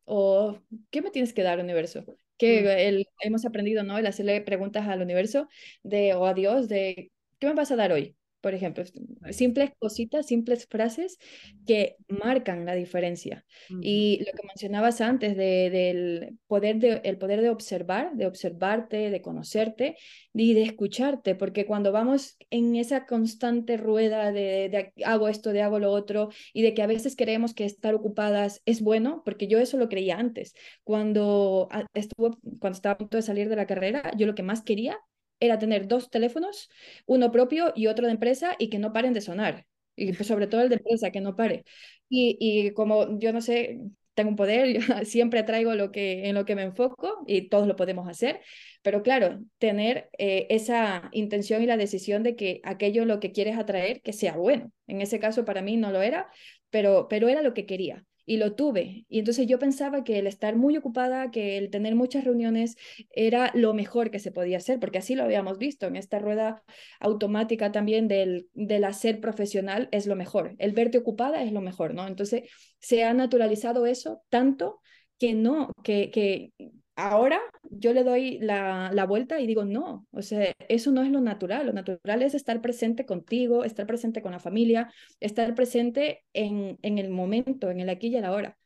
o 0.04 0.58
qué 0.90 1.00
me 1.00 1.10
tienes 1.10 1.32
que 1.32 1.42
dar 1.42 1.60
universo. 1.60 2.04
Que 2.36 2.88
el, 2.88 3.06
hemos 3.20 3.46
aprendido, 3.46 3.84
¿no? 3.84 3.96
El 3.96 4.06
hacerle 4.06 4.42
preguntas 4.42 4.86
al 4.86 5.00
universo 5.00 5.48
de 5.82 6.12
o 6.14 6.26
a 6.26 6.34
Dios 6.34 6.68
de 6.68 7.10
qué 7.38 7.46
me 7.46 7.54
vas 7.54 7.70
a 7.70 7.76
dar 7.76 7.92
hoy 7.92 8.14
por 8.42 8.54
ejemplo, 8.54 8.84
simples 9.30 9.70
cositas, 9.78 10.26
simples 10.26 10.66
frases 10.66 11.18
que 11.64 11.96
marcan 12.08 12.66
la 12.66 12.74
diferencia. 12.74 13.46
Y 13.80 14.18
lo 14.18 14.32
que 14.32 14.46
mencionabas 14.46 15.00
antes 15.00 15.36
de, 15.36 15.70
del 15.70 16.38
poder 16.48 16.78
de, 16.78 17.00
el 17.04 17.18
poder 17.18 17.40
de 17.40 17.50
observar, 17.50 18.14
de 18.14 18.26
observarte, 18.26 19.10
de 19.10 19.22
conocerte 19.22 19.96
y 20.34 20.54
de 20.54 20.62
escucharte, 20.62 21.36
porque 21.36 21.64
cuando 21.66 21.92
vamos 21.92 22.36
en 22.50 22.74
esa 22.74 23.06
constante 23.06 23.76
rueda 23.76 24.32
de, 24.32 24.68
de 24.68 24.92
hago 25.04 25.28
esto, 25.28 25.52
de 25.52 25.62
hago 25.62 25.78
lo 25.78 25.92
otro, 25.92 26.30
y 26.52 26.62
de 26.62 26.74
que 26.74 26.82
a 26.82 26.88
veces 26.88 27.14
creemos 27.16 27.54
que 27.54 27.64
estar 27.64 27.94
ocupadas 27.94 28.60
es 28.66 28.82
bueno, 28.82 29.22
porque 29.24 29.46
yo 29.46 29.60
eso 29.60 29.76
lo 29.76 29.88
creía 29.88 30.18
antes. 30.18 30.54
Cuando, 30.82 31.68
estuvo, 31.94 32.38
cuando 32.58 32.76
estaba 32.76 32.94
a 32.94 32.98
punto 32.98 33.16
de 33.16 33.22
salir 33.22 33.48
de 33.48 33.56
la 33.56 33.68
carrera, 33.68 34.10
yo 34.16 34.26
lo 34.26 34.34
que 34.34 34.42
más 34.42 34.62
quería 34.62 34.98
era 35.44 35.58
tener 35.58 35.88
dos 35.88 36.10
teléfonos, 36.10 36.70
uno 37.06 37.30
propio 37.32 37.72
y 37.76 37.86
otro 37.88 38.06
de 38.06 38.12
empresa, 38.12 38.54
y 38.58 38.70
que 38.70 38.78
no 38.78 38.92
paren 38.92 39.12
de 39.12 39.20
sonar. 39.20 39.66
Y 39.96 40.12
pues, 40.12 40.26
sobre 40.28 40.46
todo 40.46 40.62
el 40.62 40.68
de 40.70 40.76
empresa, 40.76 41.10
que 41.10 41.20
no 41.20 41.36
pare. 41.36 41.64
Y, 42.08 42.36
y 42.40 42.72
como 42.72 43.18
yo 43.18 43.32
no 43.32 43.40
sé, 43.40 43.80
tengo 44.14 44.30
un 44.30 44.36
poder, 44.36 44.78
siempre 45.06 45.42
traigo 45.42 45.74
lo 45.74 45.90
que, 45.92 46.28
en 46.28 46.34
lo 46.34 46.44
que 46.44 46.54
me 46.56 46.62
enfoco 46.62 47.24
y 47.26 47.48
todos 47.48 47.66
lo 47.66 47.76
podemos 47.76 48.08
hacer, 48.08 48.40
pero 48.82 49.02
claro, 49.02 49.40
tener 49.58 50.10
eh, 50.18 50.46
esa 50.50 51.08
intención 51.12 51.62
y 51.62 51.66
la 51.66 51.76
decisión 51.76 52.22
de 52.22 52.36
que 52.36 52.60
aquello 52.64 53.04
lo 53.04 53.20
que 53.20 53.32
quieres 53.32 53.58
atraer, 53.58 54.02
que 54.02 54.12
sea 54.12 54.36
bueno. 54.36 54.72
En 54.86 55.00
ese 55.00 55.18
caso 55.20 55.44
para 55.44 55.62
mí 55.62 55.76
no 55.76 55.90
lo 55.92 56.02
era, 56.02 56.28
pero, 56.70 57.06
pero 57.08 57.28
era 57.28 57.42
lo 57.42 57.54
que 57.54 57.66
quería 57.66 58.04
y 58.24 58.36
lo 58.36 58.54
tuve. 58.54 59.04
Y 59.08 59.18
entonces 59.18 59.46
yo 59.46 59.58
pensaba 59.58 60.04
que 60.04 60.18
el 60.18 60.26
estar 60.26 60.56
muy 60.56 60.76
ocupada, 60.76 61.30
que 61.30 61.58
el 61.58 61.70
tener 61.70 61.94
muchas 61.94 62.24
reuniones 62.24 62.76
era 63.10 63.50
lo 63.54 63.74
mejor 63.74 64.10
que 64.10 64.18
se 64.18 64.32
podía 64.32 64.58
hacer, 64.58 64.78
porque 64.80 64.98
así 64.98 65.14
lo 65.14 65.24
habíamos 65.24 65.58
visto 65.58 65.86
en 65.86 65.96
esta 65.96 66.18
rueda 66.18 66.62
automática 67.00 67.72
también 67.72 68.08
del, 68.08 68.48
del 68.54 68.84
hacer 68.84 69.20
profesional 69.20 69.88
es 69.92 70.06
lo 70.06 70.16
mejor. 70.16 70.54
El 70.58 70.72
verte 70.72 70.98
ocupada 70.98 71.42
es 71.42 71.52
lo 71.52 71.60
mejor, 71.60 71.94
¿no? 71.94 72.06
Entonces 72.06 72.48
se 72.78 73.04
ha 73.04 73.14
naturalizado 73.14 73.86
eso 73.86 74.22
tanto 74.28 74.80
que 75.18 75.34
no, 75.34 75.72
que, 75.84 76.10
que 76.10 76.52
ahora 76.96 77.40
yo 77.70 77.92
le 77.92 78.04
doy 78.04 78.38
la, 78.38 78.90
la, 78.92 79.06
vuelta 79.06 79.40
y 79.40 79.46
digo, 79.46 79.64
no, 79.64 80.06
o 80.10 80.22
sea, 80.22 80.52
eso 80.68 80.90
no 80.90 81.02
es 81.02 81.10
lo 81.10 81.20
natural, 81.20 81.66
lo 81.66 81.72
natural 81.72 82.22
es 82.22 82.34
estar 82.34 82.60
presente 82.60 83.06
contigo, 83.06 83.64
estar 83.64 83.86
presente 83.86 84.22
con 84.22 84.32
la 84.32 84.38
familia, 84.40 84.92
estar 85.20 85.54
presente 85.54 86.24
en, 86.32 86.78
en 86.82 86.98
el 86.98 87.10
momento, 87.10 87.70
en 87.70 87.80
el 87.80 87.88
aquí 87.88 88.08
y 88.08 88.16
el 88.16 88.24
ahora. 88.24 88.58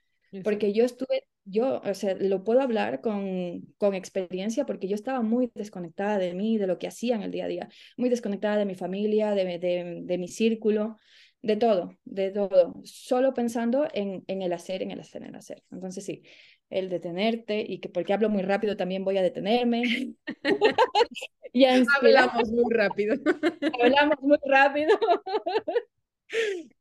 Porque 0.43 0.73
yo 0.73 0.85
estuve, 0.85 1.25
yo, 1.45 1.81
o 1.83 1.95
sea, 1.95 2.15
lo 2.15 2.45
puedo 2.45 2.61
hablar 2.61 3.01
con, 3.01 3.63
con 3.79 3.95
experiencia 3.95 4.67
porque 4.67 4.89
yo 4.89 4.95
estaba 4.95 5.23
muy 5.23 5.51
desconectada 5.55 6.19
de 6.19 6.35
mí, 6.35 6.59
de 6.59 6.67
lo 6.67 6.79
que 6.79 6.89
hacía 6.89 7.17
en 7.17 7.23
el 7.23 7.31
día 7.31 7.45
a 7.47 7.49
día, 7.49 7.69
muy 7.97 8.11
desconectada 8.11 8.59
de 8.59 8.67
mi 8.67 8.75
familia, 8.75 9.31
de, 9.31 9.59
de, 9.59 10.01
de 10.03 10.19
mi 10.19 10.29
círculo, 10.29 10.97
de 11.43 11.57
todo, 11.57 11.97
de 12.05 12.31
todo, 12.33 12.75
solo 12.85 13.33
pensando 13.33 13.87
en, 13.95 14.25
en 14.27 14.43
el 14.43 14.53
hacer, 14.53 14.83
en 14.83 14.91
el 14.91 15.01
hacer, 15.01 15.23
en 15.23 15.29
el 15.29 15.37
hacer. 15.37 15.63
Entonces 15.71 16.05
sí, 16.05 16.23
el 16.71 16.89
detenerte 16.89 17.65
y 17.67 17.79
que 17.79 17.89
porque 17.89 18.13
hablo 18.13 18.29
muy 18.29 18.43
rápido 18.43 18.77
también 18.77 19.05
voy 19.05 19.19
a 19.19 19.23
detenerme. 19.23 19.83
y 21.53 21.65
Hablamos 21.65 22.51
muy 22.51 22.75
rápido. 22.75 23.15
Hablamos 23.83 24.21
muy 24.21 24.39
rápido. 24.45 24.99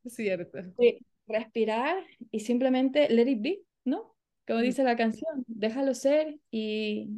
Cierto. 0.05 0.59
respirar 1.27 2.03
y 2.31 2.39
simplemente 2.39 3.09
let 3.09 3.29
it 3.29 3.41
be, 3.41 3.61
¿no? 3.83 4.15
Como 4.47 4.59
dice 4.59 4.83
la 4.83 4.95
canción, 4.95 5.43
déjalo 5.47 5.93
ser 5.95 6.37
y, 6.51 7.09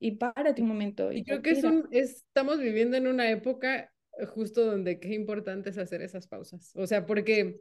y 0.00 0.12
párate 0.12 0.62
un 0.62 0.68
momento. 0.68 1.12
Y, 1.12 1.22
creo 1.22 1.42
que 1.42 1.50
es 1.50 1.64
un, 1.64 1.88
estamos 1.92 2.58
viviendo 2.58 2.96
en 2.96 3.06
una 3.06 3.30
época 3.30 3.92
justo 4.28 4.64
donde 4.64 4.98
qué 4.98 5.14
importante 5.14 5.70
es 5.70 5.78
hacer 5.78 6.02
esas 6.02 6.26
pausas. 6.26 6.72
O 6.74 6.86
sea, 6.86 7.06
porque 7.06 7.60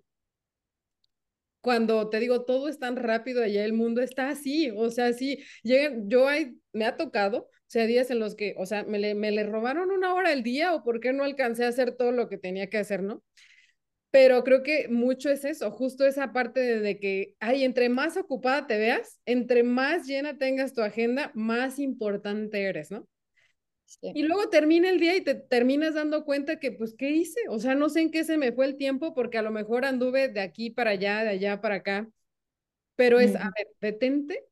cuando 1.65 2.09
te 2.11 2.19
digo 2.21 2.45
todo 2.45 2.69
es 2.69 2.79
tan 2.79 2.95
rápido 2.95 3.43
allá 3.43 3.65
el 3.65 3.73
mundo 3.73 4.01
está 4.01 4.29
así, 4.29 4.71
o 4.77 4.91
sea, 4.91 5.13
sí, 5.13 5.43
llegan, 5.63 6.07
yo 6.09 6.27
hay, 6.27 6.59
me 6.73 6.85
ha 6.85 6.95
tocado, 6.95 7.39
o 7.39 7.49
sea, 7.67 7.87
días 7.87 8.11
en 8.11 8.19
los 8.19 8.35
que, 8.35 8.53
o 8.59 8.67
sea, 8.67 8.83
me 8.83 8.99
le, 8.99 9.15
me 9.15 9.31
le 9.31 9.43
robaron 9.43 9.89
una 9.91 10.13
hora 10.13 10.31
al 10.31 10.43
día 10.43 10.75
o 10.75 10.83
por 10.83 10.99
qué 10.99 11.11
no 11.13 11.23
alcancé 11.23 11.65
a 11.65 11.69
hacer 11.69 11.93
todo 11.97 12.11
lo 12.11 12.29
que 12.29 12.37
tenía 12.37 12.69
que 12.69 12.77
hacer, 12.77 13.01
¿no? 13.01 13.23
Pero 14.11 14.43
creo 14.43 14.63
que 14.63 14.87
mucho 14.89 15.29
es 15.31 15.45
eso, 15.45 15.71
justo 15.71 16.05
esa 16.05 16.33
parte 16.33 16.59
de, 16.61 16.79
de 16.81 16.99
que, 16.99 17.35
ay, 17.39 17.63
entre 17.65 17.89
más 17.89 18.17
ocupada 18.17 18.67
te 18.67 18.77
veas, 18.77 19.19
entre 19.25 19.63
más 19.63 20.07
llena 20.07 20.37
tengas 20.37 20.73
tu 20.73 20.81
agenda, 20.81 21.31
más 21.35 21.79
importante 21.79 22.63
eres, 22.63 22.91
¿no? 22.91 23.07
Y 24.01 24.23
luego 24.23 24.49
termina 24.49 24.89
el 24.89 24.99
día 24.99 25.15
y 25.15 25.21
te 25.21 25.35
terminas 25.35 25.93
dando 25.93 26.25
cuenta 26.25 26.59
que, 26.59 26.71
pues, 26.71 26.95
¿qué 26.97 27.11
hice? 27.11 27.39
O 27.49 27.59
sea, 27.59 27.75
no 27.75 27.89
sé 27.89 28.01
en 28.01 28.11
qué 28.11 28.23
se 28.23 28.37
me 28.37 28.51
fue 28.51 28.65
el 28.65 28.77
tiempo 28.77 29.13
porque 29.13 29.37
a 29.37 29.41
lo 29.41 29.51
mejor 29.51 29.85
anduve 29.85 30.27
de 30.27 30.41
aquí 30.41 30.69
para 30.69 30.91
allá, 30.91 31.23
de 31.23 31.29
allá 31.29 31.61
para 31.61 31.75
acá. 31.75 32.09
Pero 32.95 33.19
es, 33.19 33.35
a 33.35 33.51
ver, 33.57 33.67
detente 33.81 34.45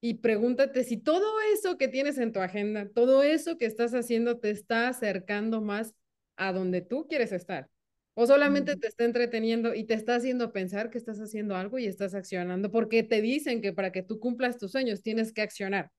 y 0.00 0.14
pregúntate 0.14 0.84
si 0.84 0.96
todo 0.96 1.40
eso 1.54 1.78
que 1.78 1.88
tienes 1.88 2.18
en 2.18 2.32
tu 2.32 2.40
agenda, 2.40 2.88
todo 2.88 3.22
eso 3.22 3.58
que 3.58 3.66
estás 3.66 3.94
haciendo 3.94 4.38
te 4.38 4.50
está 4.50 4.88
acercando 4.88 5.60
más 5.60 5.94
a 6.36 6.52
donde 6.52 6.82
tú 6.82 7.06
quieres 7.08 7.32
estar. 7.32 7.68
O 8.14 8.26
solamente 8.26 8.76
te 8.76 8.88
está 8.88 9.04
entreteniendo 9.04 9.74
y 9.74 9.84
te 9.84 9.94
está 9.94 10.16
haciendo 10.16 10.52
pensar 10.52 10.90
que 10.90 10.98
estás 10.98 11.20
haciendo 11.20 11.54
algo 11.56 11.78
y 11.78 11.86
estás 11.86 12.14
accionando, 12.14 12.70
porque 12.70 13.04
te 13.04 13.22
dicen 13.22 13.60
que 13.62 13.72
para 13.72 13.92
que 13.92 14.02
tú 14.02 14.18
cumplas 14.18 14.58
tus 14.58 14.72
sueños 14.72 15.02
tienes 15.02 15.32
que 15.32 15.42
accionar. 15.42 15.90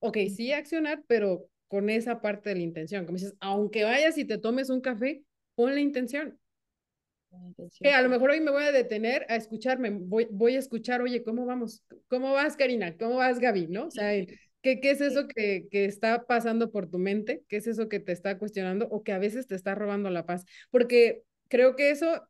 Ok, 0.00 0.18
sí 0.34 0.52
accionar, 0.52 1.04
pero 1.06 1.48
con 1.68 1.90
esa 1.90 2.20
parte 2.20 2.50
de 2.50 2.56
la 2.56 2.62
intención. 2.62 3.04
Como 3.04 3.18
dices, 3.18 3.34
aunque 3.40 3.84
vayas 3.84 4.18
y 4.18 4.24
te 4.24 4.38
tomes 4.38 4.70
un 4.70 4.80
café, 4.80 5.22
pon 5.54 5.74
la 5.74 5.80
intención. 5.80 6.38
Que 7.80 7.92
a 7.92 8.00
lo 8.00 8.08
mejor 8.08 8.30
hoy 8.30 8.40
me 8.40 8.50
voy 8.50 8.64
a 8.64 8.72
detener 8.72 9.26
a 9.28 9.36
escucharme, 9.36 9.90
voy, 9.90 10.26
voy 10.30 10.56
a 10.56 10.58
escuchar, 10.58 11.02
oye, 11.02 11.22
¿cómo 11.22 11.44
vamos? 11.44 11.84
¿Cómo 12.08 12.32
vas, 12.32 12.56
Karina? 12.56 12.96
¿Cómo 12.96 13.16
vas, 13.16 13.38
Gaby? 13.38 13.66
¿No? 13.68 13.86
O 13.86 13.90
sea, 13.90 14.10
¿qué, 14.62 14.80
qué 14.80 14.90
es 14.90 15.00
eso 15.02 15.28
que, 15.28 15.68
que 15.70 15.84
está 15.84 16.24
pasando 16.24 16.70
por 16.70 16.88
tu 16.88 16.98
mente? 16.98 17.42
¿Qué 17.48 17.58
es 17.58 17.66
eso 17.66 17.88
que 17.88 18.00
te 18.00 18.12
está 18.12 18.38
cuestionando 18.38 18.88
o 18.88 19.02
que 19.02 19.12
a 19.12 19.18
veces 19.18 19.46
te 19.46 19.54
está 19.54 19.74
robando 19.74 20.08
la 20.08 20.24
paz? 20.24 20.46
Porque 20.70 21.22
creo 21.48 21.76
que 21.76 21.90
eso 21.90 22.26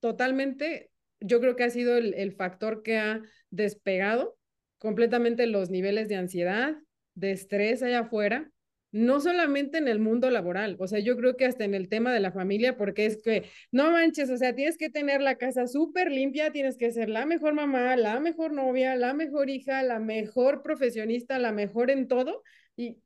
totalmente, 0.00 0.90
yo 1.20 1.40
creo 1.40 1.54
que 1.54 1.64
ha 1.64 1.70
sido 1.70 1.96
el, 1.96 2.14
el 2.14 2.32
factor 2.32 2.82
que 2.82 2.98
ha 2.98 3.22
despegado 3.50 4.36
completamente 4.78 5.46
los 5.46 5.70
niveles 5.70 6.08
de 6.08 6.16
ansiedad, 6.16 6.74
de 7.14 7.32
estrés 7.32 7.82
allá 7.82 8.00
afuera, 8.00 8.50
no 8.92 9.20
solamente 9.20 9.78
en 9.78 9.88
el 9.88 10.00
mundo 10.00 10.30
laboral, 10.30 10.76
o 10.80 10.86
sea, 10.86 10.98
yo 10.98 11.16
creo 11.16 11.36
que 11.36 11.44
hasta 11.44 11.64
en 11.64 11.74
el 11.74 11.88
tema 11.88 12.12
de 12.12 12.20
la 12.20 12.32
familia, 12.32 12.76
porque 12.76 13.06
es 13.06 13.22
que, 13.22 13.44
no 13.70 13.90
manches, 13.92 14.30
o 14.30 14.36
sea, 14.36 14.54
tienes 14.54 14.76
que 14.76 14.90
tener 14.90 15.20
la 15.20 15.36
casa 15.36 15.66
súper 15.66 16.10
limpia, 16.10 16.50
tienes 16.52 16.76
que 16.76 16.90
ser 16.90 17.08
la 17.08 17.26
mejor 17.26 17.54
mamá, 17.54 17.96
la 17.96 18.18
mejor 18.20 18.52
novia, 18.52 18.96
la 18.96 19.14
mejor 19.14 19.48
hija, 19.48 19.82
la 19.82 20.00
mejor 20.00 20.62
profesionista, 20.62 21.38
la 21.38 21.52
mejor 21.52 21.90
en 21.90 22.08
todo, 22.08 22.42
y 22.76 22.98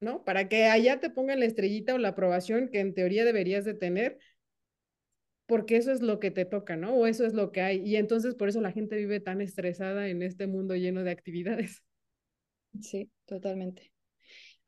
¿no? 0.00 0.24
Para 0.24 0.48
que 0.48 0.64
allá 0.66 0.98
te 0.98 1.10
pongan 1.10 1.40
la 1.40 1.46
estrellita 1.46 1.94
o 1.94 1.98
la 1.98 2.08
aprobación 2.08 2.68
que 2.70 2.80
en 2.80 2.94
teoría 2.94 3.24
deberías 3.24 3.64
de 3.64 3.74
tener, 3.74 4.18
porque 5.46 5.76
eso 5.76 5.92
es 5.92 6.00
lo 6.00 6.20
que 6.20 6.30
te 6.30 6.44
toca, 6.44 6.76
¿no? 6.76 6.94
O 6.94 7.06
eso 7.06 7.26
es 7.26 7.34
lo 7.34 7.52
que 7.52 7.60
hay. 7.60 7.82
Y 7.84 7.96
entonces 7.96 8.34
por 8.34 8.48
eso 8.48 8.60
la 8.60 8.72
gente 8.72 8.96
vive 8.96 9.20
tan 9.20 9.40
estresada 9.40 10.08
en 10.08 10.22
este 10.22 10.46
mundo 10.46 10.74
lleno 10.74 11.02
de 11.02 11.10
actividades. 11.10 11.82
Sí, 12.80 13.10
totalmente. 13.26 13.92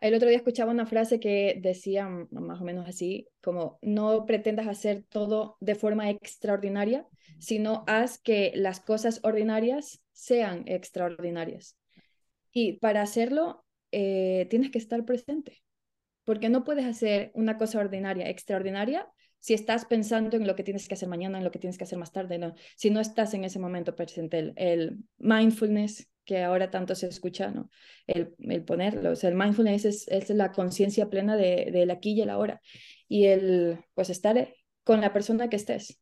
El 0.03 0.14
otro 0.14 0.28
día 0.28 0.38
escuchaba 0.38 0.72
una 0.72 0.84
frase 0.84 1.20
que 1.20 1.61
decía 1.62 2.09
más 2.09 2.61
o 2.61 2.64
menos 2.64 2.88
así, 2.88 3.28
como 3.40 3.78
no 3.82 4.26
pretendas 4.26 4.66
hacer 4.66 5.05
todo 5.09 5.57
de 5.61 5.76
forma 5.76 6.11
extraordinaria, 6.11 7.07
sino 7.38 7.84
haz 7.86 8.18
que 8.18 8.50
las 8.57 8.80
cosas 8.80 9.20
ordinarias 9.22 10.03
sean 10.11 10.64
extraordinarias. 10.66 11.78
Y 12.50 12.78
para 12.78 13.00
hacerlo, 13.00 13.64
eh, 13.92 14.48
tienes 14.50 14.72
que 14.72 14.78
estar 14.78 15.05
presente, 15.05 15.62
porque 16.24 16.48
no 16.48 16.64
puedes 16.64 16.84
hacer 16.84 17.30
una 17.34 17.57
cosa 17.57 17.78
ordinaria, 17.78 18.28
extraordinaria, 18.28 19.09
si 19.38 19.55
estás 19.55 19.84
pensando 19.84 20.36
en 20.36 20.48
lo 20.48 20.57
que 20.57 20.64
tienes 20.64 20.88
que 20.88 20.94
hacer 20.94 21.09
mañana, 21.09 21.38
en 21.38 21.44
lo 21.44 21.53
que 21.53 21.61
tienes 21.61 21.78
que 21.78 21.84
hacer 21.84 21.98
más 21.98 22.11
tarde, 22.11 22.40
si 22.74 22.90
no 22.90 22.98
estás 22.98 23.34
en 23.34 23.44
ese 23.44 23.61
momento 23.61 23.94
presente, 23.94 24.53
el 24.57 24.98
mindfulness 25.18 26.09
que 26.24 26.42
ahora 26.42 26.70
tanto 26.70 26.94
se 26.94 27.08
escucha, 27.08 27.50
¿no? 27.50 27.70
El, 28.06 28.34
el 28.38 28.64
ponerlo, 28.64 29.10
o 29.10 29.16
sea, 29.16 29.30
el 29.30 29.36
mindfulness 29.36 29.84
es, 29.84 30.08
es 30.08 30.30
la 30.30 30.52
conciencia 30.52 31.10
plena 31.10 31.36
de, 31.36 31.70
de 31.72 31.92
aquí 31.92 32.12
y 32.12 32.22
el 32.22 32.30
ahora, 32.30 32.60
y 33.08 33.26
el, 33.26 33.78
pues, 33.94 34.10
estar 34.10 34.54
con 34.84 35.00
la 35.00 35.12
persona 35.12 35.48
que 35.48 35.56
estés, 35.56 36.00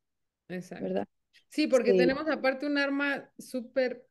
Exacto. 0.48 0.84
¿verdad? 0.84 1.08
Sí, 1.48 1.66
porque 1.66 1.94
tenemos 1.94 2.28
aparte 2.28 2.66
un 2.66 2.78
arma 2.78 3.30
súper 3.38 4.06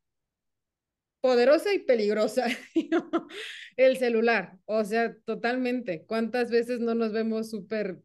poderosa 1.22 1.74
y 1.74 1.80
peligrosa, 1.80 2.48
el 3.78 3.98
celular, 3.98 4.58
o 4.66 4.84
sea, 4.84 5.16
totalmente. 5.26 6.06
¿Cuántas 6.06 6.50
veces 6.50 6.80
no 6.80 6.96
nos 6.96 7.12
vemos 7.12 7.50
súper 7.50 8.00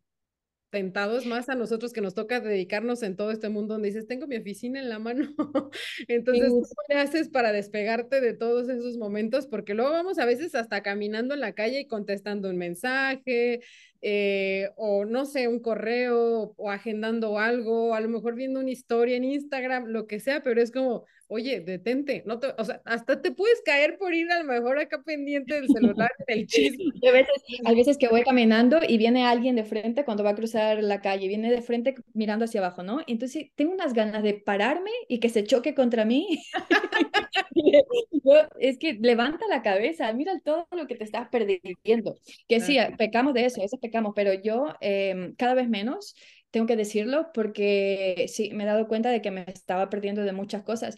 tentados 0.75 1.25
más 1.25 1.49
a 1.49 1.55
nosotros 1.55 1.93
que 1.93 2.01
nos 2.01 2.15
toca 2.15 2.41
dedicarnos 2.41 3.05
en 3.05 3.15
todo 3.15 3.31
este 3.31 3.49
mundo 3.49 3.75
donde 3.75 3.91
dices, 3.91 4.09
tengo 4.09 4.27
mi 4.27 4.35
oficina 4.35 4.81
en 4.81 4.89
la 4.89 4.99
mano. 4.99 5.33
Entonces, 6.09 6.49
¿cómo 6.49 6.65
le 6.89 6.97
haces 6.97 7.29
para 7.29 7.53
despegarte 7.53 8.21
de 8.21 8.35
todos 8.35 8.69
esos 8.69 8.97
momentos? 8.97 9.47
Porque 9.47 9.75
luego 9.75 9.93
vamos 9.93 10.19
a 10.19 10.27
veces 10.27 10.57
hasta 10.57 10.83
caminando 10.83 11.33
en 11.33 11.39
la 11.39 11.53
calle 11.53 11.79
y 11.79 11.87
contestando 11.87 12.51
un 12.51 12.57
mensaje, 12.57 13.61
eh, 14.03 14.71
o 14.75 15.05
no 15.05 15.27
sé, 15.27 15.47
un 15.47 15.61
correo, 15.61 16.55
o 16.57 16.71
agendando 16.73 17.39
algo, 17.39 17.95
a 17.95 18.01
lo 18.01 18.09
mejor 18.09 18.35
viendo 18.35 18.59
una 18.59 18.73
historia 18.73 19.17
en 19.17 19.23
Instagram, 19.23 19.87
lo 19.87 20.09
que 20.09 20.19
sea, 20.19 20.43
pero 20.43 20.61
es 20.61 20.73
como, 20.73 21.05
oye, 21.29 21.61
detente, 21.61 22.23
no 22.27 22.39
te, 22.39 22.49
o 22.59 22.65
sea, 22.65 22.81
hasta 22.85 23.21
te 23.21 23.31
puedes 23.31 23.61
caer 23.63 23.99
por 23.99 24.15
ir 24.15 24.31
a 24.31 24.43
lo 24.43 24.45
mejor 24.45 24.79
acá 24.79 25.03
pendiente 25.03 25.55
del 25.55 25.69
celular, 25.69 26.11
del 26.29 26.47
chisme. 26.47 26.85
A 27.09 27.13
veces, 27.13 27.43
hay 27.65 27.75
veces 27.75 27.99
que 27.99 28.09
voy 28.09 28.23
caminando 28.23 28.81
y 28.87 28.99
viene 28.99 29.25
alguien 29.27 29.57
de 29.57 29.65
frente 29.65 30.05
cuando 30.05 30.25
va 30.25 30.31
a 30.31 30.35
cruzar 30.35 30.83
la 30.83 31.01
calle, 31.01 31.29
viene 31.29 31.51
de 31.51 31.63
frente 31.63 31.95
mirando 32.13 32.45
hacia 32.45 32.61
abajo, 32.61 32.83
¿no? 32.83 33.01
Entonces 33.07 33.47
tengo 33.55 33.73
unas 33.73 33.95
ganas 33.95 34.23
de 34.23 34.35
pararme 34.35 34.91
y 35.09 35.21
que 35.21 35.29
se 35.29 35.45
choque 35.45 35.75
contra 35.75 36.05
mí. 36.05 36.43
es 38.59 38.79
que 38.79 38.95
levanta 38.95 39.47
la 39.49 39.63
cabeza, 39.63 40.13
mira 40.13 40.39
todo 40.45 40.67
lo 40.73 40.87
que 40.87 40.97
te 40.97 41.05
estás 41.05 41.29
perdiendo. 41.29 42.17
Que 42.49 42.61
sí, 42.61 42.79
pecamos 42.99 43.35
de 43.35 43.47
eso, 43.47 43.63
eso 43.63 43.79
pecamos, 43.79 44.13
pero 44.15 44.33
yo 44.35 44.75
em, 44.81 45.35
cada 45.37 45.55
vez 45.55 45.69
menos 45.69 46.15
tengo 46.55 46.69
que 46.69 46.77
decirlo 46.77 47.33
porque 47.35 48.27
sí, 48.29 48.51
me 48.53 48.63
he 48.63 48.67
dado 48.67 48.87
cuenta 48.87 49.11
de 49.11 49.21
que 49.21 49.33
me 49.33 49.45
estaba 49.49 49.91
perdiendo 49.91 50.23
de 50.23 50.33
muchas 50.33 50.63
cosas. 50.63 50.97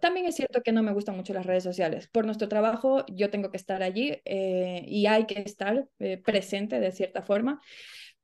también 0.00 0.26
es 0.26 0.36
cierto 0.36 0.62
que 0.62 0.70
no 0.70 0.84
me 0.84 0.92
gustan 0.92 1.16
mucho 1.16 1.34
las 1.34 1.46
redes 1.46 1.64
sociales. 1.64 2.06
Por 2.06 2.26
nuestro 2.26 2.48
trabajo 2.48 3.04
yo 3.08 3.28
tengo 3.28 3.50
que 3.50 3.56
estar 3.56 3.82
allí 3.82 4.20
eh, 4.24 4.84
y 4.86 5.06
hay 5.06 5.26
que 5.26 5.40
estar 5.40 5.88
eh, 5.98 6.18
presente 6.18 6.78
de 6.78 6.92
cierta 6.92 7.22
forma, 7.22 7.60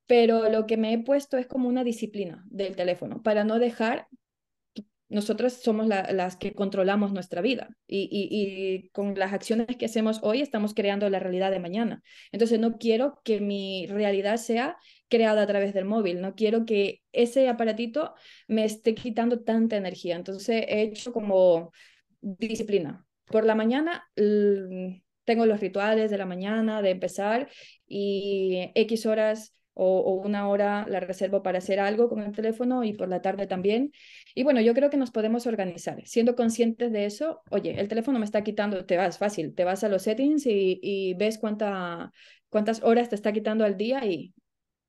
pero 0.06 0.48
lo 0.48 0.66
que 0.66 0.76
me 0.76 0.92
he 0.92 0.98
puesto 1.00 1.38
es 1.38 1.48
como 1.48 1.68
una 1.68 1.82
disciplina 1.82 2.44
del 2.46 2.76
teléfono 2.76 3.20
para 3.20 3.42
no 3.42 3.58
dejar 3.58 4.06
nosotros 5.10 5.54
somos 5.54 5.88
las 5.88 6.36
que 6.36 6.54
controlamos 6.54 7.12
nuestra 7.12 7.42
vida 7.42 7.68
y, 7.86 8.88
con 8.92 9.14
las 9.18 9.32
acciones 9.32 9.66
que 9.76 9.86
hacemos 9.86 10.20
hoy 10.22 10.40
estamos 10.40 10.72
creando 10.72 11.10
la 11.10 11.18
realidad 11.18 11.50
de 11.50 11.58
mañana. 11.58 12.02
Entonces 12.30 12.60
no 12.60 12.78
quiero 12.78 13.20
que 13.24 13.40
mi 13.40 13.86
realidad 13.88 14.36
sea 14.36 14.76
creada 15.08 15.42
a 15.42 15.46
través 15.46 15.74
del 15.74 15.84
móvil, 15.84 16.20
no 16.20 16.36
quiero 16.36 16.64
que 16.64 17.02
ese 17.12 17.48
aparatito 17.48 18.14
me 18.46 18.64
esté 18.64 18.94
quitando 18.94 19.40
tanta 19.40 19.76
energía. 19.76 20.14
Entonces 20.14 20.64
he 20.68 20.82
hecho 20.82 21.12
como 21.12 21.72
disciplina. 22.20 23.04
Por 23.26 23.44
la 23.44 23.56
mañana 23.56 24.08
tengo 24.14 25.44
los 25.44 25.60
rituales 25.60 26.10
de 26.10 26.18
la 26.18 26.26
mañana, 26.26 26.82
de 26.82 26.90
empezar 26.90 27.50
y 27.86 28.70
X 28.74 29.06
horas 29.06 29.56
o, 29.82 30.12
una 30.24 30.48
hora 30.48 30.86
la 30.88 31.00
reservo 31.00 31.42
para 31.42 31.58
hacer 31.58 31.80
algo 31.80 32.08
con 32.08 32.22
el 32.22 32.32
teléfono 32.32 32.84
y 32.84 32.92
por 32.92 33.08
la 33.08 33.22
tarde 33.22 33.46
también. 33.46 33.92
Y 34.34 34.42
bueno, 34.44 34.60
yo 34.60 34.74
creo 34.74 34.90
que 34.90 34.96
nos 34.96 35.10
podemos 35.10 35.46
organizar. 35.46 36.00
Siendo 36.06 36.36
conscientes 36.36 36.92
de 36.92 37.06
eso, 37.06 37.42
oye, 37.50 37.78
el 37.80 37.88
teléfono 37.88 38.18
me 38.18 38.24
está 38.24 38.42
quitando, 38.42 38.84
te 38.86 38.96
vas 38.96 39.18
fácil, 39.18 39.54
te 39.54 39.64
vas 39.64 39.84
a 39.84 39.88
los 39.88 40.02
settings 40.02 40.46
y, 40.46 41.14
ves 41.14 41.38
cuánta, 41.38 42.12
cuántas 42.48 42.82
horas 42.82 43.08
te 43.08 43.14
está 43.16 43.32
quitando 43.32 43.64
al 43.64 43.76
día 43.76 44.04
y 44.06 44.32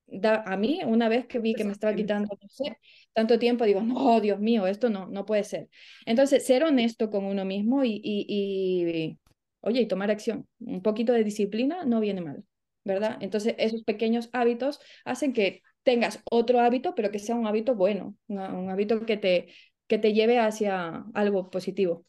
da, 0.08 0.44
a 0.46 0.58
mí, 0.58 0.82
una 0.86 1.10
vez 1.10 1.26
que 1.28 1.40
vi 1.40 1.54
que 1.54 1.64
me 1.64 1.72
estaba 1.72 1.96
quitando, 1.96 2.38
no 2.42 2.50
sé, 2.50 2.78
tanto 3.14 3.40
tiempo, 3.40 3.66
digo, 3.66 3.82
no, 3.82 4.20
Dios 4.22 4.40
mío, 4.40 4.68
esto 4.68 4.90
no, 4.90 5.08
no 5.08 5.26
puede 5.26 5.44
ser. 5.44 5.70
Entonces, 6.06 6.46
ser 6.46 6.64
honesto 6.64 7.10
con 7.10 7.26
uno 7.26 7.46
mismo 7.46 7.84
y, 7.84 8.02
y, 8.04 8.26
y 8.30 9.20
oye, 9.62 9.82
y 9.82 9.88
tomar 9.88 10.12
acción. 10.12 10.48
Un 10.60 10.82
poquito 10.82 11.14
de 11.14 11.24
disciplina 11.24 11.86
no 11.86 12.00
viene 12.00 12.22
mal. 12.22 12.44
¿verdad? 12.84 13.18
Entonces, 13.22 13.56
esos 13.58 13.84
pequeños 13.84 14.30
hábitos 14.34 14.80
hacen 15.06 15.34
que 15.34 15.62
tengas 15.84 16.22
otro 16.30 16.60
hábito, 16.60 16.96
pero 16.96 17.12
que 17.12 17.20
sea 17.20 17.36
un 17.36 17.48
hábito 17.48 17.76
bueno, 17.76 18.16
un 18.28 18.70
hábito 18.70 19.06
que 19.06 19.18
te, 19.18 19.48
que 19.88 19.98
te 19.98 20.14
lleve 20.14 20.40
hacia 20.40 21.06
algo 21.14 21.50
positivo. 21.50 22.06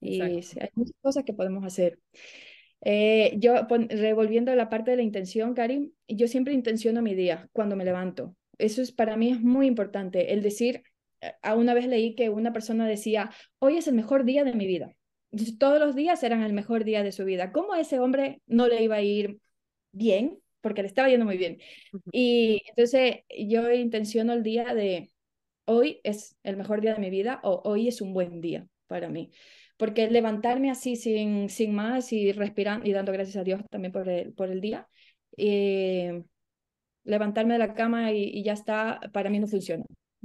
Y 0.00 0.20
hay 0.20 0.68
muchas 0.74 0.96
cosas 1.00 1.24
que 1.24 1.32
podemos 1.32 1.64
hacer. 1.64 1.98
Eh, 2.82 3.36
yo, 3.38 3.54
revolviendo 3.88 4.54
la 4.54 4.68
parte 4.68 4.90
de 4.90 4.98
la 4.98 5.02
intención, 5.02 5.54
Karim, 5.54 5.92
yo 6.06 6.28
siempre 6.28 6.52
intenciono 6.52 7.00
mi 7.00 7.14
día 7.14 7.48
cuando 7.52 7.76
me 7.76 7.84
levanto. 7.84 8.36
Eso 8.58 8.82
es 8.82 8.92
para 8.92 9.16
mí 9.16 9.30
es 9.30 9.40
muy 9.40 9.66
importante. 9.66 10.34
El 10.34 10.42
decir, 10.42 10.82
a 11.42 11.54
una 11.54 11.74
vez 11.74 11.86
leí 11.86 12.14
que 12.14 12.28
una 12.28 12.52
persona 12.52 12.86
decía, 12.86 13.30
hoy 13.58 13.78
es 13.78 13.88
el 13.88 13.94
mejor 13.94 14.24
día 14.24 14.44
de 14.44 14.52
mi 14.52 14.66
vida. 14.66 14.94
Todos 15.58 15.80
los 15.80 15.94
días 15.94 16.22
eran 16.22 16.42
el 16.42 16.52
mejor 16.52 16.84
día 16.84 17.02
de 17.02 17.12
su 17.12 17.24
vida. 17.24 17.50
¿Cómo 17.50 17.72
a 17.72 17.80
ese 17.80 17.98
hombre 17.98 18.42
no 18.46 18.68
le 18.68 18.82
iba 18.82 18.96
a 18.96 19.02
ir 19.02 19.38
bien, 19.92 20.38
porque 20.64 20.80
le 20.80 20.88
estaba 20.88 21.10
yendo 21.10 21.26
muy 21.26 21.36
bien. 21.36 21.58
Y 22.10 22.62
entonces 22.70 23.16
yo 23.38 23.70
intenciono 23.70 24.32
el 24.32 24.42
día 24.42 24.72
de 24.72 25.12
hoy 25.66 26.00
es 26.04 26.38
el 26.42 26.56
mejor 26.56 26.80
día 26.80 26.94
de 26.94 27.00
mi 27.00 27.10
vida 27.10 27.38
o 27.42 27.60
hoy 27.66 27.86
es 27.86 28.00
un 28.00 28.14
buen 28.14 28.40
día 28.40 28.66
para 28.86 29.10
mí. 29.10 29.30
Porque 29.76 30.10
levantarme 30.10 30.70
así 30.70 30.96
sin, 30.96 31.50
sin 31.50 31.74
más 31.74 32.14
y 32.14 32.32
respirando 32.32 32.88
y 32.88 32.92
dando 32.94 33.12
gracias 33.12 33.36
a 33.36 33.44
Dios 33.44 33.60
también 33.70 33.92
por 33.92 34.08
el, 34.08 34.32
por 34.32 34.48
el 34.48 34.62
día, 34.62 34.88
eh, 35.36 36.22
levantarme 37.04 37.52
de 37.52 37.58
la 37.58 37.74
cama 37.74 38.12
y, 38.12 38.42
ya 38.42 38.54
está, 38.54 39.00
para 39.12 39.28
mí 39.28 39.38
no 39.40 39.46
funciona. 39.46 39.84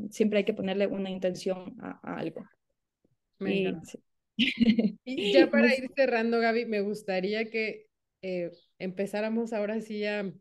Siempre 0.10 0.40
hay 0.40 0.46
que 0.46 0.54
ponerle 0.54 0.88
una 0.88 1.10
intención 1.10 1.76
a, 1.82 2.00
algo. 2.16 2.46
y, 3.42 3.74
y 5.04 5.34
ya 5.34 5.50
para 5.52 5.76
ir 5.76 5.92
cerrando, 5.94 6.40
Gaby, 6.40 6.66
me 6.66 6.80
gustaría 6.80 7.50
que 7.50 7.88
eh, 8.22 8.52
empezáramos 8.80 9.54
ahora 9.54 9.82
sí 9.82 10.06
a, 10.06 10.32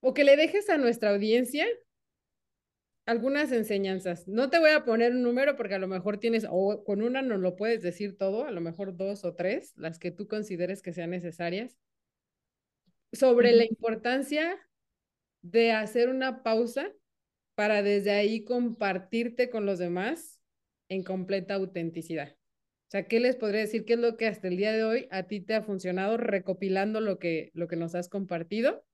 o 0.00 0.14
que 0.14 0.24
le 0.24 0.36
dejes 0.36 0.70
a 0.70 0.78
nuestra 0.78 1.10
audiencia 1.10 1.66
algunas 3.06 3.50
enseñanzas. 3.52 4.28
No 4.28 4.50
te 4.50 4.58
voy 4.58 4.70
a 4.70 4.84
poner 4.84 5.12
un 5.12 5.22
número 5.22 5.56
porque 5.56 5.74
a 5.74 5.78
lo 5.78 5.88
mejor 5.88 6.18
tienes, 6.18 6.46
o 6.48 6.84
con 6.84 7.02
una 7.02 7.22
no 7.22 7.36
lo 7.36 7.56
puedes 7.56 7.82
decir 7.82 8.16
todo, 8.16 8.46
a 8.46 8.52
lo 8.52 8.60
mejor 8.60 8.96
dos 8.96 9.24
o 9.24 9.34
tres, 9.34 9.72
las 9.76 9.98
que 9.98 10.10
tú 10.10 10.28
consideres 10.28 10.80
que 10.80 10.92
sean 10.92 11.10
necesarias, 11.10 11.76
sobre 13.12 13.52
la 13.52 13.64
importancia 13.64 14.56
de 15.42 15.72
hacer 15.72 16.08
una 16.08 16.42
pausa 16.42 16.92
para 17.56 17.82
desde 17.82 18.12
ahí 18.12 18.44
compartirte 18.44 19.50
con 19.50 19.66
los 19.66 19.78
demás 19.78 20.40
en 20.88 21.02
completa 21.02 21.54
autenticidad. 21.54 22.36
O 22.90 22.92
sea, 22.92 23.06
¿qué 23.06 23.20
les 23.20 23.36
podría 23.36 23.60
decir? 23.60 23.84
¿Qué 23.84 23.92
es 23.92 24.00
lo 24.00 24.16
que 24.16 24.26
hasta 24.26 24.48
el 24.48 24.56
día 24.56 24.72
de 24.72 24.82
hoy 24.82 25.06
a 25.12 25.22
ti 25.22 25.40
te 25.40 25.54
ha 25.54 25.62
funcionado 25.62 26.16
recopilando 26.16 27.00
lo 27.00 27.20
que, 27.20 27.52
lo 27.54 27.68
que 27.68 27.76
nos 27.76 27.94
has 27.94 28.08
compartido? 28.08 28.84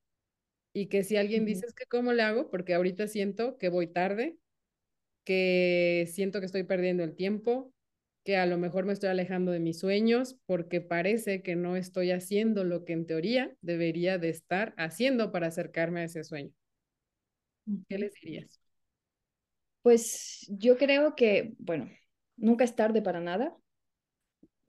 Y 0.71 0.85
que 0.85 1.03
si 1.03 1.17
alguien 1.17 1.45
dice, 1.45 1.65
es 1.65 1.73
que 1.73 1.87
cómo 1.87 2.13
le 2.13 2.21
hago, 2.21 2.51
porque 2.51 2.75
ahorita 2.75 3.07
siento 3.07 3.57
que 3.57 3.69
voy 3.69 3.87
tarde, 3.87 4.37
que 5.23 6.07
siento 6.13 6.39
que 6.39 6.45
estoy 6.45 6.61
perdiendo 6.61 7.03
el 7.03 7.15
tiempo, 7.15 7.73
que 8.23 8.37
a 8.37 8.45
lo 8.45 8.59
mejor 8.59 8.85
me 8.85 8.93
estoy 8.93 9.09
alejando 9.09 9.51
de 9.51 9.59
mis 9.59 9.79
sueños 9.79 10.37
porque 10.45 10.79
parece 10.79 11.41
que 11.41 11.55
no 11.55 11.75
estoy 11.75 12.11
haciendo 12.11 12.63
lo 12.63 12.85
que 12.85 12.93
en 12.93 13.07
teoría 13.07 13.51
debería 13.61 14.19
de 14.19 14.29
estar 14.29 14.75
haciendo 14.77 15.31
para 15.31 15.47
acercarme 15.47 16.01
a 16.01 16.03
ese 16.03 16.23
sueño. 16.23 16.51
¿Qué 17.89 17.97
les 17.97 18.13
dirías? 18.13 18.61
Pues 19.81 20.45
yo 20.49 20.77
creo 20.77 21.15
que, 21.15 21.55
bueno, 21.57 21.89
nunca 22.35 22.63
es 22.63 22.75
tarde 22.75 23.01
para 23.01 23.21
nada 23.21 23.57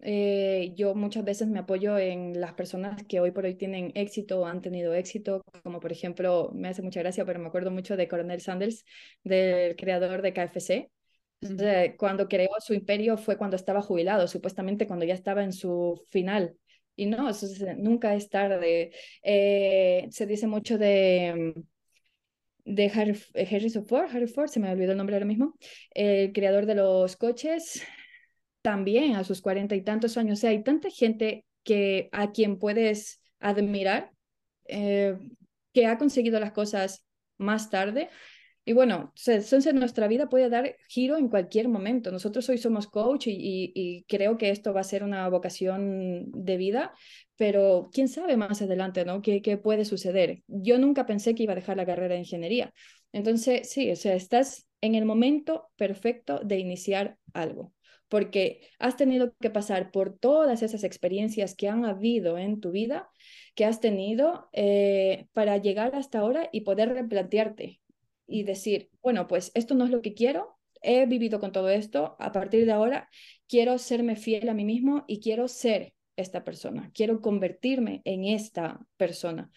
Eh, 0.00 0.74
yo 0.76 0.94
muchas 0.94 1.24
veces 1.24 1.48
me 1.48 1.58
apoyo 1.58 1.98
en 1.98 2.40
las 2.40 2.52
personas 2.54 3.02
que 3.04 3.18
hoy 3.20 3.32
por 3.32 3.44
hoy 3.44 3.56
tienen 3.56 3.90
éxito 3.94 4.40
o 4.40 4.46
han 4.46 4.62
tenido 4.62 4.94
éxito, 4.94 5.42
como 5.64 5.80
por 5.80 5.90
ejemplo, 5.90 6.50
me 6.54 6.68
hace 6.68 6.82
mucha 6.82 7.00
gracia, 7.00 7.24
pero 7.24 7.40
me 7.40 7.48
acuerdo 7.48 7.70
mucho 7.70 7.96
de 7.96 8.06
Coronel 8.08 8.40
Sanders, 8.40 8.84
del 9.24 9.76
creador 9.76 10.22
de 10.22 10.32
KFC. 10.32 10.90
cuando 11.98 12.28
creó 12.28 12.50
su 12.60 12.74
imperio 12.74 13.16
fue 13.16 13.36
cuando 13.36 13.56
estaba 13.56 13.82
jubilado, 13.82 14.28
supuestamente 14.28 14.86
cuando 14.86 15.04
ya 15.04 15.14
estaba 15.14 15.42
en 15.44 15.52
su 15.52 16.00
final. 16.10 16.56
Y 16.96 17.06
no, 17.06 17.28
eso 17.30 17.46
nunca 17.76 18.14
es 18.14 18.28
tarde. 18.28 18.92
Eh, 19.22 20.08
se 20.10 20.26
dice 20.26 20.46
mucho 20.46 20.78
de 20.78 21.54
de 22.64 22.90
Harry, 22.94 23.18
Harrison 23.34 23.86
Ford, 23.86 24.08
Harry 24.14 24.26
Ford, 24.26 24.48
se 24.48 24.60
me 24.60 24.70
olvidó 24.70 24.92
el 24.92 24.98
nombre 24.98 25.16
ahora 25.16 25.24
mismo, 25.26 25.54
el 25.94 26.32
creador 26.32 26.66
de 26.66 26.74
los 26.74 27.16
coches, 27.16 27.82
también 28.68 29.16
a 29.16 29.24
sus 29.24 29.40
cuarenta 29.40 29.74
y 29.76 29.80
tantos 29.80 30.18
años. 30.18 30.38
O 30.38 30.40
sea, 30.42 30.50
hay 30.50 30.62
tanta 30.62 30.90
gente 30.90 31.46
que 31.64 32.10
a 32.12 32.32
quien 32.32 32.58
puedes 32.58 33.22
admirar, 33.40 34.12
eh, 34.66 35.16
que 35.72 35.86
ha 35.86 35.96
conseguido 35.96 36.38
las 36.38 36.52
cosas 36.52 37.06
más 37.38 37.70
tarde. 37.70 38.10
Y 38.66 38.74
bueno, 38.74 39.14
entonces 39.26 39.72
nuestra 39.72 40.06
vida 40.06 40.28
puede 40.28 40.50
dar 40.50 40.76
giro 40.86 41.16
en 41.16 41.30
cualquier 41.30 41.68
momento. 41.70 42.10
Nosotros 42.12 42.46
hoy 42.50 42.58
somos 42.58 42.88
coach 42.88 43.28
y, 43.28 44.04
creo 44.06 44.36
que 44.36 44.50
esto 44.50 44.74
va 44.74 44.82
a 44.82 44.84
ser 44.84 45.02
una 45.02 45.26
vocación 45.30 46.30
de 46.30 46.58
vida, 46.58 46.92
pero 47.36 47.88
quién 47.90 48.08
sabe 48.08 48.36
más 48.36 48.60
adelante, 48.60 49.06
¿no? 49.06 49.22
¿Qué, 49.22 49.40
¿Qué, 49.40 49.56
puede 49.56 49.86
suceder? 49.86 50.42
Yo 50.46 50.78
nunca 50.78 51.06
pensé 51.06 51.34
que 51.34 51.44
iba 51.44 51.52
a 51.54 51.56
dejar 51.56 51.78
la 51.78 51.86
carrera 51.86 52.12
de 52.12 52.20
ingeniería. 52.20 52.74
Entonces, 53.12 53.70
sí, 53.70 53.90
o 53.90 53.96
sea, 53.96 54.14
estás 54.14 54.66
en 54.82 54.94
el 54.94 55.06
momento 55.06 55.70
perfecto 55.76 56.40
de 56.44 56.58
iniciar 56.58 57.16
algo 57.32 57.72
porque 58.08 58.68
has 58.78 58.96
tenido 58.96 59.34
que 59.40 59.50
pasar 59.50 59.90
por 59.90 60.18
todas 60.18 60.62
esas 60.62 60.84
experiencias 60.84 61.54
que 61.54 61.68
han 61.68 61.84
habido 61.84 62.38
en 62.38 62.60
tu 62.60 62.70
vida, 62.70 63.10
que 63.54 63.64
has 63.64 63.80
tenido 63.80 64.48
eh, 64.52 65.26
para 65.32 65.58
llegar 65.58 65.94
hasta 65.94 66.20
ahora 66.20 66.48
y 66.52 66.62
poder 66.62 66.90
replantearte 66.90 67.80
y 68.26 68.42
decir, 68.44 68.90
bueno, 69.02 69.26
pues 69.26 69.50
esto 69.54 69.74
no 69.74 69.84
es 69.84 69.90
lo 69.90 70.02
que 70.02 70.14
quiero, 70.14 70.58
he 70.82 71.06
vivido 71.06 71.40
con 71.40 71.52
todo 71.52 71.68
esto, 71.68 72.16
a 72.18 72.32
partir 72.32 72.66
de 72.66 72.72
ahora 72.72 73.08
quiero 73.48 73.78
serme 73.78 74.16
fiel 74.16 74.48
a 74.48 74.54
mí 74.54 74.64
mismo 74.64 75.04
y 75.06 75.20
quiero 75.20 75.48
ser 75.48 75.94
esta 76.16 76.44
persona, 76.44 76.90
quiero 76.94 77.20
convertirme 77.20 78.02
en 78.04 78.24
esta 78.24 78.80
persona. 78.96 79.50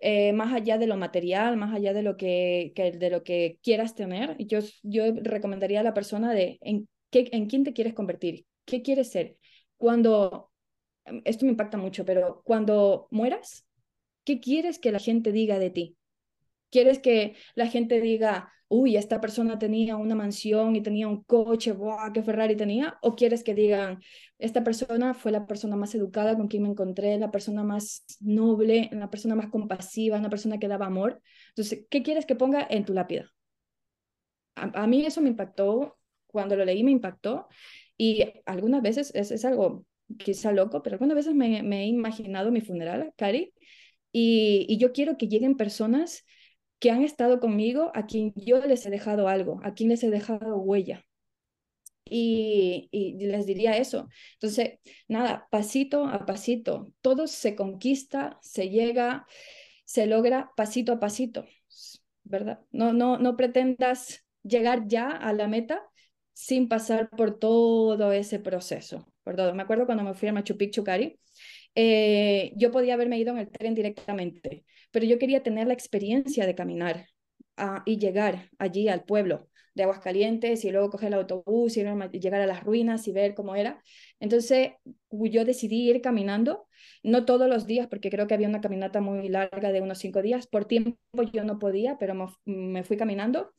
Eh, 0.00 0.32
más 0.32 0.52
allá 0.52 0.76
de 0.76 0.86
lo 0.86 0.96
material, 0.96 1.56
más 1.56 1.74
allá 1.74 1.94
de 1.94 2.02
lo 2.02 2.16
que, 2.16 2.72
de 2.76 3.10
lo 3.10 3.22
que 3.22 3.58
quieras 3.62 3.94
tener, 3.94 4.36
yo, 4.38 4.58
yo 4.82 5.04
recomendaría 5.22 5.80
a 5.80 5.84
la 5.84 5.94
persona 5.94 6.34
de 6.34 6.58
en 6.60 6.88
¿En 7.14 7.46
quién 7.46 7.64
te 7.64 7.72
quieres 7.72 7.94
convertir? 7.94 8.46
¿Qué 8.64 8.82
quieres 8.82 9.10
ser? 9.10 9.36
Cuando, 9.76 10.50
em, 11.04 11.22
esto 11.24 11.44
me 11.44 11.52
impacta 11.52 11.76
mucho, 11.76 12.04
pero 12.04 12.42
cuando 12.44 13.08
mueras, 13.10 13.66
¿qué 14.24 14.40
quieres 14.40 14.78
que 14.78 14.92
la 14.92 14.98
gente 14.98 15.32
diga 15.32 15.58
de 15.58 15.70
ti? 15.70 15.96
¿Quieres 16.70 16.98
que 16.98 17.36
la 17.54 17.66
gente 17.68 18.00
diga, 18.00 18.52
uy, 18.68 18.96
esta 18.96 19.20
persona 19.20 19.58
tenía 19.58 19.96
una 19.96 20.14
mansión 20.14 20.74
y 20.74 20.82
tenía 20.82 21.06
un 21.06 21.22
coche, 21.22 21.72
¡buah, 21.72 22.12
qué 22.12 22.22
Ferrari 22.22 22.56
tenía! 22.56 22.98
¿O 23.02 23.14
quieres 23.14 23.44
que 23.44 23.54
digan, 23.54 24.00
esta 24.38 24.64
persona 24.64 25.14
fue 25.14 25.30
la 25.30 25.46
persona 25.46 25.76
más 25.76 25.94
educada 25.94 26.36
con 26.36 26.48
quien 26.48 26.64
me 26.64 26.70
encontré, 26.70 27.18
la 27.18 27.30
persona 27.30 27.62
más 27.62 28.04
noble, 28.20 28.88
la 28.92 29.10
persona 29.10 29.36
más 29.36 29.48
compasiva, 29.50 30.18
una 30.18 30.30
persona 30.30 30.58
que 30.58 30.68
daba 30.68 30.86
amor? 30.86 31.20
Entonces, 31.50 31.86
¿qué 31.90 32.02
quieres 32.02 32.26
que 32.26 32.34
ponga 32.34 32.66
en 32.68 32.84
tu 32.84 32.92
lápida? 32.92 33.30
A 34.56 34.86
mí 34.86 35.04
eso 35.04 35.20
me 35.20 35.28
impactó 35.28 35.96
cuando 36.34 36.56
lo 36.56 36.64
leí 36.64 36.82
me 36.82 36.90
impactó 36.90 37.48
y 37.96 38.24
algunas 38.44 38.82
veces 38.82 39.12
es, 39.14 39.30
es 39.30 39.44
algo 39.44 39.86
quizá 40.18 40.52
loco, 40.52 40.82
pero 40.82 40.94
algunas 40.94 41.16
veces 41.16 41.34
me, 41.34 41.60
he 41.60 41.86
imaginado 41.86 42.50
mi 42.50 42.60
funeral, 42.60 43.12
Cari, 43.16 43.54
y, 44.12 44.76
yo 44.78 44.92
quiero 44.92 45.16
que 45.16 45.28
lleguen 45.28 45.56
personas 45.56 46.24
que 46.78 46.90
han 46.90 47.02
estado 47.02 47.40
conmigo, 47.40 47.90
a 47.94 48.06
quien 48.06 48.32
yo 48.36 48.60
les 48.66 48.84
he 48.86 48.90
dejado 48.90 49.28
algo, 49.28 49.60
a 49.64 49.74
quien 49.74 49.88
les 49.90 50.02
he 50.04 50.10
dejado 50.10 50.56
huella. 50.58 51.04
Y, 52.04 52.88
y, 52.92 53.14
les 53.26 53.46
diría 53.46 53.76
eso. 53.78 54.08
Entonces, 54.34 54.78
nada, 55.08 55.48
pasito 55.50 56.06
a 56.06 56.26
pasito, 56.26 56.92
todo 57.00 57.26
se 57.26 57.56
conquista, 57.56 58.38
se 58.42 58.68
llega, 58.68 59.26
se 59.84 60.06
logra 60.06 60.50
pasito 60.56 60.92
a 60.92 61.00
pasito, 61.00 61.46
¿verdad? 62.24 62.60
No, 62.72 62.92
no, 62.92 63.18
no 63.18 63.36
pretendas 63.36 64.24
llegar 64.42 64.86
ya 64.86 65.08
a 65.10 65.32
la 65.32 65.48
meta, 65.48 65.82
sin 66.34 66.68
pasar 66.68 67.08
por 67.08 67.38
todo 67.38 68.12
ese 68.12 68.38
proceso. 68.40 69.06
Por 69.22 69.36
todo. 69.36 69.54
Me 69.54 69.62
acuerdo 69.62 69.86
cuando 69.86 70.04
me 70.04 70.14
fui 70.14 70.28
a 70.28 70.32
Machu 70.32 70.58
Picchu, 70.58 70.84
Cari, 70.84 71.18
eh, 71.74 72.52
yo 72.56 72.70
podía 72.70 72.94
haberme 72.94 73.18
ido 73.18 73.32
en 73.32 73.38
el 73.38 73.50
tren 73.50 73.74
directamente, 73.74 74.64
pero 74.90 75.06
yo 75.06 75.18
quería 75.18 75.42
tener 75.42 75.66
la 75.66 75.74
experiencia 75.74 76.46
de 76.46 76.54
caminar 76.54 77.06
ah, 77.56 77.82
y 77.86 77.98
llegar 77.98 78.50
allí 78.58 78.88
al 78.88 79.04
pueblo 79.04 79.48
de 79.74 79.82
Aguascalientes 79.82 80.64
y 80.64 80.70
luego 80.70 80.90
coger 80.90 81.08
el 81.08 81.14
autobús 81.14 81.76
y 81.76 81.82
llegar 81.82 82.40
a 82.40 82.46
las 82.46 82.62
ruinas 82.62 83.08
y 83.08 83.12
ver 83.12 83.34
cómo 83.34 83.56
era. 83.56 83.82
Entonces 84.20 84.72
yo 85.10 85.44
decidí 85.44 85.90
ir 85.90 86.00
caminando, 86.00 86.68
no 87.02 87.24
todos 87.24 87.48
los 87.48 87.66
días 87.66 87.88
porque 87.88 88.10
creo 88.10 88.26
que 88.28 88.34
había 88.34 88.48
una 88.48 88.60
caminata 88.60 89.00
muy 89.00 89.28
larga 89.28 89.72
de 89.72 89.80
unos 89.80 89.98
cinco 89.98 90.22
días, 90.22 90.46
por 90.46 90.66
tiempo 90.66 90.98
yo 91.32 91.44
no 91.44 91.58
podía, 91.58 91.98
pero 91.98 92.14
me 92.44 92.84
fui 92.84 92.96
caminando 92.96 93.52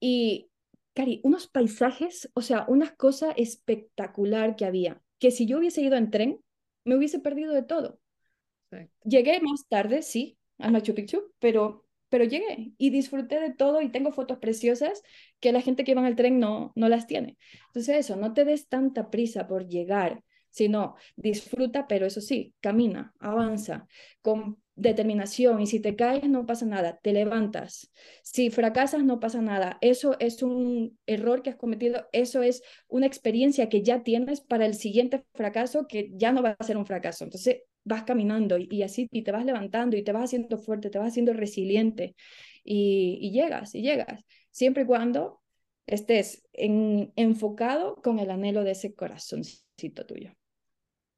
y 0.00 0.49
Cari, 0.94 1.20
unos 1.24 1.46
paisajes, 1.46 2.30
o 2.34 2.42
sea, 2.42 2.64
una 2.68 2.94
cosa 2.96 3.30
espectacular 3.32 4.56
que 4.56 4.64
había, 4.64 5.02
que 5.18 5.30
si 5.30 5.46
yo 5.46 5.58
hubiese 5.58 5.82
ido 5.82 5.96
en 5.96 6.10
tren, 6.10 6.40
me 6.84 6.96
hubiese 6.96 7.20
perdido 7.20 7.52
de 7.52 7.62
todo. 7.62 8.00
Llegué 9.04 9.40
más 9.40 9.66
tarde, 9.68 10.02
sí, 10.02 10.38
a 10.58 10.70
Machu 10.70 10.94
Picchu, 10.94 11.32
pero, 11.38 11.86
pero 12.08 12.24
llegué 12.24 12.72
y 12.76 12.90
disfruté 12.90 13.40
de 13.40 13.52
todo 13.52 13.80
y 13.80 13.90
tengo 13.90 14.12
fotos 14.12 14.38
preciosas 14.38 15.02
que 15.40 15.52
la 15.52 15.62
gente 15.62 15.84
que 15.84 15.94
va 15.94 16.02
en 16.02 16.06
el 16.06 16.16
tren 16.16 16.38
no, 16.38 16.72
no 16.74 16.88
las 16.88 17.06
tiene. 17.06 17.36
Entonces 17.68 17.96
eso, 17.96 18.16
no 18.16 18.32
te 18.32 18.44
des 18.44 18.68
tanta 18.68 19.10
prisa 19.10 19.46
por 19.46 19.66
llegar, 19.68 20.22
sino 20.50 20.96
disfruta, 21.16 21.86
pero 21.86 22.06
eso 22.06 22.20
sí, 22.20 22.54
camina, 22.60 23.14
avanza, 23.20 23.86
con 24.22 24.62
determinación 24.80 25.60
y 25.60 25.66
si 25.66 25.80
te 25.80 25.96
caes 25.96 26.28
no 26.28 26.46
pasa 26.46 26.66
nada, 26.66 26.98
te 27.02 27.12
levantas. 27.12 27.92
Si 28.22 28.50
fracasas 28.50 29.04
no 29.04 29.20
pasa 29.20 29.42
nada. 29.42 29.78
Eso 29.80 30.16
es 30.18 30.42
un 30.42 30.98
error 31.06 31.42
que 31.42 31.50
has 31.50 31.56
cometido, 31.56 32.08
eso 32.12 32.42
es 32.42 32.62
una 32.88 33.06
experiencia 33.06 33.68
que 33.68 33.82
ya 33.82 34.02
tienes 34.02 34.40
para 34.40 34.66
el 34.66 34.74
siguiente 34.74 35.24
fracaso 35.34 35.86
que 35.86 36.10
ya 36.14 36.32
no 36.32 36.42
va 36.42 36.56
a 36.58 36.64
ser 36.64 36.76
un 36.76 36.86
fracaso. 36.86 37.24
Entonces 37.24 37.62
vas 37.84 38.04
caminando 38.04 38.56
y, 38.58 38.82
así 38.82 39.08
y 39.10 39.22
te 39.22 39.32
vas 39.32 39.44
levantando 39.44 39.96
y 39.96 40.02
te 40.02 40.12
vas 40.12 40.24
haciendo 40.24 40.58
fuerte, 40.58 40.90
te 40.90 40.98
vas 40.98 41.08
haciendo 41.08 41.32
resiliente 41.32 42.14
y, 42.64 43.30
llegas 43.32 43.74
y 43.74 43.82
llegas, 43.82 44.24
siempre 44.50 44.82
y 44.84 44.86
cuando 44.86 45.40
estés 45.86 46.42
en, 46.52 47.12
enfocado 47.16 47.96
con 47.96 48.18
el 48.18 48.30
anhelo 48.30 48.64
de 48.64 48.72
ese 48.72 48.94
corazoncito 48.94 50.06
tuyo. 50.06 50.32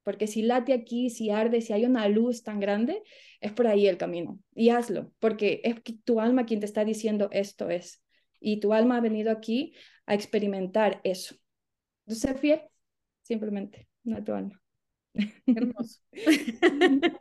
Porque 0.03 0.27
si 0.27 0.43
late 0.43 0.73
aquí, 0.73 1.11
si 1.11 1.31
arde, 1.31 1.61
si 1.61 1.73
hay 1.73 1.85
una 1.85 2.09
luz 2.09 2.43
tan 2.43 2.61
grande, 2.61 3.03
es 3.41 3.53
por 3.53 3.67
ahí 3.67 3.87
el 3.87 3.99
camino. 3.99 4.39
Y 4.55 4.71
hazlo, 4.71 5.13
porque 5.19 5.61
es 5.65 5.77
tu 6.05 6.21
alma 6.21 6.47
quien 6.47 6.61
te 6.61 6.67
está 6.67 6.85
diciendo 6.85 7.29
esto 7.33 7.71
es. 7.71 8.03
Y 8.41 8.61
tu 8.61 8.73
alma 8.73 8.97
ha 8.97 9.01
venido 9.01 9.31
aquí 9.31 9.75
a 10.07 10.15
experimentar 10.15 11.01
eso. 11.05 11.37
Entonces, 12.07 12.41
fiel, 12.41 12.63
simplemente, 13.23 13.89
no 14.03 14.17
a 14.17 14.25
tu 14.25 14.33
alma. 14.33 14.61
Hermoso. 15.47 16.01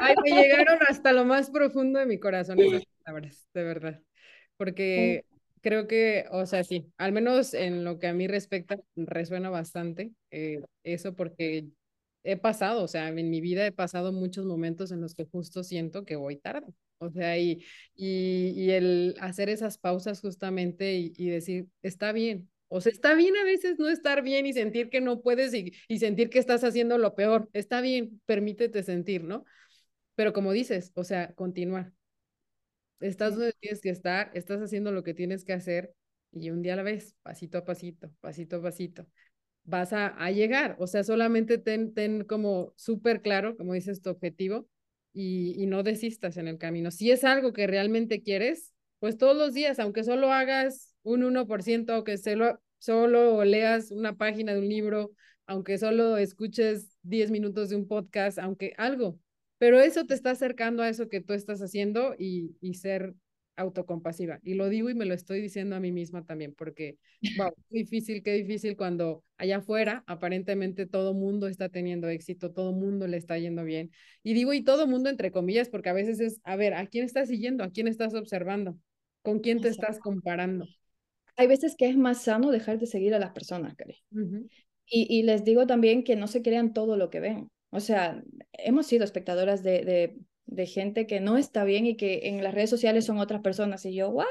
Ay, 0.00 0.14
me 0.24 0.30
llegaron 0.30 0.78
hasta 0.88 1.12
lo 1.12 1.24
más 1.24 1.50
profundo 1.50 1.98
de 1.98 2.06
mi 2.06 2.18
corazón 2.18 2.60
esas 2.60 2.84
palabras, 3.02 3.46
de 3.52 3.62
verdad. 3.64 4.00
Porque 4.56 5.24
creo 5.64 5.88
que, 5.88 6.26
o 6.30 6.46
sea, 6.46 6.62
sí, 6.62 6.92
al 6.98 7.12
menos 7.12 7.54
en 7.54 7.84
lo 7.84 7.98
que 7.98 8.06
a 8.06 8.12
mí 8.12 8.28
respecta, 8.28 8.78
resuena 8.96 9.48
bastante 9.50 10.12
eh, 10.30 10.60
eso 10.84 11.14
porque 11.16 11.68
he 12.22 12.36
pasado, 12.36 12.84
o 12.84 12.88
sea, 12.88 13.08
en 13.08 13.30
mi 13.30 13.40
vida 13.40 13.66
he 13.66 13.72
pasado 13.72 14.12
muchos 14.12 14.44
momentos 14.46 14.92
en 14.92 15.00
los 15.00 15.14
que 15.14 15.24
justo 15.24 15.64
siento 15.64 16.04
que 16.04 16.16
voy 16.16 16.36
tarde. 16.36 16.74
O 16.98 17.10
sea, 17.10 17.38
y, 17.38 17.64
y, 17.96 18.52
y 18.56 18.70
el 18.72 19.16
hacer 19.20 19.48
esas 19.48 19.78
pausas 19.78 20.20
justamente 20.20 20.94
y, 20.94 21.28
decir, 21.30 21.66
está 21.82 22.12
bien. 22.12 22.50
O 22.68 22.80
sea, 22.80 22.92
está 22.92 23.14
bien 23.14 23.36
a 23.36 23.44
veces 23.44 23.78
no 23.78 23.88
estar 23.88 24.22
bien 24.22 24.46
y 24.46 24.52
sentir 24.52 24.90
que 24.90 25.00
no 25.00 25.22
puedes 25.22 25.54
y, 25.54 25.72
y 25.88 25.98
sentir 25.98 26.30
que 26.30 26.38
estás 26.38 26.62
haciendo 26.64 26.98
lo 26.98 27.14
peor. 27.14 27.48
Está 27.54 27.80
bien, 27.80 28.20
permítete 28.26 28.82
sentir, 28.82 29.24
¿no? 29.24 29.44
Pero 30.14 30.32
como 30.32 30.52
dices, 30.52 30.92
o 30.94 31.04
sea, 31.04 31.32
continuar. 31.34 31.92
Estás 33.00 33.34
donde 33.34 33.52
tienes 33.60 33.80
que 33.80 33.90
estar, 33.90 34.30
estás 34.34 34.60
haciendo 34.60 34.92
lo 34.92 35.02
que 35.02 35.14
tienes 35.14 35.44
que 35.44 35.52
hacer 35.52 35.94
y 36.32 36.50
un 36.50 36.62
día 36.62 36.74
a 36.74 36.76
la 36.76 36.82
vez, 36.82 37.14
pasito 37.22 37.58
a 37.58 37.64
pasito, 37.64 38.10
pasito 38.20 38.56
a 38.56 38.62
pasito, 38.62 39.06
vas 39.64 39.92
a, 39.92 40.08
a 40.08 40.30
llegar. 40.30 40.76
O 40.78 40.86
sea, 40.86 41.04
solamente 41.04 41.58
ten, 41.58 41.94
ten 41.94 42.24
como 42.24 42.72
súper 42.76 43.22
claro, 43.22 43.56
como 43.56 43.74
dices, 43.74 44.02
tu 44.02 44.10
objetivo 44.10 44.68
y, 45.12 45.60
y 45.62 45.66
no 45.66 45.82
desistas 45.82 46.36
en 46.36 46.48
el 46.48 46.58
camino. 46.58 46.90
Si 46.90 47.10
es 47.10 47.24
algo 47.24 47.52
que 47.52 47.66
realmente 47.66 48.22
quieres, 48.22 48.72
pues 48.98 49.16
todos 49.18 49.36
los 49.36 49.54
días, 49.54 49.78
aunque 49.78 50.04
solo 50.04 50.32
hagas 50.32 50.94
un 51.02 51.22
1% 51.24 51.98
o 51.98 52.04
que 52.04 52.16
solo, 52.18 52.60
solo 52.78 53.44
leas 53.44 53.90
una 53.90 54.16
página 54.16 54.52
de 54.54 54.60
un 54.60 54.68
libro 54.68 55.12
aunque 55.46 55.78
solo 55.78 56.16
escuches 56.16 56.96
10 57.02 57.30
minutos 57.30 57.68
de 57.68 57.76
un 57.76 57.86
podcast, 57.86 58.38
aunque 58.38 58.72
algo, 58.78 59.18
pero 59.64 59.80
eso 59.80 60.04
te 60.04 60.12
está 60.12 60.32
acercando 60.32 60.82
a 60.82 60.90
eso 60.90 61.08
que 61.08 61.22
tú 61.22 61.32
estás 61.32 61.62
haciendo 61.62 62.14
y, 62.18 62.54
y 62.60 62.74
ser 62.74 63.14
autocompasiva. 63.56 64.38
Y 64.42 64.56
lo 64.56 64.68
digo 64.68 64.90
y 64.90 64.94
me 64.94 65.06
lo 65.06 65.14
estoy 65.14 65.40
diciendo 65.40 65.74
a 65.74 65.80
mí 65.80 65.90
misma 65.90 66.22
también, 66.22 66.52
porque, 66.54 66.98
wow, 67.38 67.50
qué 67.70 67.78
difícil, 67.78 68.22
qué 68.22 68.34
difícil 68.34 68.76
cuando 68.76 69.24
allá 69.38 69.56
afuera 69.56 70.04
aparentemente 70.06 70.84
todo 70.84 71.14
mundo 71.14 71.48
está 71.48 71.70
teniendo 71.70 72.10
éxito, 72.10 72.52
todo 72.52 72.72
mundo 72.72 73.06
le 73.06 73.16
está 73.16 73.38
yendo 73.38 73.64
bien. 73.64 73.90
Y 74.22 74.34
digo, 74.34 74.52
y 74.52 74.62
todo 74.62 74.86
mundo 74.86 75.08
entre 75.08 75.30
comillas, 75.30 75.70
porque 75.70 75.88
a 75.88 75.94
veces 75.94 76.20
es, 76.20 76.42
a 76.44 76.56
ver, 76.56 76.74
¿a 76.74 76.86
quién 76.86 77.06
estás 77.06 77.28
siguiendo? 77.28 77.64
¿A 77.64 77.70
quién 77.70 77.88
estás 77.88 78.12
observando? 78.12 78.76
¿Con 79.22 79.40
quién 79.40 79.62
te 79.62 79.68
estás 79.68 79.98
comparando? 79.98 80.66
Hay 81.38 81.46
veces 81.46 81.74
que 81.74 81.88
es 81.88 81.96
más 81.96 82.22
sano 82.24 82.50
dejar 82.50 82.78
de 82.78 82.86
seguir 82.86 83.14
a 83.14 83.18
las 83.18 83.30
personas, 83.30 83.74
Cari. 83.76 83.96
y, 84.84 85.06
y 85.08 85.22
les 85.22 85.42
digo 85.42 85.66
también 85.66 86.04
que 86.04 86.16
no 86.16 86.26
se 86.26 86.42
crean 86.42 86.74
todo 86.74 86.98
lo 86.98 87.08
que 87.08 87.20
ven. 87.20 87.48
O 87.74 87.80
sea, 87.80 88.22
hemos 88.52 88.86
sido 88.86 89.04
espectadoras 89.04 89.62
de, 89.62 89.84
de, 89.84 90.16
de 90.46 90.66
gente 90.66 91.06
que 91.06 91.20
no 91.20 91.36
está 91.36 91.64
bien 91.64 91.86
y 91.86 91.96
que 91.96 92.28
en 92.28 92.42
las 92.42 92.54
redes 92.54 92.70
sociales 92.70 93.04
son 93.04 93.18
otras 93.18 93.40
personas. 93.42 93.84
Y 93.84 93.94
yo, 93.94 94.10
¿what? 94.10 94.26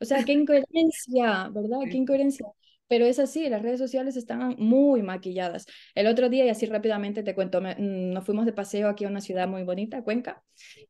O 0.00 0.04
sea, 0.04 0.24
qué 0.24 0.32
incoherencia, 0.34 1.48
¿verdad? 1.50 1.78
Qué 1.90 1.96
incoherencia. 1.96 2.46
Pero 2.88 3.06
es 3.06 3.18
así, 3.18 3.48
las 3.48 3.62
redes 3.62 3.78
sociales 3.78 4.16
están 4.16 4.54
muy 4.58 5.02
maquilladas. 5.02 5.66
El 5.94 6.06
otro 6.06 6.28
día, 6.28 6.44
y 6.44 6.50
así 6.50 6.66
rápidamente 6.66 7.22
te 7.22 7.34
cuento, 7.34 7.60
mm, 7.62 8.12
nos 8.12 8.24
fuimos 8.24 8.44
de 8.44 8.52
paseo 8.52 8.88
aquí 8.88 9.04
a 9.04 9.08
una 9.08 9.22
ciudad 9.22 9.48
muy 9.48 9.62
bonita, 9.62 10.02
Cuenca, 10.02 10.42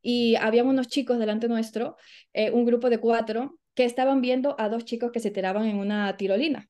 y 0.03 0.35
había 0.37 0.65
unos 0.65 0.89
chicos 0.89 1.19
delante 1.21 1.47
nuestro, 1.49 1.97
eh, 2.33 2.51
un 2.51 2.65
grupo 2.65 2.91
de 2.91 2.99
cuatro, 2.99 3.59
que 3.75 3.85
estaban 3.85 4.21
viendo 4.21 4.57
a 4.59 4.69
dos 4.69 4.85
chicos 4.85 5.13
que 5.13 5.21
se 5.21 5.31
tiraban 5.31 5.67
en 5.67 5.77
una 5.79 6.17
tirolina. 6.17 6.69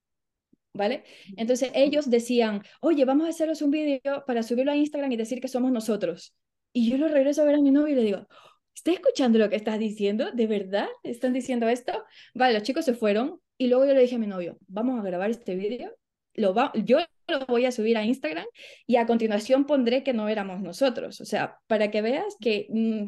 ¿Vale? 0.75 1.05
Entonces 1.37 1.71
ellos 1.75 2.09
decían, 2.09 2.63
oye, 2.81 3.05
vamos 3.05 3.27
a 3.27 3.31
haceros 3.31 3.61
un 3.61 3.71
vídeo 3.71 4.25
para 4.27 4.43
subirlo 4.43 4.73
a 4.73 4.77
Instagram 4.77 5.13
y 5.13 5.17
decir 5.17 5.41
que 5.41 5.49
somos 5.49 5.71
nosotros. 5.71 6.35
Y 6.73 6.91
yo 6.91 6.97
lo 6.97 7.09
regreso 7.09 7.43
a 7.43 7.45
ver 7.45 7.57
a 7.57 7.61
mi 7.61 7.71
novio 7.71 7.93
y 7.93 7.97
le 7.97 8.05
digo, 8.05 8.27
¿estás 8.75 8.95
escuchando 8.95 9.39
lo 9.39 9.51
que 9.51 9.57
estás 9.57 9.79
diciendo? 9.79 10.31
¿De 10.33 10.47
verdad 10.47 10.89
están 11.03 11.35
diciendo 11.35 11.69
esto? 11.69 12.05
Vale, 12.35 12.55
los 12.55 12.63
chicos 12.63 12.87
se 12.87 12.95
fueron 12.95 13.41
y 13.59 13.69
luego 13.69 13.85
yo 13.85 13.95
le 13.95 14.01
dije 14.01 14.17
a 14.17 14.19
mi 14.19 14.27
novio, 14.27 14.57
vamos 14.67 14.99
a 14.99 15.03
grabar 15.03 15.31
este 15.31 15.55
vídeo, 15.55 15.95
lo 16.35 16.55
va 16.55 16.73
yo 16.75 17.01
lo 17.29 17.47
voy 17.47 17.67
a 17.67 17.73
subir 17.73 17.97
a 17.97 18.05
Instagram 18.05 18.47
y 18.87 18.97
a 18.97 19.07
continuación 19.07 19.67
pondré 19.67 20.03
que 20.03 20.13
no 20.13 20.29
éramos 20.29 20.61
nosotros. 20.63 21.21
O 21.21 21.25
sea, 21.25 21.59
para 21.67 21.91
que 21.91 22.03
veas 22.03 22.37
que... 22.41 22.67
Mm, 22.71 23.07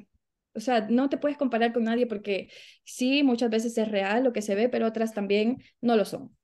o 0.57 0.61
sea, 0.61 0.87
no 0.89 1.09
te 1.09 1.19
puedes 1.19 1.37
comparar 1.37 1.73
con 1.73 1.83
nadie 1.83 2.07
porque 2.07 2.49
sí, 2.85 3.25
muchas 3.25 3.51
veces 3.51 3.77
es 3.77 3.89
real 3.89 4.23
lo 4.23 4.33
que 4.33 4.41
se 4.41 4.55
ve, 4.55 4.69
pero 4.69 4.87
otras 4.87 5.13
también 5.13 5.59
no 5.81 5.97
lo 5.97 6.05
son. 6.05 6.37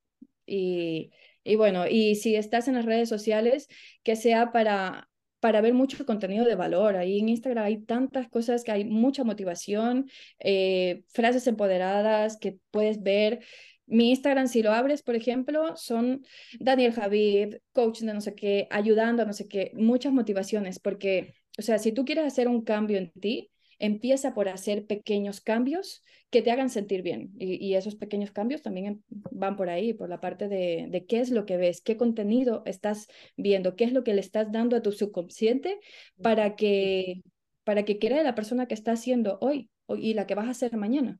Y, 0.45 1.11
y 1.43 1.55
bueno, 1.55 1.87
y 1.87 2.15
si 2.15 2.35
estás 2.35 2.67
en 2.67 2.75
las 2.75 2.85
redes 2.85 3.09
sociales, 3.09 3.67
que 4.03 4.15
sea 4.15 4.51
para 4.51 5.07
para 5.41 5.59
ver 5.61 5.73
mucho 5.73 6.05
contenido 6.05 6.45
de 6.45 6.55
valor. 6.55 6.95
Ahí 6.95 7.19
en 7.19 7.29
Instagram 7.29 7.65
hay 7.65 7.81
tantas 7.81 8.29
cosas 8.29 8.63
que 8.63 8.71
hay 8.71 8.85
mucha 8.85 9.23
motivación, 9.25 10.09
eh, 10.39 11.03
frases 11.09 11.47
empoderadas 11.47 12.37
que 12.37 12.59
puedes 12.69 13.01
ver. 13.03 13.43
Mi 13.87 14.11
Instagram, 14.11 14.47
si 14.47 14.63
lo 14.63 14.71
abres, 14.71 15.03
por 15.03 15.15
ejemplo, 15.15 15.75
son 15.75 16.23
Daniel 16.59 16.93
Javid, 16.93 17.55
coach 17.73 18.01
de 18.01 18.13
no 18.13 18.21
sé 18.21 18.35
qué, 18.35 18.67
ayudando 18.69 19.23
a 19.23 19.25
no 19.25 19.33
sé 19.33 19.47
qué, 19.47 19.71
muchas 19.73 20.13
motivaciones, 20.13 20.79
porque, 20.79 21.33
o 21.57 21.61
sea, 21.61 21.77
si 21.79 21.91
tú 21.91 22.05
quieres 22.05 22.25
hacer 22.25 22.47
un 22.47 22.63
cambio 22.63 22.97
en 22.97 23.11
ti, 23.11 23.50
empieza 23.81 24.33
por 24.33 24.47
hacer 24.47 24.85
pequeños 24.85 25.41
cambios 25.41 26.03
que 26.29 26.41
te 26.41 26.51
hagan 26.51 26.69
sentir 26.69 27.01
bien. 27.01 27.31
Y, 27.37 27.73
esos 27.73 27.95
pequeños 27.95 28.31
cambios 28.31 28.61
también 28.61 28.85
em, 28.85 29.01
van 29.31 29.57
por 29.57 29.69
ahí, 29.69 29.93
por 29.93 30.07
la 30.07 30.21
parte 30.21 30.47
de, 30.47 30.87
de, 30.89 31.05
qué 31.05 31.19
es 31.19 31.31
lo 31.31 31.45
que 31.45 31.57
ves, 31.57 31.81
qué 31.81 31.97
contenido 31.97 32.63
estás 32.65 33.07
viendo, 33.35 33.75
qué 33.75 33.83
es 33.83 33.91
lo 33.91 34.03
que 34.03 34.13
le 34.13 34.21
estás 34.21 34.51
dando 34.51 34.77
a 34.77 34.81
tu 34.81 34.91
subconsciente 34.91 35.79
para 36.21 36.55
que, 36.55 37.21
para 37.63 37.83
que 37.83 37.99
crea 37.99 38.23
la 38.23 38.35
persona 38.35 38.67
que 38.67 38.75
está 38.75 38.93
haciendo 38.93 39.39
hoy, 39.41 39.69
y 39.97 40.13
la 40.13 40.25
que 40.25 40.35
vas 40.35 40.47
a 40.47 40.51
hacer 40.51 40.77
mañana. 40.77 41.19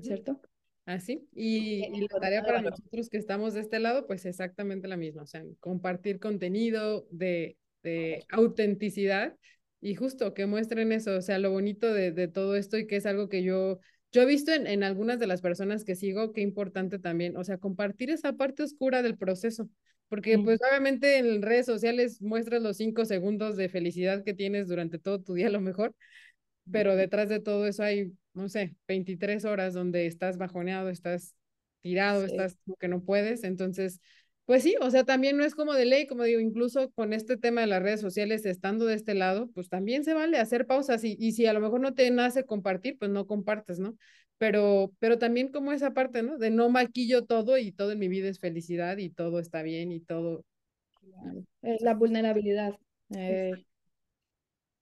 ¿Cierto? 0.00 0.40
Así, 0.84 1.28
y, 1.32 1.84
y, 1.84 2.00
la 2.00 2.18
tarea 2.20 2.42
para 2.42 2.60
nosotros 2.60 3.08
que 3.08 3.18
estamos 3.18 3.54
de 3.54 3.60
este 3.60 3.78
lado, 3.78 4.06
pues 4.06 4.26
exactamente 4.26 4.88
la 4.88 4.96
misma, 4.96 5.22
o 5.22 5.26
sea, 5.26 5.44
compartir 5.60 6.18
contenido 6.18 7.06
de, 7.10 7.56
de 7.84 8.24
autenticidad 8.30 9.36
y 9.82 9.96
justo 9.96 10.34
que 10.34 10.46
muestren 10.46 10.92
eso, 10.92 11.16
o 11.18 11.22
sea, 11.22 11.38
lo 11.40 11.50
bonito 11.52 11.92
de, 11.92 12.12
de 12.12 12.28
todo 12.28 12.56
esto 12.56 12.78
y 12.78 12.86
que 12.86 12.96
es 12.96 13.06
algo 13.06 13.28
que 13.28 13.42
yo, 13.42 13.80
yo 14.12 14.22
he 14.22 14.26
visto 14.26 14.52
en, 14.52 14.66
en 14.68 14.84
algunas 14.84 15.18
de 15.18 15.26
las 15.26 15.42
personas 15.42 15.84
que 15.84 15.96
sigo, 15.96 16.32
qué 16.32 16.40
importante 16.40 16.98
también, 17.00 17.36
o 17.36 17.44
sea, 17.44 17.58
compartir 17.58 18.10
esa 18.10 18.34
parte 18.34 18.62
oscura 18.62 19.02
del 19.02 19.18
proceso, 19.18 19.68
porque 20.08 20.38
pues 20.38 20.60
obviamente 20.70 21.18
en 21.18 21.42
redes 21.42 21.66
sociales 21.66 22.22
muestras 22.22 22.62
los 22.62 22.78
cinco 22.78 23.04
segundos 23.04 23.56
de 23.56 23.68
felicidad 23.68 24.24
que 24.24 24.34
tienes 24.34 24.68
durante 24.68 24.98
todo 24.98 25.20
tu 25.20 25.34
día 25.34 25.48
a 25.48 25.50
lo 25.50 25.60
mejor, 25.60 25.94
pero 26.70 26.96
detrás 26.96 27.28
de 27.28 27.40
todo 27.40 27.66
eso 27.66 27.82
hay, 27.82 28.12
no 28.34 28.48
sé, 28.48 28.76
23 28.88 29.44
horas 29.44 29.74
donde 29.74 30.06
estás 30.06 30.38
bajoneado, 30.38 30.88
estás 30.90 31.34
tirado, 31.82 32.24
estás 32.24 32.56
como 32.64 32.76
que 32.76 32.88
no 32.88 33.02
puedes, 33.04 33.44
entonces 33.44 34.00
pues 34.44 34.62
sí, 34.62 34.74
o 34.80 34.90
sea, 34.90 35.04
también 35.04 35.36
no 35.36 35.44
es 35.44 35.54
como 35.54 35.72
de 35.74 35.84
ley, 35.84 36.06
como 36.06 36.24
digo, 36.24 36.40
incluso 36.40 36.90
con 36.92 37.12
este 37.12 37.36
tema 37.36 37.60
de 37.60 37.68
las 37.68 37.82
redes 37.82 38.00
sociales, 38.00 38.44
estando 38.44 38.86
de 38.86 38.94
este 38.94 39.14
lado, 39.14 39.48
pues 39.54 39.68
también 39.68 40.04
se 40.04 40.14
vale 40.14 40.38
hacer 40.38 40.66
pausas 40.66 41.04
y, 41.04 41.16
y 41.18 41.32
si 41.32 41.46
a 41.46 41.52
lo 41.52 41.60
mejor 41.60 41.80
no 41.80 41.94
te 41.94 42.10
nace 42.10 42.44
compartir, 42.44 42.98
pues 42.98 43.10
no 43.10 43.26
compartes, 43.26 43.78
¿no? 43.78 43.96
Pero, 44.38 44.92
pero 44.98 45.18
también 45.18 45.52
como 45.52 45.72
esa 45.72 45.94
parte, 45.94 46.22
¿no? 46.22 46.38
De 46.38 46.50
no 46.50 46.68
maquillo 46.68 47.24
todo 47.24 47.58
y 47.58 47.70
todo 47.70 47.92
en 47.92 48.00
mi 48.00 48.08
vida 48.08 48.28
es 48.28 48.40
felicidad 48.40 48.98
y 48.98 49.10
todo 49.10 49.38
está 49.38 49.62
bien 49.62 49.92
y 49.92 50.00
todo. 50.00 50.44
La 51.62 51.94
vulnerabilidad. 51.94 52.74
Eh, 53.14 53.52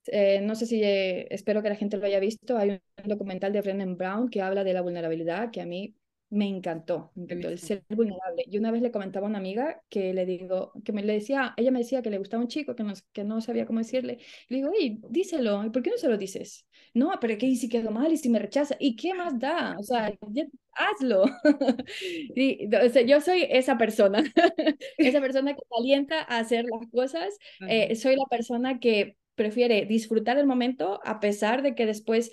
eh, 0.06 0.40
no 0.40 0.54
sé 0.54 0.66
si 0.66 0.82
eh, 0.82 1.26
espero 1.30 1.62
que 1.62 1.68
la 1.68 1.76
gente 1.76 1.98
lo 1.98 2.06
haya 2.06 2.20
visto. 2.20 2.56
Hay 2.56 2.70
un 2.70 3.08
documental 3.08 3.52
de 3.52 3.60
Brennan 3.60 3.96
Brown 3.96 4.30
que 4.30 4.40
habla 4.40 4.64
de 4.64 4.72
la 4.72 4.80
vulnerabilidad 4.80 5.50
que 5.50 5.60
a 5.60 5.66
mí 5.66 5.94
me 6.30 6.46
encantó, 6.48 7.10
me 7.16 7.24
encantó 7.24 7.48
el 7.48 7.58
ser 7.58 7.84
vulnerable. 7.88 8.44
Y 8.46 8.58
una 8.58 8.70
vez 8.70 8.82
le 8.82 8.92
comentaba 8.92 9.26
a 9.26 9.30
una 9.30 9.38
amiga 9.38 9.82
que 9.88 10.14
le 10.14 10.24
digo, 10.24 10.72
que 10.84 10.92
me 10.92 11.02
le 11.02 11.14
decía, 11.14 11.54
ella 11.56 11.70
me 11.72 11.80
decía 11.80 12.02
que 12.02 12.10
le 12.10 12.18
gustaba 12.18 12.42
un 12.42 12.48
chico, 12.48 12.76
que 12.76 12.84
no, 12.84 12.94
que 13.12 13.24
no 13.24 13.40
sabía 13.40 13.66
cómo 13.66 13.80
decirle. 13.80 14.18
Le 14.48 14.58
digo, 14.58 14.70
oye, 14.70 14.98
díselo, 15.08 15.64
¿y 15.64 15.70
por 15.70 15.82
qué 15.82 15.90
no 15.90 15.98
se 15.98 16.08
lo 16.08 16.16
dices? 16.16 16.66
No, 16.94 17.12
pero 17.20 17.36
¿qué 17.36 17.54
si 17.56 17.68
quedó 17.68 17.90
mal 17.90 18.12
y 18.12 18.16
si 18.16 18.28
me 18.28 18.38
rechaza? 18.38 18.76
¿Y 18.78 18.96
qué 18.96 19.12
más 19.12 19.38
da? 19.38 19.76
O 19.78 19.82
sea, 19.82 20.12
hazlo. 20.74 21.24
y, 22.36 22.74
o 22.74 22.88
sea, 22.88 23.02
yo 23.02 23.20
soy 23.20 23.46
esa 23.50 23.76
persona, 23.76 24.22
esa 24.98 25.20
persona 25.20 25.54
que 25.54 25.62
alienta 25.78 26.20
a 26.20 26.38
hacer 26.38 26.64
las 26.64 26.88
cosas. 26.90 27.36
Eh, 27.68 27.94
soy 27.96 28.16
la 28.16 28.26
persona 28.26 28.78
que 28.78 29.16
prefiere 29.34 29.86
disfrutar 29.86 30.36
el 30.38 30.46
momento 30.46 31.00
a 31.02 31.18
pesar 31.18 31.62
de 31.62 31.74
que 31.74 31.86
después 31.86 32.30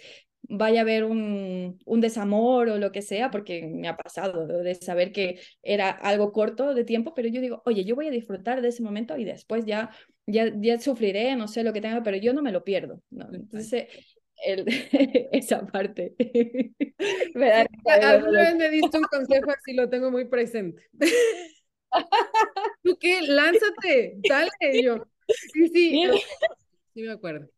vaya 0.50 0.82
a 0.82 0.84
haber 0.84 1.04
un, 1.04 1.80
un, 1.86 2.02
desamor 2.02 2.70
o 2.70 2.78
lo 2.78 2.91
que 2.91 3.02
sea, 3.02 3.32
porque 3.32 3.68
me 3.68 3.88
ha 3.88 3.98
pasado 3.98 4.48
de 4.48 4.76
saber 4.76 5.12
que 5.12 5.39
era 5.62 5.89
algo 5.89 6.32
corto 6.32 6.74
de 6.74 6.84
tiempo, 6.84 7.14
pero 7.14 7.28
yo 7.28 7.41
digo, 7.41 7.62
oye, 7.66 7.84
yo 7.86 7.95
voy 7.95 8.08
a 8.08 8.12
disfrutar 8.12 8.62
de 8.62 8.70
ese 8.70 8.84
momento 8.84 9.18
y 9.18 9.26
después 9.26 9.66
ya, 9.66 9.91
ya, 10.26 10.52
ya 10.56 10.80
sufriré, 10.80 11.36
no 11.36 11.48
sé 11.48 11.64
lo 11.64 11.74
que 11.74 11.82
tenga, 11.82 12.04
pero 12.04 12.18
yo 12.18 12.34
no 12.34 12.41
me 12.41 12.52
lo 12.52 12.64
pierdo. 12.64 13.02
¿no? 13.10 13.28
Entonces, 13.34 13.88
el, 14.43 14.66
esa 15.32 15.66
parte. 15.66 16.16
Alguna 17.86 18.41
vez 18.41 18.56
me 18.56 18.70
diste 18.70 18.98
un 18.98 19.04
consejo 19.06 19.52
así, 19.52 19.74
lo 19.74 19.89
tengo 19.89 20.12
muy 20.12 20.26
presente. 20.26 20.84
¿Tú 22.84 22.98
qué? 23.00 23.22
Lánzate, 23.22 24.18
dale, 24.28 24.84
yo. 24.84 25.08
Sí, 25.54 25.68
sí, 25.70 26.04
sí 26.93 27.02
me 27.02 27.12
acuerdo. 27.12 27.50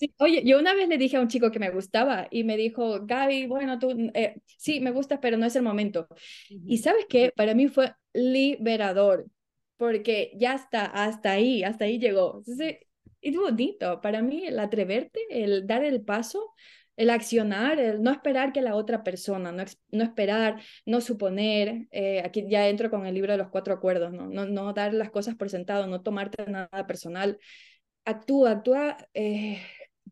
Sí, 0.00 0.14
oye, 0.18 0.42
yo 0.46 0.58
una 0.58 0.72
vez 0.72 0.88
le 0.88 0.96
dije 0.96 1.18
a 1.18 1.20
un 1.20 1.28
chico 1.28 1.50
que 1.50 1.58
me 1.58 1.68
gustaba 1.70 2.26
y 2.30 2.42
me 2.44 2.56
dijo, 2.56 3.04
Gaby, 3.04 3.46
bueno, 3.46 3.78
tú, 3.78 3.90
eh, 4.14 4.36
sí, 4.56 4.80
me 4.80 4.92
gustas, 4.92 5.18
pero 5.20 5.36
no 5.36 5.44
es 5.44 5.56
el 5.56 5.62
momento. 5.62 6.08
Y 6.48 6.78
sabes 6.78 7.04
qué, 7.06 7.32
para 7.36 7.54
mí 7.54 7.68
fue 7.68 7.94
liberador, 8.14 9.26
porque 9.76 10.32
ya 10.36 10.54
está, 10.54 10.86
hasta 10.86 11.32
ahí, 11.32 11.62
hasta 11.64 11.84
ahí 11.84 11.98
llegó. 11.98 12.38
Entonces, 12.38 12.78
es 13.20 13.36
bonito, 13.36 14.00
para 14.00 14.22
mí 14.22 14.46
el 14.46 14.58
atreverte, 14.58 15.20
el 15.28 15.66
dar 15.66 15.84
el 15.84 16.00
paso, 16.02 16.54
el 16.96 17.10
accionar, 17.10 17.78
el 17.78 18.02
no 18.02 18.10
esperar 18.10 18.52
que 18.54 18.62
la 18.62 18.76
otra 18.76 19.04
persona, 19.04 19.52
no, 19.52 19.64
no 19.90 20.02
esperar, 20.04 20.62
no 20.86 21.02
suponer, 21.02 21.88
eh, 21.90 22.22
aquí 22.24 22.46
ya 22.48 22.68
entro 22.68 22.88
con 22.90 23.04
el 23.06 23.14
libro 23.14 23.32
de 23.32 23.38
los 23.38 23.48
cuatro 23.50 23.74
acuerdos, 23.74 24.12
¿no? 24.12 24.28
No, 24.28 24.46
no 24.46 24.72
dar 24.72 24.94
las 24.94 25.10
cosas 25.10 25.34
por 25.34 25.50
sentado, 25.50 25.86
no 25.86 26.00
tomarte 26.02 26.46
nada 26.46 26.86
personal, 26.86 27.38
actúa, 28.04 28.52
actúa 28.52 28.96
eh, 29.14 29.60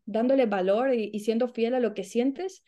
dándole 0.05 0.45
valor 0.45 0.93
y, 0.93 1.19
siendo 1.19 1.47
fiel 1.47 1.75
a 1.75 1.79
lo 1.79 1.93
que 1.93 2.03
sientes 2.03 2.63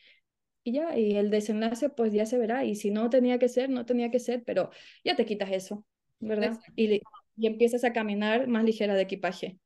y 0.64 0.74
ya, 0.74 0.98
y 0.98 1.16
el 1.16 1.30
desenlace 1.30 1.90
pues 1.90 2.14
ya 2.14 2.26
se 2.26 2.38
verá, 2.38 2.66
y 2.66 2.76
si 2.76 2.92
no 2.92 3.10
tenía 3.10 3.40
que 3.40 3.50
ser, 3.50 3.70
no 3.70 3.86
tenía 3.86 4.12
que 4.12 4.20
ser, 4.20 4.44
pero 4.44 4.70
ya 5.04 5.16
te 5.16 5.26
quitas 5.26 5.52
eso, 5.52 5.86
¿verdad? 6.20 6.60
Y, 6.76 7.02
y 7.36 7.48
empiezas 7.48 7.84
a 7.84 7.94
caminar 7.94 8.48
más 8.48 8.64
ligera 8.64 8.94
de 8.94 9.02
equipaje. 9.02 9.58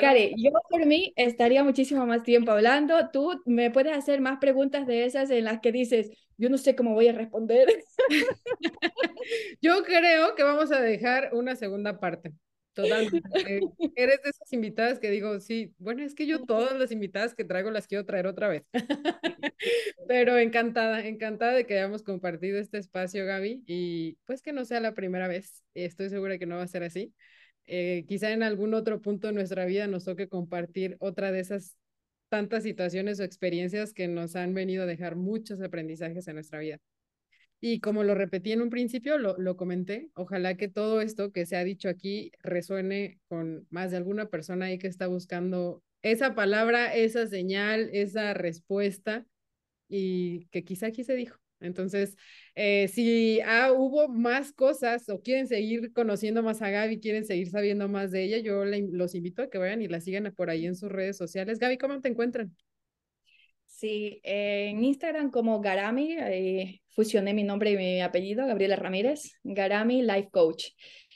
Cari, 0.00 0.34
yo 0.36 0.50
por 0.68 0.84
mí 0.86 1.12
estaría 1.16 1.62
muchísimo 1.62 2.04
más 2.06 2.22
tiempo 2.22 2.50
hablando. 2.50 3.10
Tú 3.12 3.40
me 3.46 3.70
puedes 3.70 3.96
hacer 3.96 4.20
más 4.20 4.38
preguntas 4.38 4.86
de 4.86 5.04
esas 5.04 5.30
en 5.30 5.44
las 5.44 5.60
que 5.60 5.72
dices, 5.72 6.10
yo 6.36 6.48
no 6.48 6.58
sé 6.58 6.74
cómo 6.74 6.94
voy 6.94 7.08
a 7.08 7.12
responder. 7.12 7.68
yo 9.62 9.82
creo 9.84 10.34
que 10.34 10.42
vamos 10.42 10.72
a 10.72 10.80
dejar 10.80 11.30
una 11.32 11.54
segunda 11.54 12.00
parte. 12.00 12.32
Totalmente. 12.78 13.20
Eres 13.96 14.22
de 14.22 14.30
esas 14.30 14.52
invitadas 14.52 15.00
que 15.00 15.10
digo, 15.10 15.40
sí, 15.40 15.74
bueno, 15.78 16.04
es 16.04 16.14
que 16.14 16.26
yo 16.26 16.44
todas 16.44 16.78
las 16.78 16.92
invitadas 16.92 17.34
que 17.34 17.44
traigo 17.44 17.72
las 17.72 17.88
quiero 17.88 18.06
traer 18.06 18.28
otra 18.28 18.46
vez. 18.46 18.62
Pero 20.06 20.38
encantada, 20.38 21.04
encantada 21.04 21.54
de 21.54 21.66
que 21.66 21.74
hayamos 21.74 22.04
compartido 22.04 22.60
este 22.60 22.78
espacio, 22.78 23.26
Gaby, 23.26 23.64
y 23.66 24.16
pues 24.26 24.42
que 24.42 24.52
no 24.52 24.64
sea 24.64 24.78
la 24.78 24.94
primera 24.94 25.26
vez. 25.26 25.64
Estoy 25.74 26.08
segura 26.08 26.38
que 26.38 26.46
no 26.46 26.56
va 26.56 26.62
a 26.62 26.68
ser 26.68 26.84
así. 26.84 27.12
Eh, 27.66 28.04
quizá 28.06 28.30
en 28.30 28.44
algún 28.44 28.74
otro 28.74 29.02
punto 29.02 29.26
de 29.26 29.32
nuestra 29.32 29.64
vida 29.64 29.88
nos 29.88 30.04
toque 30.04 30.28
compartir 30.28 30.96
otra 31.00 31.32
de 31.32 31.40
esas 31.40 31.76
tantas 32.28 32.62
situaciones 32.62 33.18
o 33.18 33.24
experiencias 33.24 33.92
que 33.92 34.06
nos 34.06 34.36
han 34.36 34.54
venido 34.54 34.84
a 34.84 34.86
dejar 34.86 35.16
muchos 35.16 35.60
aprendizajes 35.60 36.28
en 36.28 36.34
nuestra 36.36 36.60
vida. 36.60 36.78
Y 37.60 37.80
como 37.80 38.04
lo 38.04 38.14
repetí 38.14 38.52
en 38.52 38.62
un 38.62 38.70
principio, 38.70 39.18
lo, 39.18 39.36
lo 39.38 39.56
comenté, 39.56 40.10
ojalá 40.14 40.56
que 40.56 40.68
todo 40.68 41.00
esto 41.00 41.32
que 41.32 41.44
se 41.44 41.56
ha 41.56 41.64
dicho 41.64 41.88
aquí 41.88 42.30
resuene 42.42 43.18
con 43.28 43.66
más 43.70 43.90
de 43.90 43.96
alguna 43.96 44.26
persona 44.28 44.66
ahí 44.66 44.78
que 44.78 44.86
está 44.86 45.08
buscando 45.08 45.82
esa 46.02 46.34
palabra, 46.34 46.94
esa 46.94 47.26
señal, 47.26 47.90
esa 47.92 48.32
respuesta 48.34 49.26
y 49.88 50.46
que 50.46 50.64
quizá 50.64 50.86
aquí 50.86 51.04
se 51.04 51.14
dijo. 51.14 51.38
Entonces, 51.60 52.16
eh, 52.54 52.88
si 52.88 53.40
ah, 53.40 53.72
hubo 53.72 54.08
más 54.08 54.52
cosas 54.52 55.08
o 55.08 55.20
quieren 55.20 55.48
seguir 55.48 55.92
conociendo 55.92 56.42
más 56.42 56.62
a 56.62 56.70
Gaby, 56.70 57.00
quieren 57.00 57.24
seguir 57.24 57.50
sabiendo 57.50 57.88
más 57.88 58.12
de 58.12 58.24
ella, 58.24 58.38
yo 58.38 58.64
los 58.64 59.14
invito 59.14 59.42
a 59.42 59.50
que 59.50 59.58
vayan 59.58 59.82
y 59.82 59.88
la 59.88 60.00
sigan 60.00 60.32
por 60.36 60.50
ahí 60.50 60.66
en 60.66 60.76
sus 60.76 60.90
redes 60.90 61.16
sociales. 61.16 61.58
Gaby, 61.58 61.78
¿cómo 61.78 62.00
te 62.00 62.08
encuentran? 62.08 62.54
Sí, 63.78 64.20
en 64.24 64.82
Instagram 64.82 65.30
como 65.30 65.60
Garami, 65.60 66.16
eh, 66.18 66.80
fusioné 66.88 67.32
mi 67.32 67.44
nombre 67.44 67.70
y 67.70 67.76
mi 67.76 68.00
apellido, 68.00 68.44
Gabriela 68.44 68.74
Ramírez, 68.74 69.38
Garami 69.44 70.02
Life 70.02 70.30
Coach. 70.32 70.70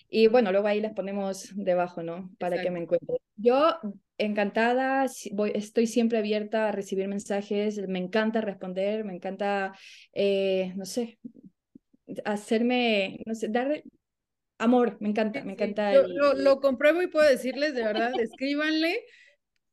Y 0.09 0.29
bueno, 0.29 0.53
luego 0.53 0.69
ahí 0.69 0.81
les 0.81 0.93
ponemos 0.93 1.51
debajo, 1.57 2.05
¿no? 2.05 2.31
Para 2.39 2.63
que 2.63 2.71
me 2.71 2.79
encuentren. 2.79 3.19
Yo 3.35 3.75
encantada, 4.17 5.07
voy, 5.33 5.51
estoy 5.57 5.89
siempre 5.89 6.19
abierta 6.19 6.69
a 6.69 6.73
recibir 6.73 7.09
mensajes, 7.09 7.81
me 7.89 7.99
encanta 7.99 8.41
responder, 8.41 9.03
me 9.03 9.17
encanta, 9.17 9.77
eh, 10.13 10.73
no 10.77 10.85
sé, 10.85 11.19
hacerme, 12.25 13.25
no 13.27 13.35
sé, 13.35 13.49
dar 13.49 13.83
amor, 14.59 14.99
me 15.01 15.09
encanta, 15.09 15.43
me 15.43 15.55
encanta. 15.55 15.95
lo, 15.95 16.35
lo, 16.35 16.61
compruebo 16.61 17.03
y 17.03 17.09
puedo 17.09 17.29
decirles, 17.29 17.75
de 17.75 17.83
verdad, 17.83 18.13
escríbanle 18.21 19.01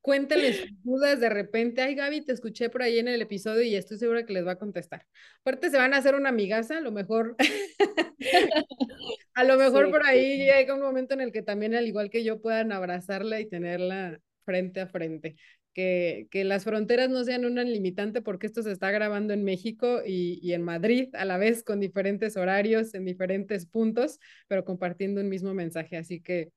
cuéntenles 0.02 0.66
dudas 0.84 1.20
de 1.20 1.30
repente, 1.30 1.82
ay 1.82 1.96
Gaby, 1.96 2.22
te 2.22 2.34
escuché 2.34 2.70
por 2.70 2.82
ahí 2.82 3.00
en 3.00 3.08
el 3.08 3.22
episodio 3.22 3.62
y 3.64 3.76
estoy 3.76 3.98
segura 3.98 4.26
que 4.26 4.34
les 4.34 4.46
va 4.46 4.54
a 4.54 4.60
contestar. 4.60 5.06
Aparte 5.42 5.70
se 5.70 5.78
van 5.78 5.94
a 5.94 5.98
hacer 5.98 6.16
una 6.16 6.30
amigaza, 6.30 6.78
a 6.78 6.82
lo 6.82 6.92
mejor, 6.92 7.36
a 9.34 9.44
lo 9.44 9.58
mejor 9.58 9.90
por 9.92 10.06
ahí 10.06 10.38
llega 10.38 10.74
un 10.74 10.82
momento 10.82 11.14
en 11.14 11.22
el 11.22 11.32
que 11.32 11.42
también 11.42 11.76
al 11.76 11.88
igual 11.88 12.10
que 12.10 12.24
yo 12.24 12.42
puedan 12.42 12.72
abrazarla 12.72 13.40
y 13.40 13.48
tenerla 13.48 14.20
frente 14.46 14.82
a 14.82 14.88
frente. 14.88 15.36
Que, 15.72 16.28
que 16.32 16.44
las 16.44 16.64
fronteras 16.64 17.10
no 17.10 17.24
sean 17.24 17.46
una 17.46 17.64
limitante 17.64 18.22
porque 18.22 18.48
esto 18.48 18.64
se 18.64 18.72
está 18.72 18.92
grabando 18.92 19.34
en 19.34 19.46
México 19.46 20.02
y, 20.06 20.40
y 20.42 20.54
en 20.54 20.64
Madrid 20.64 21.10
a 21.14 21.24
la 21.26 21.38
vez 21.38 21.64
con 21.64 21.80
diferentes 21.80 22.36
horarios, 22.36 22.94
en 22.96 23.06
diferentes 23.06 23.66
puntos, 23.68 24.20
pero 24.48 24.66
compartiendo 24.66 25.22
un 25.22 25.30
mismo 25.30 25.54
mensaje. 25.54 25.96
Así 25.96 26.22
que 26.22 26.52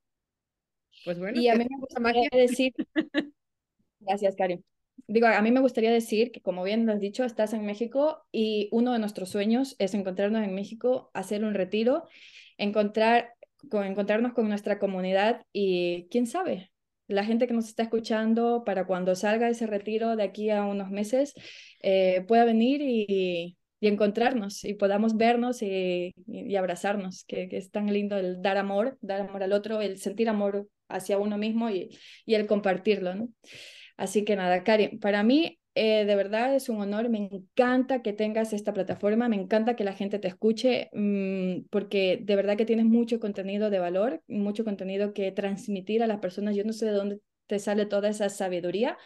pues 1.04 1.18
bueno, 1.18 1.40
y 1.40 1.48
a 1.48 1.54
mí 1.54 1.66
me 1.68 1.78
gustaría 1.78 2.28
decir, 2.32 2.72
gracias, 4.00 4.36
Karim. 4.36 4.62
Digo, 5.06 5.26
a 5.26 5.42
mí 5.42 5.50
me 5.50 5.60
gustaría 5.60 5.90
decir 5.90 6.30
que, 6.30 6.40
como 6.40 6.62
bien 6.62 6.86
lo 6.86 6.92
has 6.92 7.00
dicho, 7.00 7.24
estás 7.24 7.52
en 7.52 7.66
México 7.66 8.24
y 8.30 8.68
uno 8.72 8.92
de 8.92 8.98
nuestros 8.98 9.30
sueños 9.30 9.74
es 9.78 9.94
encontrarnos 9.94 10.44
en 10.44 10.54
México, 10.54 11.10
hacer 11.14 11.44
un 11.44 11.54
retiro, 11.54 12.06
encontrar, 12.56 13.34
con, 13.70 13.84
encontrarnos 13.84 14.32
con 14.32 14.48
nuestra 14.48 14.78
comunidad 14.78 15.44
y 15.52 16.08
quién 16.10 16.26
sabe, 16.26 16.72
la 17.08 17.24
gente 17.24 17.46
que 17.46 17.54
nos 17.54 17.68
está 17.68 17.82
escuchando 17.82 18.64
para 18.64 18.86
cuando 18.86 19.14
salga 19.14 19.48
ese 19.48 19.66
retiro 19.66 20.16
de 20.16 20.22
aquí 20.22 20.50
a 20.50 20.64
unos 20.64 20.90
meses 20.90 21.34
eh, 21.80 22.24
pueda 22.26 22.44
venir 22.44 22.80
y, 22.80 23.56
y, 23.80 23.86
encontrarnos 23.88 24.64
y 24.64 24.74
podamos 24.74 25.16
vernos 25.16 25.62
y, 25.62 26.14
y 26.26 26.56
abrazarnos, 26.56 27.24
que, 27.24 27.48
que, 27.48 27.58
es 27.58 27.70
tan 27.70 27.92
lindo 27.92 28.16
el 28.16 28.40
dar 28.40 28.56
amor, 28.56 28.98
dar 29.00 29.20
amor 29.20 29.42
al 29.42 29.52
otro, 29.52 29.80
el 29.80 29.98
sentir 29.98 30.28
amor 30.28 30.68
hacia 30.88 31.18
uno 31.18 31.38
mismo 31.38 31.70
y, 31.70 31.96
y 32.26 32.34
el 32.34 32.46
compartirlo, 32.46 33.14
¿no? 33.14 33.28
Así 33.96 34.24
que 34.24 34.36
nada, 34.36 34.64
Karin, 34.64 34.98
para 35.00 35.22
mí 35.22 35.58
eh, 35.74 36.04
de 36.04 36.16
verdad 36.16 36.54
es 36.54 36.68
un 36.68 36.80
honor, 36.80 37.08
me 37.08 37.18
encanta 37.18 38.02
que 38.02 38.12
tengas 38.12 38.52
esta 38.52 38.72
plataforma, 38.74 39.28
me 39.28 39.36
encanta 39.36 39.74
que 39.76 39.84
la 39.84 39.94
gente 39.94 40.18
te 40.18 40.28
escuche, 40.28 40.90
mmm, 40.92 41.62
porque 41.70 42.18
de 42.22 42.36
verdad 42.36 42.56
que 42.56 42.66
tienes 42.66 42.84
mucho 42.86 43.20
contenido 43.20 43.70
de 43.70 43.78
valor, 43.78 44.22
mucho 44.28 44.64
contenido 44.64 45.14
que 45.14 45.32
transmitir 45.32 46.02
a 46.02 46.06
las 46.06 46.18
personas. 46.20 46.56
Yo 46.56 46.64
no 46.64 46.72
sé 46.72 46.86
de 46.86 46.92
dónde 46.92 47.20
te 47.46 47.58
sale 47.58 47.86
toda 47.86 48.08
esa 48.10 48.28
sabiduría, 48.28 48.98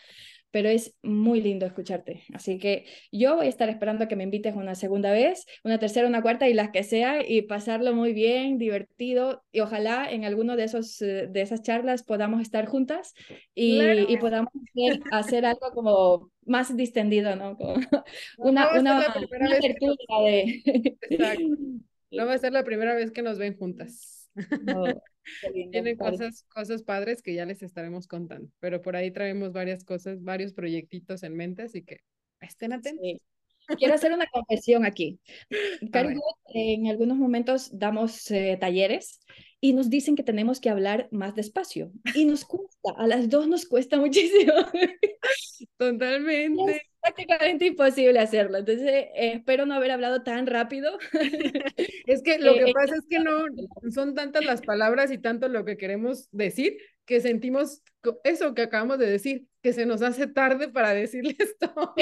pero 0.57 0.71
es 0.71 0.97
muy 1.03 1.43
lindo 1.43 1.67
escucharte. 1.67 2.25
Así 2.33 2.57
que 2.57 2.87
yo 3.13 3.37
voy 3.37 3.45
a 3.45 3.49
estar 3.51 3.69
esperando 3.69 4.05
a 4.05 4.09
que 4.09 4.17
me 4.17 4.25
invites 4.25 4.55
una 4.55 4.75
segunda 4.75 5.13
vez, 5.13 5.45
una 5.65 5.79
tercera, 5.79 6.09
una 6.09 6.23
cuarta 6.23 6.49
y 6.49 6.55
las 6.55 6.71
que 6.71 6.83
sea 6.83 7.21
y 7.29 7.43
pasarlo 7.43 7.93
muy 7.93 8.15
bien, 8.15 8.57
divertido 8.57 9.45
y 9.53 9.61
ojalá 9.61 10.11
en 10.11 10.25
alguno 10.25 10.57
de 10.57 10.65
esos 10.65 11.03
eh, 11.03 11.27
de 11.31 11.43
esas 11.43 11.61
charlas 11.61 12.05
podamos 12.05 12.41
estar 12.41 12.65
juntas 12.65 13.13
y, 13.55 13.83
y 13.83 14.17
podamos 14.17 14.49
hacer, 15.11 15.45
algo 15.45 15.73
como 15.75 16.31
más 16.47 16.75
distendido, 16.75 17.37
¿no? 17.37 17.59
Como 17.59 17.75
una, 18.39 18.73
no 18.73 18.81
una, 18.81 18.97
una 18.97 19.07
apertura 19.07 19.49
de... 20.25 20.63
Exacto. 21.11 21.45
No 22.09 22.25
va 22.25 22.35
a 22.35 22.39
ser 22.39 22.53
la 22.53 22.63
primera 22.65 22.95
vez 22.95 23.11
que 23.11 23.21
nos 23.21 23.37
ven 23.37 23.59
juntas. 23.59 24.16
No. 24.63 24.85
Tienen 25.53 25.97
cosas, 25.97 26.45
cosas 26.49 26.83
padres 26.83 27.23
que 27.23 27.35
ya 27.35 27.45
les 27.47 27.63
estaremos 27.63 28.07
contando, 28.07 28.51
pero 28.61 28.81
por 28.83 28.97
ahí 28.97 29.11
traemos 29.11 29.53
varias 29.53 29.85
cosas, 29.85 30.23
varios 30.23 30.53
proyectitos 30.53 31.23
en 31.23 31.35
mente, 31.35 31.63
así 31.63 31.83
que 31.83 32.01
estén 32.41 32.73
atentos. 32.73 33.21
Quiero 33.79 33.95
hacer 33.95 34.13
una 34.13 34.27
confesión 34.29 34.85
aquí. 34.85 35.19
en 36.55 36.87
algunos 36.87 37.17
momentos 37.17 37.71
damos 37.73 38.31
eh, 38.31 38.57
talleres 38.61 39.21
y 39.61 39.73
nos 39.73 39.91
dicen 39.91 40.15
que 40.15 40.23
tenemos 40.23 40.61
que 40.61 40.71
hablar 40.71 41.09
más 41.11 41.35
despacio 41.35 41.91
y 42.15 42.25
nos 42.27 42.45
cuesta, 42.45 42.93
a 42.97 43.07
las 43.07 43.29
dos 43.29 43.49
nos 43.49 43.67
cuesta 43.67 43.97
muchísimo. 44.01 44.53
Totalmente 45.77 46.83
prácticamente 47.07 47.67
imposible 47.67 48.19
hacerlo. 48.19 48.59
Entonces, 48.59 48.89
eh, 48.89 49.33
espero 49.35 49.67
no 49.67 49.75
haber 49.75 49.93
hablado 49.93 50.23
tan 50.23 50.47
rápido. 50.47 50.99
es 52.07 52.23
que 52.23 52.39
lo 52.39 52.55
que 52.55 52.73
pasa 52.73 52.97
es 52.97 53.07
que 53.09 53.21
no 53.21 53.45
son 53.93 54.15
tantas 54.15 54.45
las 54.45 54.63
palabras 54.63 55.11
y 55.11 55.19
tanto 55.19 55.49
lo 55.49 55.65
que 55.65 55.77
queremos 55.77 56.29
decir 56.33 56.79
que 57.05 57.21
sentimos 57.21 57.83
eso 58.25 58.53
que 58.55 58.63
acabamos 58.63 58.99
de 58.99 59.07
decir, 59.07 59.47
que 59.63 59.73
se 59.73 59.87
nos 59.87 60.03
hace 60.03 60.27
tarde 60.27 60.69
para 60.69 60.93
decirles 60.93 61.37
todo, 61.61 61.95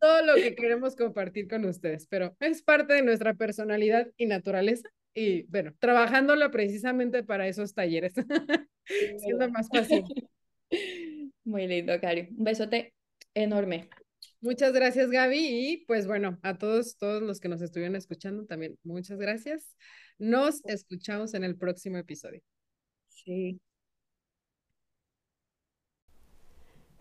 todo 0.00 0.26
lo 0.26 0.34
que 0.34 0.54
queremos 0.54 0.96
compartir 0.96 1.48
con 1.48 1.64
ustedes, 1.64 2.06
pero 2.06 2.36
es 2.40 2.62
parte 2.62 2.92
de 2.92 3.02
nuestra 3.02 3.34
personalidad 3.34 4.06
y 4.18 4.26
naturaleza 4.26 4.88
y 5.14 5.42
bueno, 5.44 5.72
trabajándolo 5.80 6.50
precisamente 6.50 7.24
para 7.24 7.48
esos 7.48 7.74
talleres, 7.74 8.12
siendo 9.18 9.50
más 9.50 9.68
fácil. 9.68 10.04
Muy 11.44 11.66
lindo, 11.66 11.98
Cari. 12.00 12.28
Un 12.36 12.44
besote 12.44 12.94
enorme. 13.34 13.88
Muchas 14.40 14.72
gracias, 14.72 15.10
Gaby. 15.10 15.38
Y 15.38 15.84
pues 15.86 16.06
bueno, 16.06 16.38
a 16.42 16.56
todos, 16.58 16.96
todos 16.96 17.22
los 17.22 17.40
que 17.40 17.48
nos 17.48 17.60
estuvieron 17.60 17.96
escuchando 17.96 18.46
también, 18.46 18.78
muchas 18.84 19.18
gracias. 19.18 19.74
Nos 20.18 20.64
escuchamos 20.66 21.34
en 21.34 21.44
el 21.44 21.56
próximo 21.56 21.98
episodio. 21.98 22.40
Sí. 23.08 23.60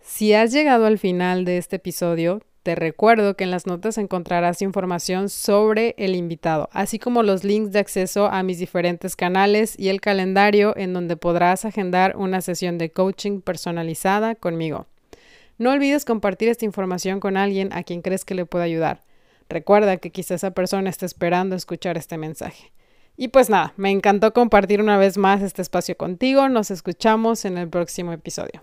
Si 0.02 0.34
has 0.34 0.52
llegado 0.52 0.86
al 0.86 0.98
final 0.98 1.46
de 1.46 1.58
este 1.58 1.76
episodio, 1.76 2.42
te 2.64 2.76
recuerdo 2.76 3.36
que 3.36 3.44
en 3.44 3.52
las 3.52 3.66
notas 3.66 3.98
encontrarás 3.98 4.62
información 4.62 5.30
sobre 5.30 5.96
el 5.98 6.16
invitado, 6.16 6.70
así 6.72 6.98
como 7.00 7.24
los 7.24 7.44
links 7.44 7.72
de 7.72 7.80
acceso 7.80 8.28
a 8.28 8.44
mis 8.44 8.60
diferentes 8.60 9.16
canales 9.16 9.76
y 9.78 9.90
el 9.90 10.02
calendario 10.02 10.76
en 10.76 10.94
donde 10.94 11.18
podrás 11.18 11.66
agendar 11.66 12.18
una 12.18 12.42
sesión 12.42 12.78
de 12.78 12.92
coaching 12.92 13.42
personalizada 13.42 14.36
conmigo. 14.36 14.88
No 15.58 15.72
olvides 15.72 16.06
compartir 16.06 16.50
esta 16.50 16.66
información 16.66 17.20
con 17.20 17.38
alguien 17.38 17.74
a 17.74 17.84
quien 17.84 18.02
crees 18.02 18.26
que 18.26 18.36
le 18.36 18.46
pueda 18.46 18.66
ayudar. 18.66 19.04
Recuerda 19.50 19.98
que 19.98 20.12
quizá 20.12 20.36
esa 20.36 20.52
persona 20.52 20.90
esté 20.90 21.06
esperando 21.06 21.56
escuchar 21.56 21.98
este 21.98 22.18
mensaje. 22.18 22.72
Y 23.16 23.30
pues 23.30 23.50
nada, 23.50 23.74
me 23.78 23.90
encantó 23.90 24.34
compartir 24.34 24.82
una 24.82 24.98
vez 24.98 25.18
más 25.18 25.42
este 25.42 25.64
espacio 25.64 25.98
contigo. 25.98 26.48
Nos 26.50 26.70
escuchamos 26.70 27.46
en 27.46 27.58
el 27.58 27.68
próximo 27.68 28.14
episodio. 28.14 28.62